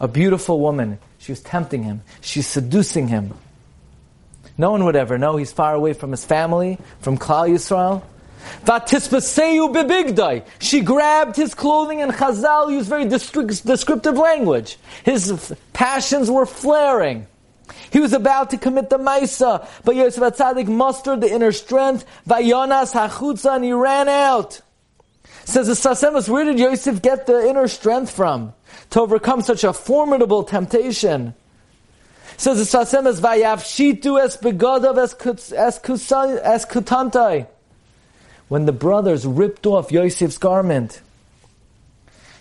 a 0.00 0.08
beautiful 0.08 0.60
woman. 0.60 0.98
She 1.18 1.32
was 1.32 1.40
tempting 1.40 1.82
him. 1.82 2.02
She's 2.20 2.46
seducing 2.46 3.08
him. 3.08 3.34
No 4.56 4.70
one 4.70 4.84
would 4.84 4.96
ever 4.96 5.18
know. 5.18 5.36
He's 5.36 5.52
far 5.52 5.74
away 5.74 5.94
from 5.94 6.10
his 6.10 6.24
family, 6.24 6.78
from 7.00 7.18
Klal 7.18 7.48
Yisrael. 7.48 8.02
She 10.58 10.80
grabbed 10.80 11.36
his 11.36 11.54
clothing 11.54 12.02
and 12.02 12.12
Chazal 12.12 12.70
used 12.70 12.88
very 12.88 13.06
descriptive 13.06 14.16
language. 14.16 14.78
His 15.04 15.54
passions 15.72 16.30
were 16.30 16.46
flaring. 16.46 17.26
He 17.90 18.00
was 18.00 18.12
about 18.12 18.50
to 18.50 18.58
commit 18.58 18.90
the 18.90 18.98
Maisa, 18.98 19.66
but 19.84 19.96
Yosef 19.96 20.22
Atzadik 20.22 20.68
mustered 20.68 21.20
the 21.20 21.32
inner 21.32 21.52
strength. 21.52 22.04
Vayonas 22.28 22.92
hachutza, 22.92 23.54
and 23.56 23.64
he 23.64 23.72
ran 23.72 24.08
out. 24.08 24.60
Says 25.44 25.66
the 25.68 25.74
Sfas 25.74 26.02
Emes, 26.02 26.28
where 26.28 26.44
did 26.44 26.58
Yosef 26.58 27.00
get 27.02 27.26
the 27.26 27.48
inner 27.48 27.68
strength 27.68 28.10
from 28.10 28.52
to 28.90 29.00
overcome 29.00 29.42
such 29.42 29.62
a 29.62 29.72
formidable 29.72 30.42
temptation? 30.42 31.34
Says 32.36 32.58
the 32.58 32.78
Sfas 32.78 32.92
Emes, 32.98 33.20
Vayavshitu 33.20 34.20
es 34.22 34.36
begadav 34.38 34.98
es 34.98 35.14
kutantai. 36.64 37.46
When 38.48 38.66
the 38.66 38.72
brothers 38.72 39.26
ripped 39.26 39.66
off 39.66 39.90
Yosef's 39.90 40.38
garment, 40.38 41.00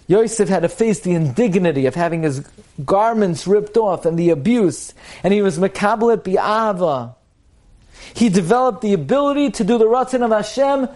Yosef 0.07 0.49
had 0.49 0.61
to 0.61 0.69
face 0.69 0.99
the 0.99 1.13
indignity 1.13 1.85
of 1.85 1.95
having 1.95 2.23
his 2.23 2.45
garments 2.83 3.47
ripped 3.47 3.77
off 3.77 4.05
and 4.05 4.19
the 4.19 4.29
abuse, 4.29 4.93
and 5.23 5.33
he 5.33 5.41
was 5.41 5.57
makabelet 5.57 6.23
bi'ava. 6.23 7.15
He 8.13 8.29
developed 8.29 8.81
the 8.81 8.93
ability 8.93 9.51
to 9.51 9.63
do 9.63 9.77
the 9.77 9.85
ratzon 9.85 10.23
of 10.23 10.31
Hashem 10.31 10.89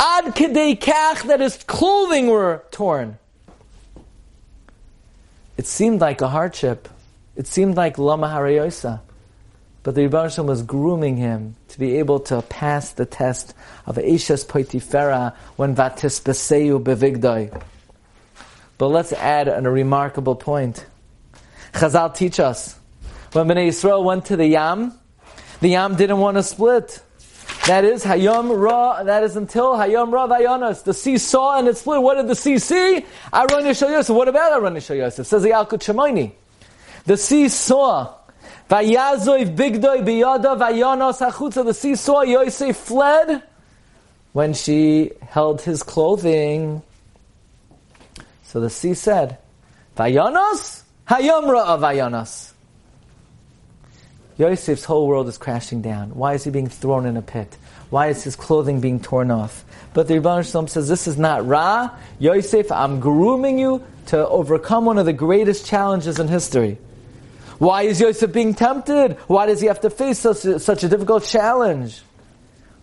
ad 0.00 0.24
kedei 0.34 0.78
kach 0.78 1.26
that 1.28 1.40
his 1.40 1.56
clothing 1.64 2.28
were 2.28 2.64
torn. 2.70 3.18
It 5.56 5.66
seemed 5.66 6.00
like 6.00 6.20
a 6.22 6.28
hardship. 6.28 6.88
It 7.36 7.46
seemed 7.46 7.76
like 7.76 7.98
lama 7.98 8.28
harayosa. 8.28 9.00
But 9.82 9.96
the 9.96 10.02
Rebbe 10.02 10.42
was 10.42 10.62
grooming 10.62 11.16
him 11.16 11.56
to 11.68 11.78
be 11.78 11.96
able 11.98 12.20
to 12.20 12.42
pass 12.42 12.92
the 12.92 13.06
test 13.06 13.54
of 13.86 13.96
Eishes 13.96 14.46
Poitifera 14.46 15.34
when 15.56 15.74
Vatisbeseu 15.74 16.82
bevigdoi. 16.82 17.62
But 18.78 18.88
let's 18.88 19.12
add 19.12 19.48
a 19.48 19.60
remarkable 19.70 20.36
point. 20.36 20.86
Chazal 21.72 22.14
teach 22.14 22.38
us 22.38 22.78
when 23.32 23.48
Bnei 23.48 23.68
Yisrael 23.68 24.04
went 24.04 24.26
to 24.26 24.36
the 24.36 24.46
Yam, 24.46 24.92
the 25.60 25.68
Yam 25.68 25.96
didn't 25.96 26.18
want 26.18 26.36
to 26.36 26.42
split. 26.42 27.02
That 27.66 27.84
is 27.84 28.04
Hayom 28.04 28.60
Ra. 28.60 29.04
That 29.04 29.22
is 29.22 29.36
until 29.36 29.74
Hayom 29.74 30.12
Ra 30.12 30.26
Vayonos. 30.26 30.82
The 30.82 30.92
sea 30.92 31.16
saw 31.16 31.58
and 31.58 31.68
it 31.68 31.76
split. 31.76 32.02
What 32.02 32.16
did 32.16 32.26
the 32.26 32.34
sea 32.34 32.58
see? 32.58 33.06
Aron 33.32 33.64
Yosef. 33.64 34.10
What 34.10 34.28
about 34.28 34.52
Aron 34.52 34.74
Yosef? 34.74 35.26
Says 35.26 35.42
the 35.42 35.50
Yalkut 35.50 35.78
Shimoni. 35.78 36.32
The 37.06 37.16
sea 37.16 37.48
saw. 37.48 38.14
Vayazoiv 38.72 39.54
bigdoi 39.54 40.02
biyada 40.02 40.56
vayonos 40.56 41.18
hachutza. 41.20 41.62
The 41.62 41.74
sea 41.74 41.94
saw 41.94 42.22
Yosef 42.22 42.74
fled 42.74 43.42
when 44.32 44.54
she 44.54 45.10
held 45.20 45.60
his 45.60 45.82
clothing. 45.82 46.80
So 48.44 48.60
the 48.60 48.70
sea 48.70 48.94
said, 48.94 49.36
Vayonos? 49.94 50.84
Hayomra 51.06 51.66
of 51.66 51.80
Vayonos. 51.82 52.52
Yosef's 54.38 54.84
whole 54.86 55.06
world 55.06 55.28
is 55.28 55.36
crashing 55.36 55.82
down. 55.82 56.14
Why 56.14 56.32
is 56.32 56.44
he 56.44 56.50
being 56.50 56.68
thrown 56.68 57.04
in 57.04 57.18
a 57.18 57.22
pit? 57.22 57.54
Why 57.90 58.06
is 58.06 58.24
his 58.24 58.36
clothing 58.36 58.80
being 58.80 59.00
torn 59.00 59.30
off? 59.30 59.66
But 59.92 60.08
the 60.08 60.14
Rebbe 60.14 60.42
Shalom 60.44 60.68
says, 60.68 60.88
this 60.88 61.06
is 61.06 61.18
not 61.18 61.46
Ra. 61.46 61.90
Yosef, 62.18 62.72
I'm 62.72 63.00
grooming 63.00 63.58
you 63.58 63.84
to 64.06 64.26
overcome 64.26 64.86
one 64.86 64.96
of 64.96 65.04
the 65.04 65.12
greatest 65.12 65.66
challenges 65.66 66.18
in 66.18 66.28
history. 66.28 66.78
Why 67.62 67.82
is 67.82 68.00
Yosef 68.00 68.32
being 68.32 68.54
tempted? 68.54 69.12
Why 69.28 69.46
does 69.46 69.60
he 69.60 69.68
have 69.68 69.80
to 69.82 69.90
face 69.90 70.18
such 70.18 70.44
a, 70.44 70.58
such 70.58 70.82
a 70.82 70.88
difficult 70.88 71.22
challenge? 71.22 72.02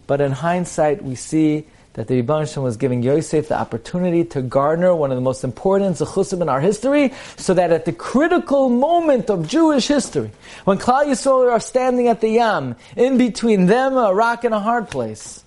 But 0.07 0.21
in 0.21 0.32
hindsight, 0.32 1.03
we 1.03 1.15
see 1.15 1.67
that 1.95 2.07
the 2.07 2.15
Rebbe 2.15 2.47
was 2.55 2.77
giving 2.77 3.03
Yosef 3.03 3.49
the 3.49 3.59
opportunity 3.59 4.23
to 4.23 4.41
garner 4.41 4.95
one 4.95 5.11
of 5.11 5.17
the 5.17 5.21
most 5.21 5.43
important 5.43 5.97
zechusim 5.97 6.41
in 6.41 6.47
our 6.47 6.61
history, 6.61 7.11
so 7.36 7.53
that 7.55 7.73
at 7.73 7.84
the 7.84 7.91
critical 7.91 8.69
moment 8.69 9.30
of 9.30 9.49
Jewish 9.49 9.89
history, 9.89 10.32
when 10.63 10.77
Klal 10.77 11.07
Yisrael 11.07 11.51
are 11.51 11.59
standing 11.59 12.07
at 12.07 12.21
the 12.21 12.30
Yam, 12.30 12.77
in 12.95 13.17
between 13.17 13.65
them 13.65 13.97
a 13.97 14.13
rock 14.13 14.45
and 14.45 14.55
a 14.55 14.61
hard 14.61 14.89
place, 14.89 15.43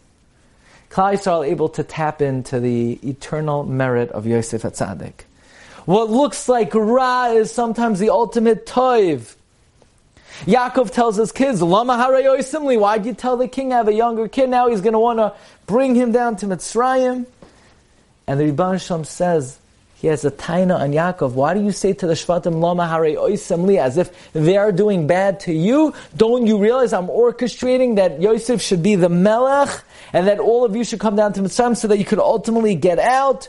Klal 0.91 1.15
Yisrael 1.15 1.49
able 1.49 1.71
to 1.71 1.83
tap 1.83 2.21
into 2.21 2.61
the 2.61 3.01
eternal 3.03 3.65
merit 3.65 4.11
of 4.11 4.27
Yosef 4.27 4.61
Atzadik. 4.61 5.25
What 5.85 6.11
looks 6.11 6.49
like 6.49 6.75
Ra 6.75 7.27
is 7.27 7.53
sometimes 7.53 7.99
the 7.99 8.11
ultimate 8.11 8.67
toiv. 8.67 9.35
Yaakov 10.45 10.91
tells 10.91 11.17
his 11.17 11.33
kids, 11.33 11.61
Lama 11.63 11.95
Harayoisimli, 11.95 12.79
why'd 12.79 13.05
you 13.07 13.15
tell 13.15 13.37
the 13.37 13.49
king 13.49 13.73
I 13.73 13.79
have 13.79 13.89
a 13.89 13.93
younger 13.93 14.29
kid? 14.29 14.49
Now 14.49 14.69
he's 14.69 14.81
going 14.81 14.95
to 14.95 14.99
want 14.99 15.19
to 15.19 15.35
bring 15.67 15.95
him 15.95 16.13
down 16.13 16.37
to 16.37 16.47
Mitzrayim. 16.47 17.27
And 18.27 18.41
the 18.41 18.47
Rebbe 18.47 18.79
Shalom 18.79 19.05
says, 19.05 19.59
he 19.97 20.09
has 20.09 20.25
a 20.25 20.33
taina 20.33 20.81
on 20.81 20.91
Yaakov. 20.91 21.33
Why 21.33 21.55
do 21.55 21.63
you 21.63 21.71
say 21.71 21.93
to 21.93 22.07
the 22.09 22.15
Shvatim, 22.15 22.61
Lama 22.61 22.85
Harayoisimli, 22.85 23.79
as 23.79 23.99
if 23.99 24.33
they 24.33 24.57
are 24.57 24.73
doing 24.73 25.07
bad 25.07 25.39
to 25.41 25.53
you? 25.53 25.95
Don't 26.17 26.47
you 26.47 26.59
realize 26.59 26.93
I'm 26.93 27.07
orchestrating 27.07 27.97
that 27.97 28.21
Yosef 28.21 28.61
should 28.61 28.83
be 28.83 28.97
the 28.97 29.09
Melech, 29.09 29.85
and 30.13 30.27
that 30.27 30.41
all 30.41 30.65
of 30.65 30.75
you 30.75 30.83
should 30.83 30.99
come 30.99 31.15
down 31.15 31.33
to 31.35 31.41
Mitzrayim 31.41 31.77
so 31.77 31.87
that 31.87 31.99
you 31.99 32.05
could 32.05 32.19
ultimately 32.19 32.75
get 32.75 32.99
out? 32.99 33.49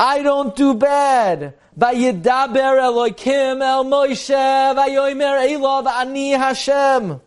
I 0.00 0.22
don't 0.22 0.56
do 0.56 0.72
bad. 0.72 1.52
Vayidaber 1.78 2.80
Elokim 2.88 3.60
El 3.60 3.84
Moshe 3.84 4.74
Vayomer 4.74 5.46
Elov 5.46 5.86
Ani 5.86 6.30
Hashem 6.30 7.20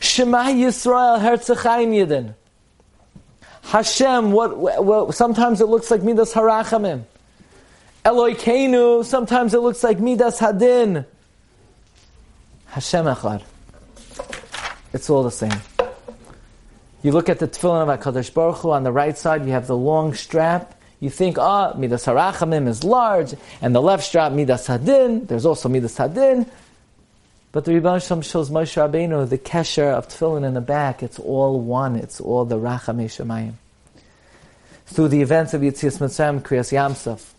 Shema 0.00 0.44
Yisrael 0.44 1.20
Herzachayim 1.20 1.90
Yidin 1.90 2.34
Hashem, 3.64 4.32
what, 4.32 4.82
what, 4.82 5.14
sometimes 5.14 5.60
it 5.60 5.66
looks 5.66 5.90
like 5.90 6.02
Midas 6.02 6.32
Harachamim. 6.32 7.04
Eloikeinu, 8.04 9.04
sometimes 9.04 9.54
it 9.54 9.60
looks 9.60 9.84
like 9.84 10.00
Midas 10.00 10.40
Hadin. 10.40 11.06
Hashem 12.66 13.04
Echad. 13.04 13.42
It's 14.92 15.08
all 15.08 15.22
the 15.22 15.30
same. 15.30 15.52
You 17.02 17.12
look 17.12 17.28
at 17.28 17.38
the 17.38 17.46
tefillin 17.46 17.88
of 17.88 18.00
HaKadosh 18.00 18.34
Baruch 18.34 18.56
Hu, 18.56 18.70
on 18.72 18.82
the 18.82 18.92
right 18.92 19.16
side 19.16 19.44
you 19.44 19.52
have 19.52 19.66
the 19.66 19.76
long 19.76 20.14
strap, 20.14 20.78
you 21.02 21.10
think, 21.10 21.36
ah, 21.36 21.74
Midas 21.76 22.06
Harachamim 22.06 22.68
is 22.68 22.84
large, 22.84 23.34
and 23.60 23.74
the 23.74 23.82
left 23.82 24.04
strap, 24.04 24.30
Midas 24.30 24.68
Hadin, 24.68 25.26
there's 25.26 25.44
also 25.44 25.68
Midas 25.68 25.98
Hadin. 25.98 26.48
But 27.50 27.64
the 27.64 27.74
Rebbe 27.74 27.98
Shem 27.98 28.22
shows 28.22 28.50
Moshe 28.50 28.76
Rabbeinu 28.80 29.28
the 29.28 29.36
kesher 29.36 29.92
of 29.92 30.06
tefillin 30.06 30.46
in 30.46 30.54
the 30.54 30.60
back. 30.60 31.02
It's 31.02 31.18
all 31.18 31.60
one. 31.60 31.96
It's 31.96 32.20
all 32.20 32.44
the 32.44 32.56
Rachamei 32.56 33.06
Shemayim. 33.06 33.54
Through 34.86 35.08
the 35.08 35.22
events 35.22 35.54
of 35.54 35.62
Yitzias 35.62 35.98
Mitzrayim, 35.98 36.40
Kriyas 36.40 36.72
Yamsuf, 36.72 37.32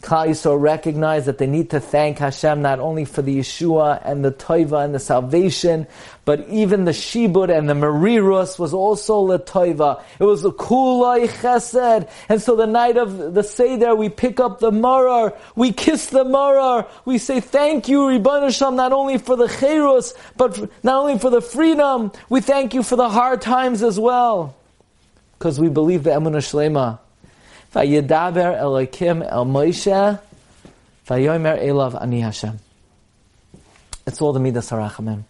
Klal 0.00 0.28
Yisrael 0.28 0.60
recognize 0.60 1.26
that 1.26 1.36
they 1.36 1.46
need 1.46 1.68
to 1.70 1.80
thank 1.80 2.18
Hashem 2.18 2.62
not 2.62 2.80
only 2.80 3.04
for 3.04 3.20
the 3.20 3.38
Yeshua 3.38 4.00
and 4.04 4.24
the 4.24 4.32
Toiva 4.32 4.84
and 4.84 4.94
the 4.94 4.98
salvation, 4.98 5.86
but 6.24 6.48
even 6.48 6.84
the 6.84 6.92
Shibud 6.92 7.56
and 7.56 7.68
the 7.68 7.74
Merirus 7.74 8.56
was 8.58 8.72
also 8.72 9.26
the 9.26 9.40
Toiva. 9.40 10.02
It 10.20 10.24
was 10.24 10.44
a 10.44 10.50
Kulai 10.50 11.26
Chesed. 11.26 12.08
And 12.28 12.40
so 12.40 12.54
the 12.54 12.66
night 12.66 12.96
of 12.96 13.34
the 13.34 13.42
Seder, 13.42 13.96
we 13.96 14.08
pick 14.08 14.38
up 14.38 14.60
the 14.60 14.70
Marar, 14.70 15.34
we 15.56 15.72
kiss 15.72 16.06
the 16.10 16.24
Marar, 16.24 16.86
we 17.04 17.18
say 17.18 17.40
thank 17.40 17.88
you, 17.88 18.08
Ribbon 18.08 18.44
Hashem, 18.44 18.76
not 18.76 18.92
only 18.92 19.18
for 19.18 19.36
the 19.36 19.48
Cherus, 19.48 20.14
but 20.36 20.58
not 20.84 21.02
only 21.02 21.18
for 21.18 21.30
the 21.30 21.40
freedom, 21.40 22.12
we 22.28 22.40
thank 22.40 22.72
you 22.72 22.84
for 22.84 22.94
the 22.94 23.08
hard 23.08 23.42
times 23.42 23.82
as 23.82 23.98
well. 23.98 24.54
Because 25.38 25.58
we 25.58 25.68
believe 25.68 26.04
the 26.04 26.10
Emunah 26.10 26.36
Shlema. 26.36 27.00
Vayedaber 27.74 28.60
Elokim 28.60 29.26
El 29.28 29.46
Moshe, 29.46 30.20
Vayomer 31.08 31.60
Elav 31.60 32.00
Ani 32.00 32.20
Hashem. 32.20 32.60
It's 34.06 34.20
all 34.20 34.32
the 34.32 34.40
Midas 34.40 34.70
HaRachamim. 34.70 35.24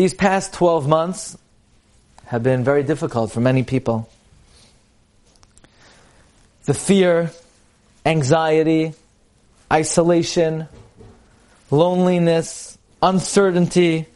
These 0.00 0.14
past 0.14 0.54
12 0.54 0.88
months 0.88 1.36
have 2.24 2.42
been 2.42 2.64
very 2.64 2.82
difficult 2.82 3.32
for 3.32 3.40
many 3.40 3.64
people. 3.64 4.08
The 6.64 6.72
fear, 6.72 7.30
anxiety, 8.06 8.94
isolation, 9.70 10.68
loneliness, 11.70 12.78
uncertainty, 13.02 14.06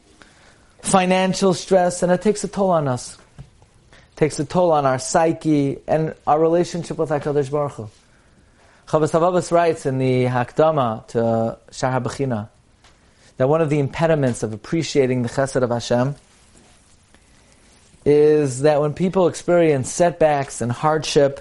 financial 0.80 1.52
stress, 1.52 2.02
and 2.02 2.10
it 2.10 2.22
takes 2.22 2.42
a 2.44 2.48
toll 2.48 2.70
on 2.70 2.88
us 2.88 3.18
takes 4.16 4.38
a 4.38 4.46
toll 4.46 4.72
on 4.72 4.86
our 4.86 4.98
psyche 4.98 5.80
and 5.86 6.14
our 6.26 6.40
relationship 6.40 6.96
with 6.96 7.10
HaKadosh 7.10 7.50
Baruch 7.50 7.72
Hu. 7.72 7.90
Chavos 8.86 9.52
writes 9.52 9.84
in 9.84 9.98
the 9.98 10.24
Hakdama 10.24 11.06
to 11.08 11.58
Shar 11.72 12.00
HaBechina 12.00 12.48
that 13.36 13.48
one 13.48 13.60
of 13.60 13.70
the 13.70 13.78
impediments 13.78 14.42
of 14.42 14.52
appreciating 14.52 15.22
the 15.22 15.28
chesed 15.28 15.62
of 15.62 15.70
Hashem 15.70 16.14
is 18.04 18.62
that 18.62 18.80
when 18.80 18.92
people 18.92 19.28
experience 19.28 19.90
setbacks 19.90 20.60
and 20.60 20.70
hardship, 20.70 21.40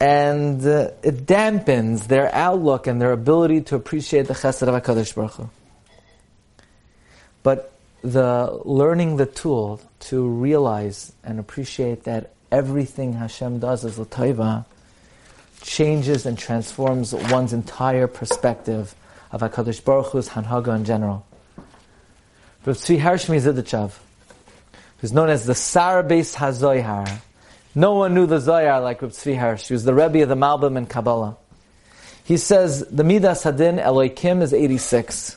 and 0.00 0.64
uh, 0.64 0.90
it 1.02 1.26
dampens 1.26 2.06
their 2.06 2.34
outlook 2.34 2.86
and 2.86 3.00
their 3.00 3.12
ability 3.12 3.60
to 3.62 3.76
appreciate 3.76 4.26
the 4.26 4.34
chesed 4.34 4.62
of 4.62 4.82
HaKadosh 4.82 5.14
Baruch 5.14 5.32
Hu. 5.32 5.50
But 7.42 7.72
the 8.02 8.60
learning 8.64 9.16
the 9.16 9.26
tool 9.26 9.80
to 10.00 10.26
realize 10.26 11.12
and 11.22 11.38
appreciate 11.38 12.04
that 12.04 12.32
everything 12.50 13.14
Hashem 13.14 13.58
does 13.58 13.84
is 13.84 13.98
l'taiva 13.98 14.64
changes 15.62 16.26
and 16.26 16.38
transforms 16.38 17.14
one's 17.14 17.52
entire 17.52 18.06
perspective 18.06 18.94
of 19.32 19.40
Hakadosh 19.40 19.84
Baruch 19.84 20.12
Hu's 20.12 20.28
Hanhaga 20.30 20.74
in 20.74 20.84
general. 20.84 21.26
Rav 22.64 22.76
Tzvi 22.76 23.00
Hershmi 23.00 23.40
Zidichav, 23.40 23.92
who's 24.98 25.12
known 25.12 25.30
as 25.30 25.46
the 25.46 25.54
Sarabes 25.54 26.36
HaZoyhar. 26.36 27.20
No 27.74 27.94
one 27.94 28.14
knew 28.14 28.26
the 28.26 28.38
Zoyar 28.38 28.82
like 28.82 29.00
Rav 29.02 29.12
Tzvi 29.12 29.38
Hersh. 29.38 29.68
He 29.68 29.72
was 29.72 29.84
the 29.84 29.94
Rebbe 29.94 30.22
of 30.22 30.28
the 30.28 30.34
Malbim 30.34 30.76
and 30.76 30.88
Kabbalah. 30.88 31.36
He 32.24 32.36
says 32.36 32.86
the 32.90 33.04
Midas 33.04 33.44
Hadin 33.44 33.78
Elohim 33.78 34.42
is 34.42 34.52
86. 34.52 35.36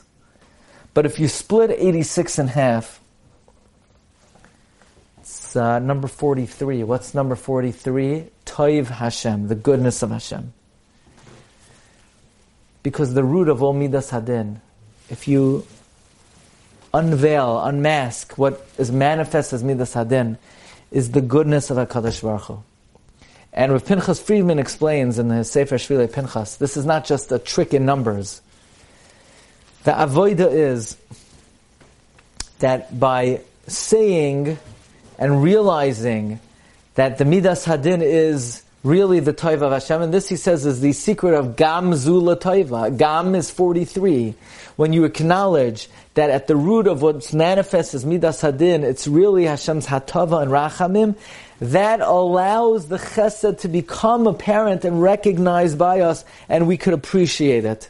But 0.92 1.06
if 1.06 1.18
you 1.18 1.28
split 1.28 1.70
86 1.70 2.38
in 2.38 2.46
half, 2.48 3.00
uh, 5.56 5.78
number 5.78 6.08
43. 6.08 6.84
What's 6.84 7.14
number 7.14 7.36
43? 7.36 8.26
Toiv 8.46 8.86
Hashem, 8.86 9.48
the 9.48 9.54
goodness 9.54 10.02
of 10.02 10.10
Hashem. 10.10 10.52
Because 12.82 13.14
the 13.14 13.24
root 13.24 13.48
of 13.48 13.62
all 13.62 13.72
Midas 13.72 14.10
Hadin, 14.10 14.60
if 15.08 15.26
you 15.26 15.66
unveil, 16.92 17.60
unmask 17.64 18.36
what 18.38 18.66
is 18.78 18.92
manifest 18.92 19.52
as 19.52 19.64
Midas 19.64 19.94
Hadin, 19.94 20.38
is 20.90 21.10
the 21.10 21.20
goodness 21.20 21.70
of 21.70 21.76
HaKadosh 21.76 22.22
Baruch 22.22 22.42
Hu. 22.42 22.62
And 23.52 23.72
Rav 23.72 23.84
Pinchas 23.84 24.20
Friedman 24.20 24.58
explains 24.58 25.18
in 25.18 25.30
his 25.30 25.50
Sefer 25.50 25.76
Shvilei 25.76 26.12
Pinchas, 26.12 26.56
this 26.56 26.76
is 26.76 26.84
not 26.84 27.04
just 27.04 27.30
a 27.32 27.38
trick 27.38 27.72
in 27.72 27.86
numbers. 27.86 28.42
The 29.84 29.92
avoida 29.92 30.50
is 30.50 30.96
that 32.58 32.98
by 32.98 33.40
saying 33.66 34.58
and 35.18 35.42
realizing 35.42 36.40
that 36.94 37.18
the 37.18 37.24
midas 37.24 37.64
hadin 37.64 38.02
is 38.02 38.62
really 38.82 39.18
the 39.18 39.32
toiva 39.32 39.62
of 39.62 39.72
Hashem, 39.72 40.02
and 40.02 40.12
this 40.12 40.28
he 40.28 40.36
says 40.36 40.66
is 40.66 40.80
the 40.80 40.92
secret 40.92 41.34
of 41.34 41.56
gam 41.56 41.94
zula. 41.94 42.36
Gam 42.90 43.34
is 43.34 43.50
43. 43.50 44.34
When 44.76 44.92
you 44.92 45.04
acknowledge 45.04 45.88
that 46.14 46.30
at 46.30 46.46
the 46.46 46.56
root 46.56 46.86
of 46.86 47.00
what's 47.00 47.32
manifest 47.32 47.94
as 47.94 48.04
midas 48.04 48.42
hadin, 48.42 48.82
it's 48.84 49.08
really 49.08 49.44
Hashem's 49.44 49.86
hatava 49.86 50.42
and 50.42 50.50
rachamim, 50.50 51.16
that 51.60 52.00
allows 52.00 52.88
the 52.88 52.98
chesed 52.98 53.60
to 53.60 53.68
become 53.68 54.26
apparent 54.26 54.84
and 54.84 55.00
recognized 55.00 55.78
by 55.78 56.00
us, 56.00 56.24
and 56.48 56.66
we 56.66 56.76
could 56.76 56.92
appreciate 56.92 57.64
it. 57.64 57.88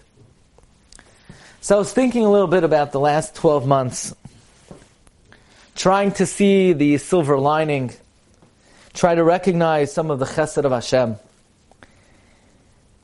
So 1.61 1.77
I 1.77 1.79
was 1.79 1.93
thinking 1.93 2.25
a 2.25 2.31
little 2.31 2.47
bit 2.47 2.63
about 2.63 2.93
the 2.93 3.01
last 3.01 3.35
12 3.35 3.67
months, 3.67 4.15
trying 5.75 6.13
to 6.13 6.27
see 6.27 6.73
the 6.73 6.99
silver 6.99 7.39
lining, 7.39 7.93
try 8.93 9.15
to 9.15 9.25
recognize 9.25 9.93
some 9.93 10.11
of 10.11 10.19
the 10.19 10.25
chesed 10.25 10.65
of 10.65 10.73
Hashem. 10.73 11.17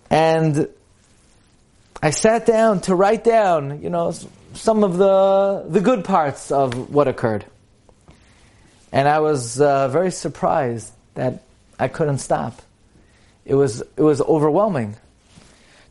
And 0.09 0.69
I 2.03 2.11
sat 2.11 2.47
down 2.47 2.81
to 2.83 2.95
write 2.95 3.25
down, 3.25 3.83
you 3.83 3.91
know, 3.91 4.13
some 4.55 4.85
of 4.85 4.97
the, 4.99 5.65
the 5.69 5.81
good 5.81 6.05
parts 6.05 6.51
of 6.51 6.93
what 6.93 7.09
occurred. 7.09 7.45
And 8.93 9.07
I 9.07 9.21
was 9.21 9.61
uh, 9.61 9.89
very 9.89 10.11
surprised 10.11 10.93
that 11.15 11.43
I 11.79 11.89
couldn't 11.89 12.19
stop. 12.19 12.61
It 13.45 13.55
was, 13.55 13.81
it 13.81 14.03
was 14.03 14.21
overwhelming. 14.21 14.97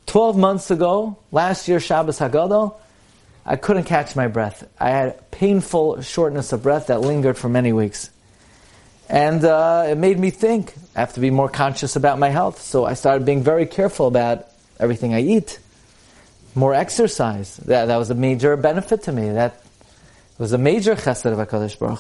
12 0.07 0.37
months 0.37 0.71
ago, 0.71 1.17
last 1.31 1.67
year, 1.67 1.79
Shabbos 1.79 2.19
Hagadol, 2.19 2.75
I 3.49 3.55
couldn't 3.55 3.85
catch 3.85 4.15
my 4.15 4.27
breath. 4.27 4.63
I 4.79 4.91
had 4.91 5.31
painful 5.31 6.03
shortness 6.03 6.53
of 6.53 6.61
breath 6.61 6.87
that 6.87 7.01
lingered 7.01 7.35
for 7.35 7.49
many 7.49 7.73
weeks. 7.73 8.11
And 9.09 9.43
uh, 9.43 9.87
it 9.87 9.97
made 9.97 10.19
me 10.19 10.29
think, 10.29 10.75
I 10.95 10.99
have 10.99 11.13
to 11.15 11.19
be 11.19 11.31
more 11.31 11.49
conscious 11.49 11.95
about 11.95 12.19
my 12.19 12.29
health. 12.29 12.61
So 12.61 12.85
I 12.85 12.93
started 12.93 13.25
being 13.25 13.41
very 13.41 13.65
careful 13.65 14.05
about 14.05 14.45
everything 14.79 15.15
I 15.15 15.21
eat. 15.21 15.57
More 16.53 16.75
exercise. 16.75 17.57
That, 17.57 17.85
that 17.85 17.97
was 17.97 18.11
a 18.11 18.15
major 18.15 18.55
benefit 18.55 19.01
to 19.03 19.11
me. 19.11 19.31
That 19.31 19.63
was 20.37 20.53
a 20.53 20.59
major 20.59 20.93
chesed 20.93 21.25
of 21.25 21.39
HaKadosh 21.39 21.79
Baruch 21.79 21.99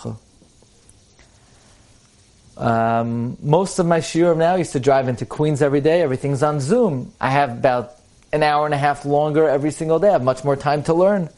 Hu. 2.57 2.63
Um, 2.63 3.37
most 3.41 3.79
of 3.79 3.87
my 3.87 4.01
shiurim 4.01 4.37
now 4.37 4.53
I 4.53 4.57
used 4.57 4.73
to 4.73 4.79
drive 4.79 5.07
into 5.07 5.25
Queens 5.25 5.63
every 5.63 5.81
day. 5.81 6.03
Everything's 6.03 6.43
on 6.43 6.59
Zoom. 6.59 7.11
I 7.19 7.31
have 7.31 7.49
about 7.49 7.95
an 8.31 8.43
hour 8.43 8.65
and 8.65 8.75
a 8.75 8.77
half 8.77 9.03
longer 9.03 9.49
every 9.49 9.71
single 9.71 9.97
day. 9.97 10.09
I 10.09 10.11
have 10.11 10.23
much 10.23 10.43
more 10.43 10.55
time 10.55 10.83
to 10.83 10.93
learn. 10.93 11.29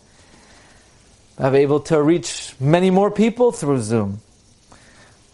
I'm 1.38 1.56
able 1.56 1.80
to 1.82 2.02
reach 2.02 2.54
many 2.60 2.90
more 2.90 3.10
people 3.10 3.52
through 3.52 3.82
Zoom. 3.82 4.20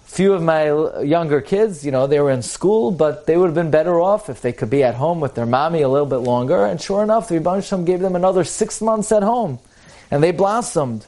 Few 0.06 0.34
of 0.34 0.42
my 0.42 1.02
younger 1.02 1.42
kids, 1.42 1.86
you 1.86 1.92
know, 1.92 2.08
they 2.08 2.20
were 2.20 2.32
in 2.32 2.42
school, 2.42 2.92
but 2.92 3.28
they 3.28 3.38
would 3.38 3.48
have 3.48 3.56
been 3.56 3.72
better 3.72 4.00
off 4.00 4.30
if 4.30 4.42
they 4.42 4.54
could 4.54 4.70
be 4.70 4.84
at 4.84 4.96
home 4.96 5.20
with 5.20 5.36
their 5.36 5.46
mommy 5.46 5.82
a 5.82 5.90
little 5.90 6.08
bit 6.08 6.18
longer. 6.18 6.66
And 6.66 6.82
sure 6.82 7.04
enough, 7.04 7.28
the 7.28 7.36
Rebbe 7.36 7.62
gave 7.84 8.00
them 8.00 8.16
another 8.16 8.44
six 8.44 8.82
months 8.82 9.12
at 9.12 9.22
home, 9.22 9.60
and 10.10 10.24
they 10.24 10.32
blossomed. 10.32 11.06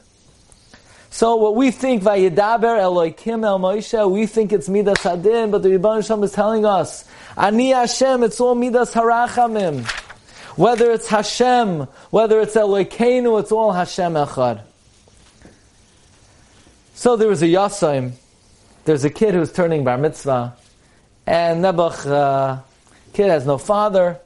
So 1.09 1.37
what 1.37 1.55
we 1.55 1.71
think, 1.71 2.03
Vayidaber 2.03 2.77
Eloikim 2.77 3.43
El 3.43 3.59
Moshe, 3.59 4.11
we 4.11 4.27
think 4.27 4.53
it's 4.53 4.69
Midas 4.69 4.99
Hadin, 4.99 5.49
but 5.49 5.63
the 5.63 5.71
Rebbe 5.71 5.89
is 5.89 6.31
telling 6.33 6.65
us, 6.65 7.05
Ani 7.35 7.69
Hashem, 7.71 8.21
it's 8.21 8.39
all 8.39 8.53
Midas 8.53 8.93
Harachamim. 8.93 9.85
Whether 10.55 10.91
it's 10.91 11.07
Hashem, 11.07 11.87
whether 12.11 12.41
it's 12.41 12.55
Elokeinu, 12.55 13.39
it's 13.39 13.51
all 13.51 13.71
Hashem 13.71 14.13
Echad. 14.13 14.61
So 16.99 17.15
there 17.15 17.29
was 17.29 17.41
a 17.41 17.45
Yasaim. 17.45 18.11
There's 18.83 19.05
a 19.05 19.09
kid 19.09 19.33
who's 19.33 19.53
turning 19.53 19.85
bar 19.85 19.97
mitzvah, 19.97 20.53
and 21.25 21.63
Nebuch, 21.63 22.05
uh, 22.05 22.59
kid 23.13 23.29
has 23.29 23.45
no 23.45 23.57
father, 23.57 24.19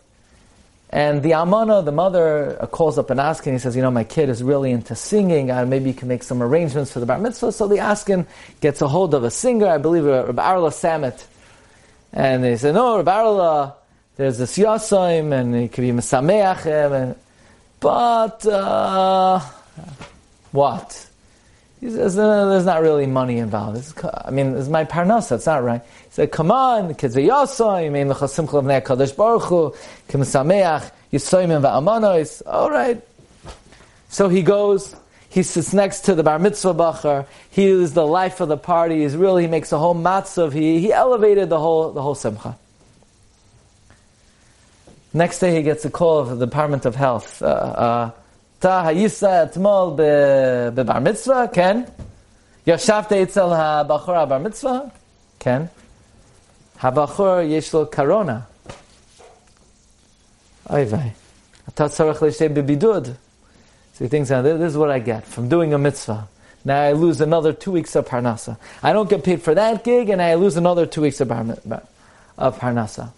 and 0.89 1.21
the 1.21 1.35
Amana, 1.35 1.83
the 1.83 1.91
mother, 1.91 2.57
uh, 2.59 2.65
calls 2.65 2.97
up 2.97 3.11
and 3.11 3.19
asks, 3.19 3.45
and 3.45 3.53
he 3.53 3.59
says, 3.59 3.75
you 3.75 3.83
know, 3.83 3.91
my 3.91 4.03
kid 4.03 4.27
is 4.27 4.41
really 4.41 4.71
into 4.71 4.95
singing, 4.95 5.51
uh, 5.51 5.67
maybe 5.67 5.91
you 5.91 5.93
can 5.93 6.07
make 6.07 6.23
some 6.23 6.41
arrangements 6.41 6.91
for 6.91 6.99
the 6.99 7.05
bar 7.05 7.19
mitzvah. 7.19 7.51
So 7.51 7.67
the 7.67 7.77
Askin 7.77 8.25
gets 8.59 8.81
a 8.81 8.87
hold 8.87 9.13
of 9.13 9.23
a 9.23 9.29
singer, 9.29 9.67
I 9.67 9.77
believe 9.77 10.05
Rabbi 10.05 10.41
Arla 10.43 10.71
Samet, 10.71 11.23
and 12.11 12.43
they 12.43 12.57
say, 12.57 12.71
no, 12.71 12.97
Rabbi 12.97 13.13
Arla, 13.13 13.75
there's 14.15 14.39
this 14.39 14.57
yasaim, 14.57 15.31
and 15.31 15.53
he 15.53 15.67
could 15.67 15.81
be 15.81 15.91
mesameachim, 15.91 16.91
and 16.91 17.15
but 17.79 18.43
uh, 18.47 19.41
what? 20.51 21.09
Says, 21.89 22.15
no, 22.15 22.49
there's 22.49 22.65
not 22.65 22.81
really 22.81 23.05
money 23.05 23.39
involved. 23.39 23.93
I 24.03 24.31
mean, 24.31 24.55
it's 24.55 24.69
my 24.69 24.85
parnasa, 24.85 25.35
it's 25.35 25.45
not 25.45 25.63
right. 25.63 25.81
He 25.81 26.11
said, 26.11 26.31
come 26.31 26.51
on, 26.51 26.87
the 26.87 26.93
kids 26.93 27.17
are 27.17 27.21
yasa, 27.21 27.83
yimein 27.83 28.09
l'cha 28.09 28.27
simcha 28.27 28.53
v'nei 28.53 28.81
HaKadosh 28.81 29.15
Baruch 29.17 29.43
Hu, 29.43 29.75
kim 30.07 30.21
sameach, 30.21 30.91
yisoyim 31.11 31.61
v'amanos. 31.61 32.41
All 32.45 32.71
right. 32.71 33.01
So 34.09 34.29
he 34.29 34.43
goes, 34.43 34.95
he 35.29 35.43
sits 35.43 35.73
next 35.73 36.01
to 36.01 36.15
the 36.15 36.23
bar 36.23 36.39
mitzvah 36.39 36.73
bacher, 36.73 37.27
he 37.49 37.65
is 37.65 37.93
the 37.93 38.07
life 38.07 38.39
of 38.39 38.47
the 38.47 38.57
party, 38.57 39.01
he's 39.01 39.15
really, 39.17 39.41
he 39.43 39.47
makes 39.49 39.71
a 39.71 39.77
whole 39.77 39.95
matzav, 39.95 40.53
he, 40.53 40.79
he 40.79 40.93
elevated 40.93 41.49
the 41.49 41.59
whole, 41.59 41.91
the 41.91 42.01
whole 42.01 42.15
simcha. 42.15 42.57
Next 45.13 45.39
day 45.39 45.55
he 45.55 45.63
gets 45.63 45.83
a 45.85 45.89
call 45.89 46.19
of 46.19 46.39
the 46.39 46.45
Department 46.45 46.85
of 46.85 46.95
Health. 46.95 47.41
Uh, 47.41 47.45
uh, 47.45 48.11
ta 48.63 48.85
hayisa 48.85 49.31
etmol 49.45 49.97
bebar 50.75 51.01
mitzvah? 51.01 51.49
Ken. 51.51 51.85
Yashavta 52.65 53.15
itzel 53.23 53.53
ha-bachor 53.53 54.29
bar 54.29 54.39
mitzvah? 54.39 54.89
Ken. 55.37 55.69
Habachor 56.79 57.49
yesh 57.49 57.73
lo 57.73 57.85
karona. 57.85 58.43
Oy 60.71 60.85
vey. 60.85 61.13
Ata 61.67 61.83
tzarech 61.89 62.21
l'shtei 62.21 62.49
bebidud. 62.55 63.07
So 63.95 64.05
he 64.05 64.07
thinks, 64.07 64.29
now, 64.29 64.41
this 64.41 64.71
is 64.71 64.77
what 64.77 64.89
I 64.89 64.99
get 64.99 65.25
from 65.25 65.49
doing 65.49 65.73
a 65.73 65.77
mitzvah. 65.77 66.29
Now 66.63 66.81
I 66.81 66.93
lose 66.93 67.19
another 67.19 67.51
two 67.51 67.71
weeks 67.71 67.95
of 67.97 68.07
parnasa. 68.07 68.57
I 68.81 68.93
don't 68.93 69.09
get 69.09 69.25
paid 69.25 69.41
for 69.41 69.53
that 69.53 69.83
gig, 69.83 70.07
and 70.07 70.21
I 70.21 70.35
lose 70.35 70.55
another 70.55 70.85
two 70.85 71.01
weeks 71.01 71.19
of, 71.19 71.27
bar, 71.27 71.45
of 72.37 72.59
parnasa. 72.59 73.11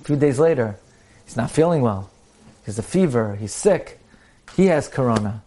A 0.00 0.04
few 0.04 0.16
days 0.16 0.40
later, 0.40 0.76
he's 1.24 1.36
not 1.36 1.52
feeling 1.52 1.82
well. 1.82 2.10
He 2.62 2.66
has 2.66 2.78
a 2.78 2.82
fever. 2.82 3.36
He's 3.36 3.52
sick. 3.52 3.98
He 4.56 4.66
has 4.66 4.88
corona. 4.88 5.42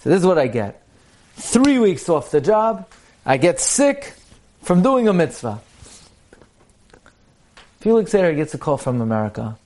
So 0.00 0.10
this 0.10 0.20
is 0.20 0.26
what 0.26 0.38
I 0.38 0.48
get. 0.48 0.82
Three 1.36 1.78
weeks 1.78 2.08
off 2.08 2.30
the 2.30 2.40
job. 2.40 2.88
I 3.24 3.36
get 3.36 3.60
sick 3.60 4.14
from 4.62 4.82
doing 4.82 5.08
a 5.08 5.12
mitzvah. 5.12 5.60
A 7.56 7.82
few 7.82 7.94
weeks 7.94 8.12
later, 8.14 8.30
he 8.30 8.36
gets 8.36 8.54
a 8.54 8.58
call 8.58 8.76
from 8.76 9.00
America. 9.00 9.56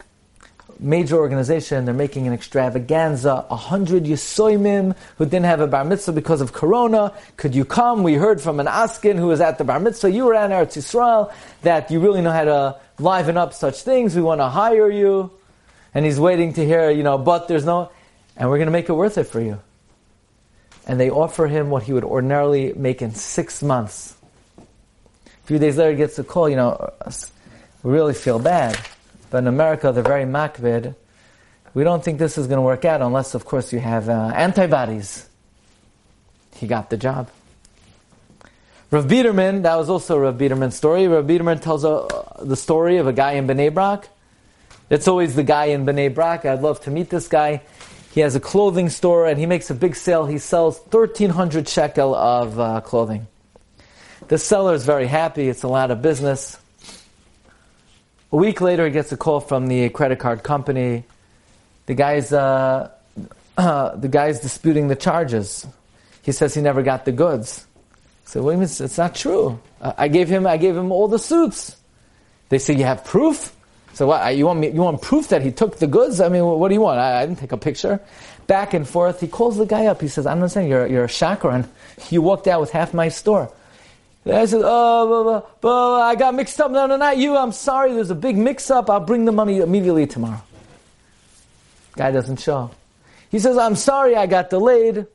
Major 0.81 1.17
organization, 1.17 1.85
they're 1.85 1.95
making 1.95 2.27
an 2.27 2.33
extravaganza. 2.33 3.47
A 3.51 3.57
hundred 3.57 4.05
Yisoimim 4.05 4.95
who 5.17 5.25
didn't 5.25 5.47
have 5.47 5.61
a 5.61 5.67
bar 5.67 5.85
mitzvah 5.85 6.13
because 6.13 6.41
of 6.41 6.53
corona. 6.53 7.13
Could 7.37 7.55
you 7.55 7.65
come? 7.65 8.03
We 8.03 8.15
heard 8.15 8.41
from 8.41 8.61
an 8.61 8.69
Askin 8.69 9.17
who 9.17 9.27
was 9.29 9.41
at 9.41 9.59
the 9.59 9.65
bar 9.65 9.81
mitzvah. 9.81 10.11
You 10.11 10.27
were 10.27 10.35
at 10.35 10.51
Eretz 10.51 10.77
Yisrael 10.77 11.33
that 11.63 11.91
you 11.91 11.99
really 11.99 12.21
know 12.21 12.31
how 12.31 12.45
to 12.45 12.81
liven 12.99 13.37
up 13.37 13.55
such 13.55 13.83
things. 13.83 14.15
We 14.15 14.23
want 14.23 14.41
to 14.41 14.49
hire 14.49 14.91
you 14.91 15.33
and 15.95 16.05
he's 16.05 16.21
waiting 16.21 16.53
to 16.55 16.65
hear, 16.65 16.91
you 16.91 17.03
know, 17.03 17.19
but 17.19 17.49
there's 17.49 17.65
no, 17.65 17.91
and 18.37 18.49
we're 18.49 18.59
going 18.59 18.67
to 18.67 18.73
make 18.73 18.89
it 18.89 18.93
worth 18.93 19.19
it 19.19 19.25
for 19.25 19.41
you. 19.41 19.61
And 20.87 20.99
they 20.99 21.11
offer 21.11 21.47
him 21.47 21.71
what 21.71 21.83
he 21.83 21.93
would 21.93 22.05
ordinarily 22.05 22.73
make 22.75 23.03
in 23.03 23.15
six 23.15 23.63
months. 23.63 24.17
A 24.59 25.47
few 25.47 25.59
days 25.59 25.77
later, 25.77 25.91
he 25.91 25.97
gets 25.97 26.19
a 26.19 26.25
call, 26.25 26.49
you 26.49 26.57
know, 26.57 26.93
we 27.83 27.93
really 27.93 28.15
feel 28.15 28.39
bad. 28.39 28.79
But 29.31 29.39
in 29.39 29.47
America, 29.47 29.93
they're 29.93 30.03
very 30.03 30.25
makvid. 30.25 30.95
We 31.75 31.85
don't 31.85 32.03
think 32.03 32.19
this 32.19 32.39
is 32.39 32.47
going 32.47 32.57
to 32.57 32.63
work 32.63 32.85
out 32.85 33.03
unless, 33.03 33.35
of 33.35 33.45
course, 33.45 33.73
you 33.73 33.79
have 33.79 34.09
uh, 34.09 34.33
antibodies. 34.35 35.29
He 36.57 36.67
got 36.67 36.91
the 36.91 36.97
job. 36.97 37.29
Rav 38.91 39.07
Biederman, 39.07 39.63
that 39.63 39.77
was 39.77 39.91
also 39.91 40.19
Rav 40.19 40.39
Biederman's 40.39 40.75
story. 40.75 41.07
Rav 41.07 41.27
Biederman 41.27 41.59
tells 41.59 41.85
uh, 41.85 42.07
the 42.41 42.57
story 42.57 42.97
of 42.97 43.07
a 43.07 43.13
guy 43.13 43.33
in 43.33 43.47
Bnei 43.47 43.73
Brak 43.73 44.09
it's 44.91 45.07
always 45.07 45.35
the 45.35 45.43
guy 45.43 45.67
in 45.67 45.85
Bnei 45.85 46.15
Brak. 46.15 46.45
I'd 46.45 46.63
love 46.63 46.81
to 46.83 46.91
meet 46.91 47.11
this 47.11 47.29
guy. 47.29 47.63
He 48.13 48.21
has 48.21 48.35
a 48.35 48.41
clothing 48.41 48.89
store 48.89 49.27
and 49.27 49.39
he 49.39 49.47
makes 49.47 49.71
a 49.71 49.75
big 49.75 49.95
sale. 49.95 50.27
He 50.27 50.39
sells 50.39 50.79
1,300 50.91 51.69
shekel 51.69 52.15
of 52.15 52.59
uh, 52.59 52.81
clothing. 52.81 53.27
The 54.29 54.39
seller 54.39 54.75
is 54.75 54.85
very 54.85 55.07
happy. 55.07 55.49
It's 55.49 55.63
a 55.63 55.69
lot 55.69 55.91
of 55.91 56.03
business. 56.03 56.59
A 58.33 58.37
week 58.37 58.61
later, 58.61 58.85
he 58.85 58.91
gets 58.91 59.13
a 59.13 59.17
call 59.17 59.41
from 59.41 59.69
the 59.69 59.89
credit 59.91 60.19
card 60.19 60.43
company. 60.43 61.05
The 61.87 61.95
guy's, 61.95 62.33
uh, 62.33 62.91
uh, 63.57 63.97
the 63.97 64.09
guy's 64.09 64.41
disputing 64.41 64.89
the 64.89 64.97
charges. 64.97 65.67
He 66.23 66.33
says 66.33 66.55
he 66.55 66.61
never 66.61 66.83
got 66.83 67.05
the 67.05 67.13
goods. 67.13 67.67
So 68.25 68.43
wait 68.43 68.59
a 68.59 68.63
it's 68.63 68.99
not 68.99 69.15
true. 69.15 69.59
I 69.81 70.09
gave 70.09 70.29
him, 70.29 70.47
I 70.47 70.59
gave 70.59 70.77
him 70.77 70.93
all 70.93 71.09
the 71.09 71.19
suits. 71.19 71.75
They 72.51 72.59
say, 72.59 72.75
you 72.75 72.85
have 72.85 73.05
proof? 73.05 73.55
So 73.99 74.07
what, 74.07 74.37
you 74.37 74.47
want 74.47 74.61
me, 74.61 74.71
you 74.71 74.81
want 74.81 75.03
proof 75.03 75.27
that 75.31 75.43
he 75.43 75.51
took 75.51 75.81
the 75.81 75.89
goods? 75.89 76.21
I 76.21 76.29
mean, 76.29 76.45
what 76.45 76.69
do 76.69 76.75
you 76.75 76.81
want? 76.81 77.01
I, 77.01 77.21
I, 77.21 77.27
didn't 77.27 77.41
take 77.41 77.51
a 77.51 77.57
picture. 77.57 77.99
Back 78.47 78.73
and 78.73 78.89
forth. 78.89 79.21
He 79.21 79.27
calls 79.27 79.57
the 79.57 79.67
guy 79.67 79.87
up. 79.87 80.01
He 80.01 80.07
says, 80.07 80.25
I'm 80.25 80.39
not 80.39 80.53
saying 80.53 80.71
you're, 80.71 80.87
you're 80.87 81.07
a 81.07 81.09
shakran. 81.09 81.67
You 82.09 82.23
walked 82.23 82.47
out 82.47 82.61
with 82.61 82.71
half 82.71 82.95
my 82.95 83.09
store. 83.09 83.51
The 84.23 84.31
guy 84.31 84.45
says, 84.45 84.63
oh, 84.65 85.25
but, 85.25 85.61
but, 85.61 86.01
I 86.01 86.15
got 86.15 86.37
mixed 86.37 86.61
up. 86.61 86.71
No, 86.71 86.87
no, 86.87 86.97
not 86.97 87.19
you. 87.19 87.37
I'm 87.37 87.51
sorry. 87.51 87.93
There's 87.93 88.11
a 88.11 88.15
big 88.15 88.37
mix 88.37 88.71
up. 88.71 88.89
I'll 88.89 89.01
bring 89.01 89.25
the 89.25 89.33
money 89.33 89.59
immediately 89.59 90.07
tomorrow. 90.07 90.43
Guy 91.97 92.13
doesn't 92.13 92.39
show. 92.39 92.71
He 93.33 93.41
says, 93.41 93.59
I'm 93.59 93.75
sorry 93.75 94.15
I 94.15 94.27
got 94.27 94.49
delayed. 94.49 95.09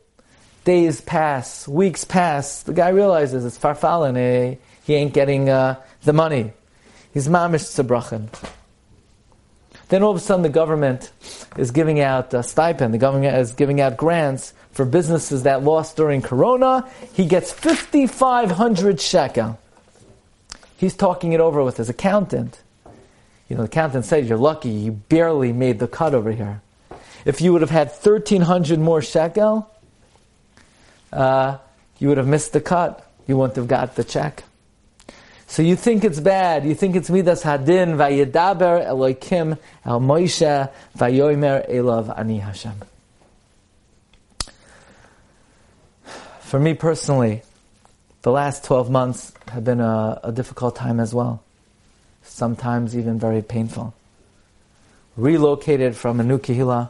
Days 0.66 1.00
pass, 1.00 1.70
weeks 1.70 2.04
pass. 2.04 2.64
The 2.64 2.74
guy 2.74 2.90
realizes 2.90 3.46
it's 3.46 3.58
farfalin. 3.58 4.18
Eh? 4.18 4.56
He 4.84 4.96
ain't 4.96 5.14
getting 5.14 5.48
uh, 5.48 5.82
the 6.04 6.12
money. 6.12 6.52
He's 7.14 7.30
mamish 7.30 7.64
tzabrachin. 7.64 8.28
Then 9.94 10.02
all 10.02 10.10
of 10.10 10.18
a 10.18 10.22
sudden 10.22 10.42
the 10.42 10.50
government 10.50 11.12
is 11.56 11.70
giving 11.70 12.00
out 12.00 12.34
a 12.34 12.42
stipend, 12.42 12.96
the 12.96 12.98
government 12.98 13.38
is 13.38 13.52
giving 13.52 13.80
out 13.80 13.96
grants 13.96 14.56
for 14.72 14.86
businesses 14.86 15.44
that 15.44 15.64
lost 15.64 15.98
during 15.98 16.24
Corona. 16.24 16.90
He 17.14 17.28
gets 17.28 17.52
5,500 17.52 19.00
shekel. 19.00 19.60
He's 20.78 20.96
talking 20.96 21.34
it 21.34 21.40
over 21.40 21.64
with 21.64 21.78
his 21.78 21.90
accountant. 21.90 22.60
You 23.48 23.56
know, 23.56 23.62
the 23.62 23.68
accountant 23.68 24.06
says, 24.06 24.28
You're 24.28 24.40
lucky, 24.40 24.70
you 24.70 24.94
barely 24.94 25.54
made 25.54 25.78
the 25.78 25.88
cut 25.88 26.16
over 26.16 26.32
here. 26.32 26.64
If 27.24 27.40
you 27.40 27.54
would 27.54 27.62
have 27.62 27.70
had 27.70 27.90
1,300 27.90 28.80
more 28.80 29.04
shekel, 29.04 29.70
uh, 31.12 31.60
you 32.00 32.08
would 32.08 32.18
have 32.18 32.28
missed 32.28 32.52
the 32.52 32.62
cut. 32.62 33.08
You 33.28 33.38
wouldn't 33.38 33.58
have 33.58 33.68
got 33.68 33.96
the 33.96 34.04
check. 34.04 34.44
So 35.54 35.62
you 35.62 35.76
think 35.76 36.04
it's 36.04 36.20
bad, 36.20 36.66
you 36.66 36.74
think 36.74 36.96
it's 36.96 37.12
Midas 37.12 37.44
Hadin, 37.44 37.96
Vayedaber 37.96 38.88
Elokim 38.88 39.60
El 39.86 40.00
Moshe, 40.02 40.72
Vayomer 40.98 41.70
Elav 41.70 42.18
Ani 42.18 42.40
Hashem. 42.40 42.74
For 46.40 46.60
me 46.60 46.74
personally, 46.74 47.44
the 48.24 48.32
last 48.32 48.64
12 48.64 48.90
months 48.90 49.32
have 49.50 49.64
been 49.64 49.80
a, 49.80 50.20
a 50.24 50.32
difficult 50.32 50.76
time 50.76 51.00
as 51.00 51.14
well. 51.14 51.44
Sometimes 52.24 52.98
even 52.98 53.20
very 53.20 53.44
painful. 53.44 53.94
Relocated 55.16 55.96
from 55.96 56.20
a 56.20 56.24
new 56.24 56.40
kihila. 56.40 56.90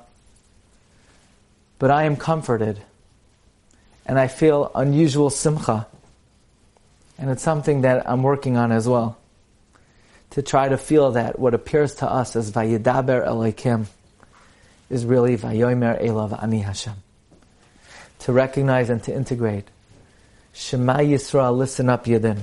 But 1.79 1.91
I 1.91 2.05
am 2.05 2.15
comforted. 2.15 2.81
And 4.05 4.17
I 4.17 4.27
feel 4.29 4.71
unusual 4.73 5.29
simcha 5.29 5.85
and 7.17 7.29
it's 7.29 7.43
something 7.43 7.81
that 7.81 8.09
I'm 8.09 8.23
working 8.23 8.57
on 8.57 8.71
as 8.71 8.87
well. 8.87 9.17
To 10.31 10.41
try 10.41 10.67
to 10.67 10.77
feel 10.77 11.11
that 11.11 11.37
what 11.37 11.53
appears 11.53 11.95
to 11.95 12.09
us 12.09 12.35
as 12.35 12.51
Vayidaber 12.51 13.25
Elohim 13.25 13.87
is 14.89 15.05
really 15.05 15.37
Vayomer 15.37 16.01
Elav 16.03 16.41
Ani 16.41 16.59
Hashem. 16.59 16.95
To 18.19 18.33
recognize 18.33 18.89
and 18.89 19.03
to 19.03 19.13
integrate. 19.13 19.67
Shema 20.53 20.97
Yisrael, 20.97 21.57
listen 21.57 21.89
up 21.89 22.05
Yedin. 22.05 22.39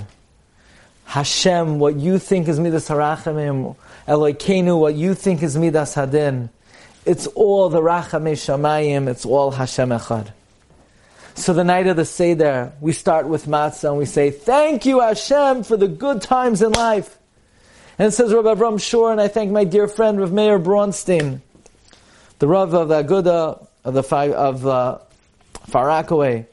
Hashem, 1.05 1.79
what 1.79 1.97
you 1.97 2.19
think 2.19 2.47
is 2.47 2.59
Midas 2.59 2.87
Harachamim, 2.87 3.75
Elokeinu, 4.07 4.79
what 4.79 4.95
you 4.95 5.13
think 5.13 5.43
is 5.43 5.57
Midas 5.57 5.95
Hadin, 5.95 6.49
it's 7.05 7.27
all 7.27 7.67
the 7.67 7.81
Rachamim 7.81 8.33
Shamayim, 8.33 9.09
it's 9.09 9.25
all 9.25 9.51
Hashem 9.51 9.89
Echad. 9.89 10.31
So 11.35 11.53
the 11.53 11.63
night 11.63 11.87
of 11.87 11.95
the 11.95 12.05
Seder, 12.05 12.73
we 12.81 12.91
start 12.91 13.27
with 13.27 13.45
matzah 13.45 13.89
and 13.89 13.97
we 13.97 14.05
say, 14.05 14.31
Thank 14.31 14.85
you, 14.85 14.99
Hashem, 14.99 15.63
for 15.63 15.77
the 15.77 15.87
good 15.87 16.21
times 16.21 16.61
in 16.61 16.71
life. 16.73 17.17
And 17.97 18.07
it 18.07 18.11
says 18.11 18.33
Rabbi 18.33 18.53
Avram 18.53 18.81
Shor, 18.81 19.11
and 19.11 19.21
I 19.21 19.27
thank 19.27 19.51
my 19.51 19.63
dear 19.63 19.87
friend 19.87 20.19
Rav 20.19 20.31
Meir 20.31 20.59
Bronstein, 20.59 21.41
the 22.39 22.47
Rav 22.47 22.73
of 22.73 22.89
the 22.89 23.03
Aguda 23.03 23.67
of 23.83 23.93
the 23.93 24.33
of 24.35 24.67
uh, 24.67 24.99
Far 25.67 25.87
Rockaway. 25.87 26.47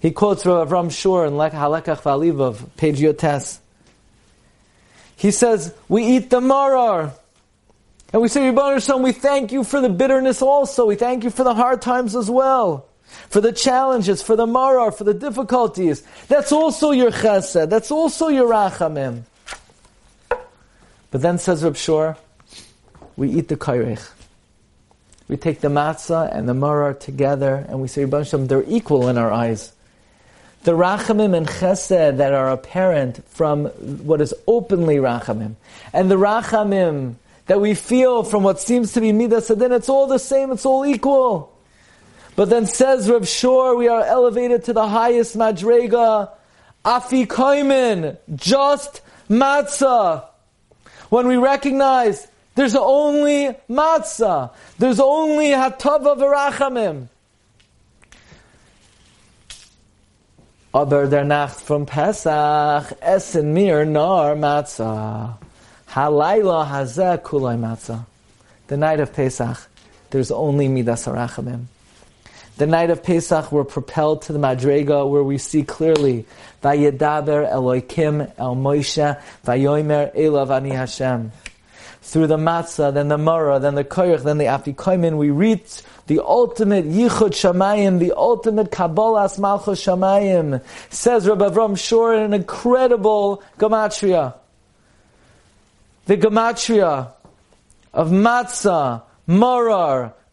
He 0.00 0.10
quotes 0.10 0.44
Rav 0.44 0.68
Avram 0.68 0.90
Shor 0.90 1.26
in 1.26 1.34
Halekach 1.34 2.02
Valivov, 2.02 2.76
page 2.76 2.98
Yotes. 2.98 3.58
He 5.16 5.30
says, 5.30 5.74
We 5.88 6.04
eat 6.04 6.30
the 6.30 6.40
maror." 6.40 7.12
And 8.12 8.20
we 8.20 8.26
say, 8.26 8.48
Rebbe 8.48 8.80
we 8.98 9.12
thank 9.12 9.52
you 9.52 9.62
for 9.62 9.80
the 9.80 9.88
bitterness 9.88 10.42
also. 10.42 10.84
We 10.84 10.96
thank 10.96 11.22
you 11.22 11.30
for 11.30 11.44
the 11.44 11.54
hard 11.54 11.80
times 11.80 12.16
as 12.16 12.28
well 12.28 12.89
for 13.28 13.40
the 13.40 13.52
challenges, 13.52 14.22
for 14.22 14.36
the 14.36 14.46
marar, 14.46 14.92
for 14.92 15.04
the 15.04 15.14
difficulties. 15.14 16.02
That's 16.28 16.52
also 16.52 16.90
your 16.90 17.10
chesed. 17.10 17.68
That's 17.68 17.90
also 17.90 18.28
your 18.28 18.48
rachamim. 18.48 19.22
But 21.10 21.22
then 21.22 21.38
says 21.38 21.64
Reb 21.64 21.76
Shor, 21.76 22.16
we 23.16 23.30
eat 23.30 23.48
the 23.48 23.56
kairech. 23.56 24.10
we 25.28 25.36
take 25.36 25.60
the 25.60 25.68
matzah 25.68 26.34
and 26.34 26.48
the 26.48 26.54
maror 26.54 26.98
together, 26.98 27.66
and 27.68 27.80
we 27.80 27.88
say, 27.88 28.04
Rebbe 28.04 28.24
they're 28.24 28.64
equal 28.66 29.08
in 29.08 29.18
our 29.18 29.30
eyes. 29.30 29.72
The 30.62 30.72
rachamim 30.72 31.36
and 31.36 31.48
chesed 31.48 32.16
that 32.18 32.32
are 32.32 32.50
apparent 32.50 33.24
from 33.28 33.66
what 33.66 34.20
is 34.20 34.34
openly 34.46 34.96
rachamim, 34.96 35.54
and 35.92 36.10
the 36.10 36.16
rachamim 36.16 37.16
that 37.46 37.60
we 37.60 37.74
feel 37.74 38.22
from 38.22 38.44
what 38.44 38.60
seems 38.60 38.92
to 38.92 39.00
be 39.00 39.12
midas 39.12 39.50
adin, 39.50 39.72
it's 39.72 39.88
all 39.88 40.06
the 40.06 40.18
same, 40.18 40.52
it's 40.52 40.64
all 40.64 40.86
equal. 40.86 41.52
But 42.36 42.48
then 42.48 42.66
says 42.66 43.10
Rav 43.10 43.28
Shor, 43.28 43.76
we 43.76 43.88
are 43.88 44.04
elevated 44.04 44.64
to 44.64 44.72
the 44.72 44.88
highest 44.88 45.36
madrega, 45.36 46.30
afikoimin, 46.84 48.16
just 48.34 49.02
matzah. 49.28 50.24
When 51.08 51.26
we 51.26 51.36
recognize 51.36 52.28
there's 52.54 52.76
only 52.76 53.56
matzah, 53.68 54.52
there's 54.78 55.00
only 55.00 55.48
hatava 55.48 56.16
v'rachamim. 56.16 57.08
Aber 60.72 61.08
der 61.08 61.24
Nacht 61.24 61.60
from 61.60 61.84
Pesach, 61.84 62.92
Essen 63.02 63.52
mir 63.52 63.84
nar 63.84 64.36
matzah. 64.36 65.36
Halayla 65.88 66.68
hazeh 66.68 67.18
kulay 67.22 67.58
matzah. 67.58 68.06
The 68.68 68.76
night 68.76 69.00
of 69.00 69.12
Pesach, 69.12 69.68
there's 70.10 70.30
only 70.30 70.68
midas 70.68 71.06
harachamim. 71.06 71.64
The 72.60 72.66
night 72.66 72.90
of 72.90 73.02
Pesach, 73.02 73.50
we're 73.50 73.64
propelled 73.64 74.20
to 74.24 74.34
the 74.34 74.38
Madrega 74.38 75.08
where 75.08 75.22
we 75.22 75.38
see 75.38 75.62
clearly, 75.62 76.26
Vayedaber 76.62 77.50
Eloikim 77.50 78.30
El 78.36 78.54
Moshe, 78.54 79.18
Vayomer 79.46 80.14
Elav 80.14 80.54
Ani 80.54 80.68
Hashem. 80.68 81.32
Through 82.02 82.26
the 82.26 82.36
matzah, 82.36 82.92
then 82.92 83.08
the 83.08 83.16
maror, 83.16 83.62
then 83.62 83.76
the 83.76 83.84
koyach, 83.84 84.24
then 84.24 84.36
the 84.36 84.44
afikoimin, 84.44 85.16
we 85.16 85.30
reach 85.30 85.80
the 86.06 86.22
ultimate 86.22 86.84
yichud 86.84 87.30
shamayim, 87.30 87.98
the 87.98 88.12
ultimate 88.14 88.70
kabbalas 88.70 89.38
malchus 89.38 89.82
shamayim. 89.82 90.62
Says 90.90 91.26
Rabbi 91.26 91.48
Avram 91.48 91.78
Shor 91.78 92.12
in 92.12 92.24
an 92.24 92.34
incredible 92.34 93.42
gematria. 93.58 94.34
The 96.04 96.18
gematria 96.18 97.10
of 97.94 98.10
matzah, 98.10 99.04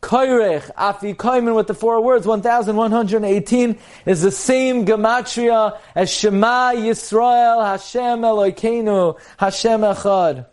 maror, 0.08 0.62
koyrech, 0.62 0.74
afikoimin 0.76 1.56
with 1.56 1.68
the 1.68 1.74
four 1.74 2.02
words, 2.02 2.26
1118, 2.26 3.78
is 4.06 4.22
the 4.22 4.32
same 4.32 4.86
gematria 4.86 5.78
as 5.96 6.10
Shema 6.12 6.74
Yisrael, 6.74 7.66
Hashem 7.66 8.22
Elokeinu, 8.22 9.20
Hashem 9.38 9.82
Echad. 9.82 10.46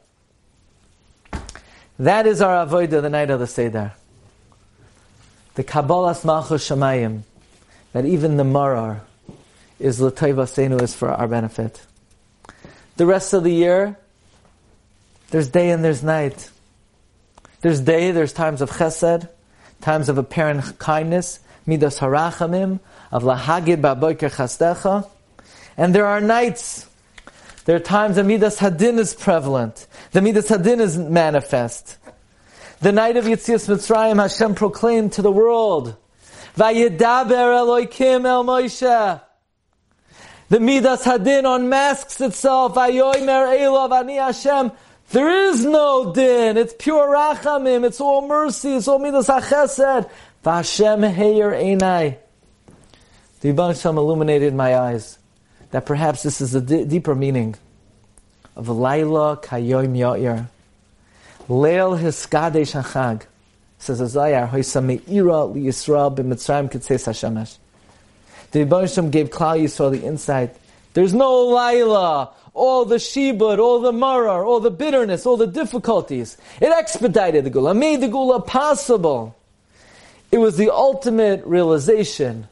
That 1.98 2.26
is 2.26 2.40
our 2.40 2.66
avodah 2.66 3.02
the 3.02 3.10
night 3.10 3.30
of 3.30 3.40
the 3.40 3.46
Seder. 3.46 3.92
The 5.54 5.62
Kabbalas 5.62 6.24
Malchus 6.24 6.68
Shemayim, 6.68 7.22
that 7.92 8.04
even 8.04 8.36
the 8.36 8.44
Marar 8.44 9.02
is 9.78 10.00
L'Tayva 10.00 10.46
Seinu 10.46 10.82
is 10.82 10.94
for 10.94 11.10
our 11.10 11.28
benefit. 11.28 11.84
The 12.96 13.06
rest 13.06 13.32
of 13.32 13.44
the 13.44 13.52
year, 13.52 13.96
there's 15.30 15.48
day 15.48 15.70
and 15.70 15.84
there's 15.84 16.02
night. 16.02 16.50
There's 17.60 17.80
day, 17.80 18.10
there's 18.10 18.32
times 18.32 18.60
of 18.60 18.70
chesed, 18.70 19.28
times 19.84 20.08
of 20.08 20.18
apparent 20.18 20.78
kindness, 20.78 21.40
midas 21.66 22.00
harachamim, 22.00 22.80
of 23.12 23.22
lahagid 23.22 23.80
ba'boiker 23.80 24.32
chastecha, 24.34 25.08
and 25.76 25.94
there 25.94 26.06
are 26.06 26.20
nights 26.20 26.88
there 27.64 27.76
are 27.76 27.80
times 27.80 28.16
that 28.16 28.26
Midas 28.26 28.58
Hadin 28.58 28.98
is 28.98 29.14
prevalent. 29.14 29.86
The 30.12 30.20
Midas 30.20 30.50
Hadin 30.50 30.80
is 30.80 30.98
manifest. 30.98 31.96
The 32.80 32.92
night 32.92 33.16
of 33.16 33.24
Yitzias 33.24 33.68
Mitzrayim, 33.68 34.20
Hashem 34.20 34.54
proclaimed 34.54 35.14
to 35.14 35.22
the 35.22 35.30
world, 35.30 35.96
Vayedaber 36.56 37.88
Eloikim 37.88 38.26
El 38.26 38.44
Moshe. 38.44 39.20
The 40.50 40.60
Midas 40.60 41.04
Hadin 41.04 41.46
unmasks 41.46 42.20
itself, 42.20 42.74
Vayoimer 42.74 43.58
Elov 43.58 43.98
Ani 43.98 44.16
Hashem. 44.16 44.70
There 45.10 45.48
is 45.48 45.64
no 45.64 46.12
din. 46.12 46.56
It's 46.56 46.74
pure 46.78 47.12
rachamim. 47.12 47.84
It's 47.84 48.00
all 48.00 48.26
mercy. 48.26 48.74
It's 48.74 48.88
all 48.88 48.98
midas 48.98 49.28
hachesed. 49.28 50.10
Vashem 50.44 51.04
heir 51.04 51.52
einai. 51.52 52.18
The 53.40 53.52
Yibban 53.52 53.84
illuminated 53.84 54.54
my 54.54 54.76
eyes 54.76 55.18
that 55.70 55.86
perhaps 55.86 56.22
this 56.22 56.40
is 56.40 56.54
a 56.54 56.60
deeper 56.60 57.14
meaning 57.14 57.56
of 58.56 58.68
Laila 58.68 59.36
Kayoim 59.36 59.96
Yair. 59.96 60.48
Leil 61.48 61.98
Hiskadesh 61.98 62.80
Hachag. 62.80 63.26
Says 63.78 64.00
Azayar, 64.00 64.48
Hoysameira 64.48 65.52
li 65.52 65.64
Yisrael 65.64 66.14
b'Mitzrayim 66.16 66.70
Kitzeis 66.70 67.06
HaShemesh. 67.06 67.58
The 68.52 68.60
Rebbe 68.60 69.10
gave 69.10 69.30
Klal 69.30 69.60
Yisrael 69.60 69.90
the 69.90 70.06
insight. 70.06 70.56
There's 70.94 71.12
no 71.12 71.48
Laila, 71.48 72.30
all 72.54 72.84
the 72.84 72.96
shibud, 72.96 73.58
all 73.58 73.80
the 73.80 73.92
marar, 73.92 74.44
all 74.44 74.60
the 74.60 74.70
bitterness, 74.70 75.26
all 75.26 75.36
the 75.36 75.46
difficulties. 75.46 76.38
It 76.60 76.72
expedited 76.72 77.44
the 77.44 77.50
Gula, 77.50 77.74
made 77.74 78.00
the 78.00 78.08
Gula 78.08 78.40
possible. 78.40 79.36
It 80.30 80.38
was 80.38 80.56
the 80.56 80.72
ultimate 80.72 81.44
realization 81.44 82.48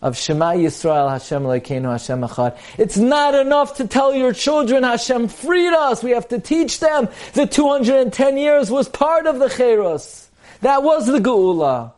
of 0.00 0.16
Shema 0.16 0.52
Yisrael, 0.52 1.10
Hashem 1.10 1.42
Lekeinu, 1.42 1.90
Hashem 1.90 2.20
Echad. 2.20 2.56
It's 2.78 2.96
not 2.96 3.34
enough 3.34 3.76
to 3.76 3.86
tell 3.86 4.14
your 4.14 4.32
children 4.32 4.82
Hashem 4.82 5.28
freed 5.28 5.72
us. 5.72 6.02
We 6.02 6.12
have 6.12 6.28
to 6.28 6.40
teach 6.40 6.80
them 6.80 7.08
that 7.34 7.52
210 7.52 8.36
years 8.38 8.70
was 8.70 8.88
part 8.88 9.26
of 9.26 9.38
the 9.38 9.46
Cheros. 9.46 10.26
That 10.60 10.82
was 10.82 11.06
the 11.06 11.18
Geula. 11.18 11.92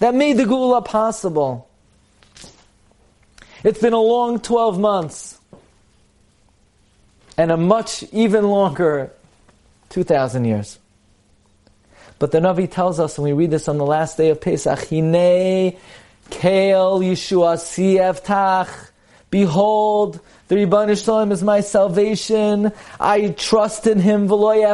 That 0.00 0.14
made 0.14 0.36
the 0.36 0.44
Geula 0.44 0.84
possible. 0.84 1.68
It's 3.62 3.80
been 3.80 3.92
a 3.92 4.00
long 4.00 4.40
12 4.40 4.78
months. 4.78 5.38
And 7.36 7.50
a 7.50 7.56
much 7.56 8.04
even 8.12 8.44
longer 8.44 9.12
2,000 9.90 10.44
years. 10.44 10.78
But 12.18 12.30
the 12.30 12.38
Navi 12.38 12.70
tells 12.70 13.00
us, 13.00 13.18
and 13.18 13.24
we 13.24 13.32
read 13.32 13.50
this 13.50 13.68
on 13.68 13.78
the 13.78 13.84
last 13.84 14.16
day 14.16 14.30
of 14.30 14.40
Pesach, 14.40 14.88
Hine 14.88 15.76
Kael 16.30 17.00
Yeshua 17.02 17.56
Sieftach. 17.56 18.90
Behold, 19.30 20.20
the 20.46 20.54
Ribono 20.54 21.02
Shel 21.02 21.26
Olam 21.26 21.32
is 21.32 21.42
my 21.42 21.60
salvation. 21.60 22.72
I 23.00 23.28
trust 23.30 23.86
in 23.88 23.98
Him, 23.98 24.28
v'loy 24.28 24.64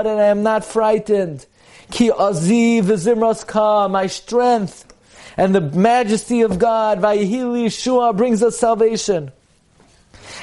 and 0.00 0.20
I 0.20 0.24
am 0.24 0.42
not 0.42 0.64
frightened. 0.64 1.46
Ki 1.90 2.10
aziv 2.10 2.82
v'zimras 2.82 3.46
ka, 3.46 3.86
my 3.88 4.08
strength 4.08 4.84
and 5.38 5.54
the 5.54 5.60
majesty 5.60 6.42
of 6.42 6.58
God, 6.58 6.98
v'yihil 6.98 7.66
Yeshua 7.66 8.14
brings 8.16 8.42
us 8.42 8.58
salvation. 8.58 9.30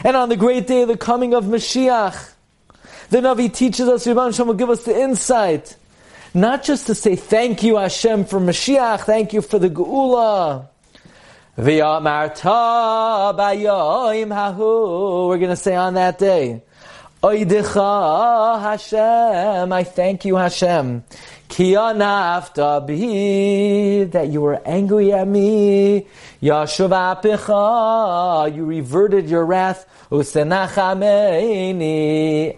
And 0.03 0.15
on 0.15 0.29
the 0.29 0.37
great 0.37 0.67
day 0.67 0.83
of 0.83 0.87
the 0.87 0.97
coming 0.97 1.33
of 1.33 1.45
Mashiach, 1.45 2.33
the 3.09 3.17
Navi 3.17 3.53
teaches 3.53 3.87
us, 3.87 4.05
Ribono 4.05 4.35
Shel 4.35 4.45
Olam 4.45 4.47
will 4.47 4.53
give 4.55 4.69
us 4.69 4.83
the 4.83 4.99
insight 4.99 5.75
not 6.35 6.63
just 6.63 6.87
to 6.87 6.95
say 6.95 7.15
thank 7.15 7.63
you 7.63 7.77
Hashem 7.77 8.25
for 8.25 8.41
Mashiach, 8.41 9.05
thank 9.05 9.31
you 9.31 9.41
for 9.41 9.57
the 9.57 9.69
Geula. 9.69 10.67
We're 11.57 11.79
going 15.37 15.49
to 15.49 15.55
say 15.55 15.75
on 15.75 15.93
that 15.93 16.19
day, 16.19 16.61
Hashem, 17.23 17.81
I 19.71 19.83
thank 19.85 20.25
you 20.25 20.35
Hashem. 20.35 21.05
That 24.11 24.27
you 24.29 24.41
were 24.41 24.61
angry 24.65 25.13
at 25.13 25.25
me. 25.25 26.05
Yashuv 26.41 26.91
You 28.55 28.65
reverted 28.65 29.29
your 29.29 29.45
wrath. 29.45 29.85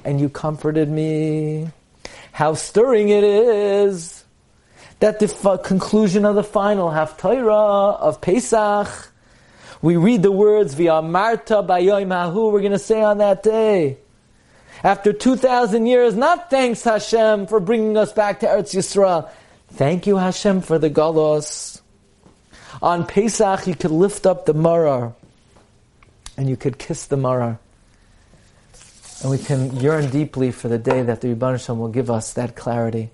And 0.05 0.19
you 0.19 0.29
comforted 0.29 0.89
me 0.89 1.67
how 2.31 2.53
stirring 2.55 3.09
it 3.09 3.23
is 3.23 4.23
that 4.99 5.19
the 5.19 5.25
f- 5.25 5.61
conclusion 5.63 6.25
of 6.25 6.33
the 6.35 6.43
final 6.43 6.89
Haftarah 6.89 7.99
of 7.99 8.19
Pesach, 8.19 9.11
we 9.81 9.95
read 9.95 10.23
the 10.23 10.31
words 10.31 10.73
via 10.73 11.03
Marta 11.03 11.61
Bayoim 11.61 12.09
Hahu, 12.09 12.51
we're 12.51 12.61
going 12.61 12.71
to 12.71 12.79
say 12.79 13.03
on 13.03 13.19
that 13.19 13.43
day. 13.43 13.97
After 14.83 15.11
2,000 15.11 15.85
years, 15.85 16.15
not 16.15 16.49
thanks 16.49 16.83
Hashem 16.83 17.47
for 17.47 17.59
bringing 17.59 17.97
us 17.97 18.13
back 18.13 18.41
to 18.41 18.45
Eretz 18.45 18.75
Yisrael. 18.75 19.29
Thank 19.73 20.07
you 20.07 20.17
Hashem 20.17 20.61
for 20.61 20.77
the 20.77 20.89
Galos. 20.89 21.81
On 22.81 23.05
Pesach, 23.05 23.65
you 23.65 23.75
could 23.75 23.91
lift 23.91 24.25
up 24.25 24.45
the 24.45 24.53
Marar 24.53 25.13
and 26.37 26.47
you 26.47 26.55
could 26.55 26.77
kiss 26.77 27.07
the 27.07 27.17
Marar. 27.17 27.59
And 29.21 29.31
we 29.31 29.39
can 29.39 29.75
yearn 29.77 30.11
deeply 30.11 30.51
for 30.51 30.67
the 30.67 30.77
day 30.77 31.01
that 31.01 31.21
the 31.21 31.29
Ribono 31.33 31.63
Shel 31.63 31.75
Olam 31.75 31.79
will 31.79 31.87
give 31.89 32.11
us 32.11 32.33
that 32.33 32.55
clarity 32.55 33.09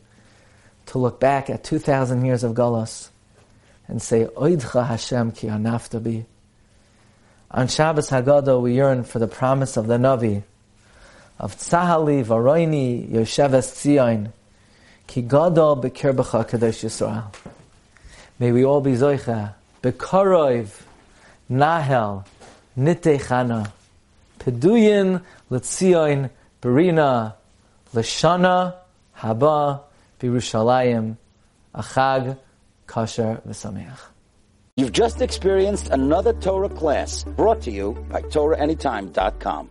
to 0.88 0.97
look 0.97 1.20
back 1.22 1.49
at 1.49 1.64
2,000 1.64 2.26
years 2.26 2.43
of 2.43 2.53
Golos 2.53 3.09
and 3.88 4.01
say, 4.01 4.26
Oidcha 4.26 4.86
Hashem 4.86 5.32
ki 5.32 5.47
anaftabi. 5.47 6.26
On 7.51 7.68
Shabbos 7.68 8.09
Hagadol, 8.09 8.61
we 8.61 8.76
yearn 8.76 9.05
for 9.05 9.20
the 9.20 9.28
promise 9.28 9.78
of 9.78 9.88
the 9.88 9.97
Navi, 9.97 10.43
of 11.39 11.57
Tzahali 11.57 12.23
Varoini 12.23 13.09
Yosheves 13.09 13.71
Tzion, 13.73 14.31
Ki 15.07 15.21
gadol 15.21 15.81
bekirbacha 15.81 16.47
kadosh 16.49 16.84
Yisrael. 16.84 17.34
May 18.39 18.51
we 18.51 18.63
all 18.65 18.81
be 18.81 18.91
zoicha, 18.91 19.53
bekorov, 19.81 20.81
nahel, 21.49 22.25
nitechana, 22.77 23.71
peduyin, 24.39 25.21
letzion, 25.51 26.29
berina, 26.61 27.36
leshana, 27.93 28.75
haba, 29.17 29.81
birushalayim, 30.19 31.17
achag, 31.75 32.38
kasher, 32.88 33.41
v'sameach. 33.47 33.99
You've 34.75 34.91
just 34.91 35.21
experienced 35.21 35.89
another 35.89 36.34
Torah 36.34 36.69
class 36.69 37.23
brought 37.23 37.61
to 37.61 37.71
you 37.71 37.93
by 38.09 38.21
TorahAnytime.com. 38.21 39.69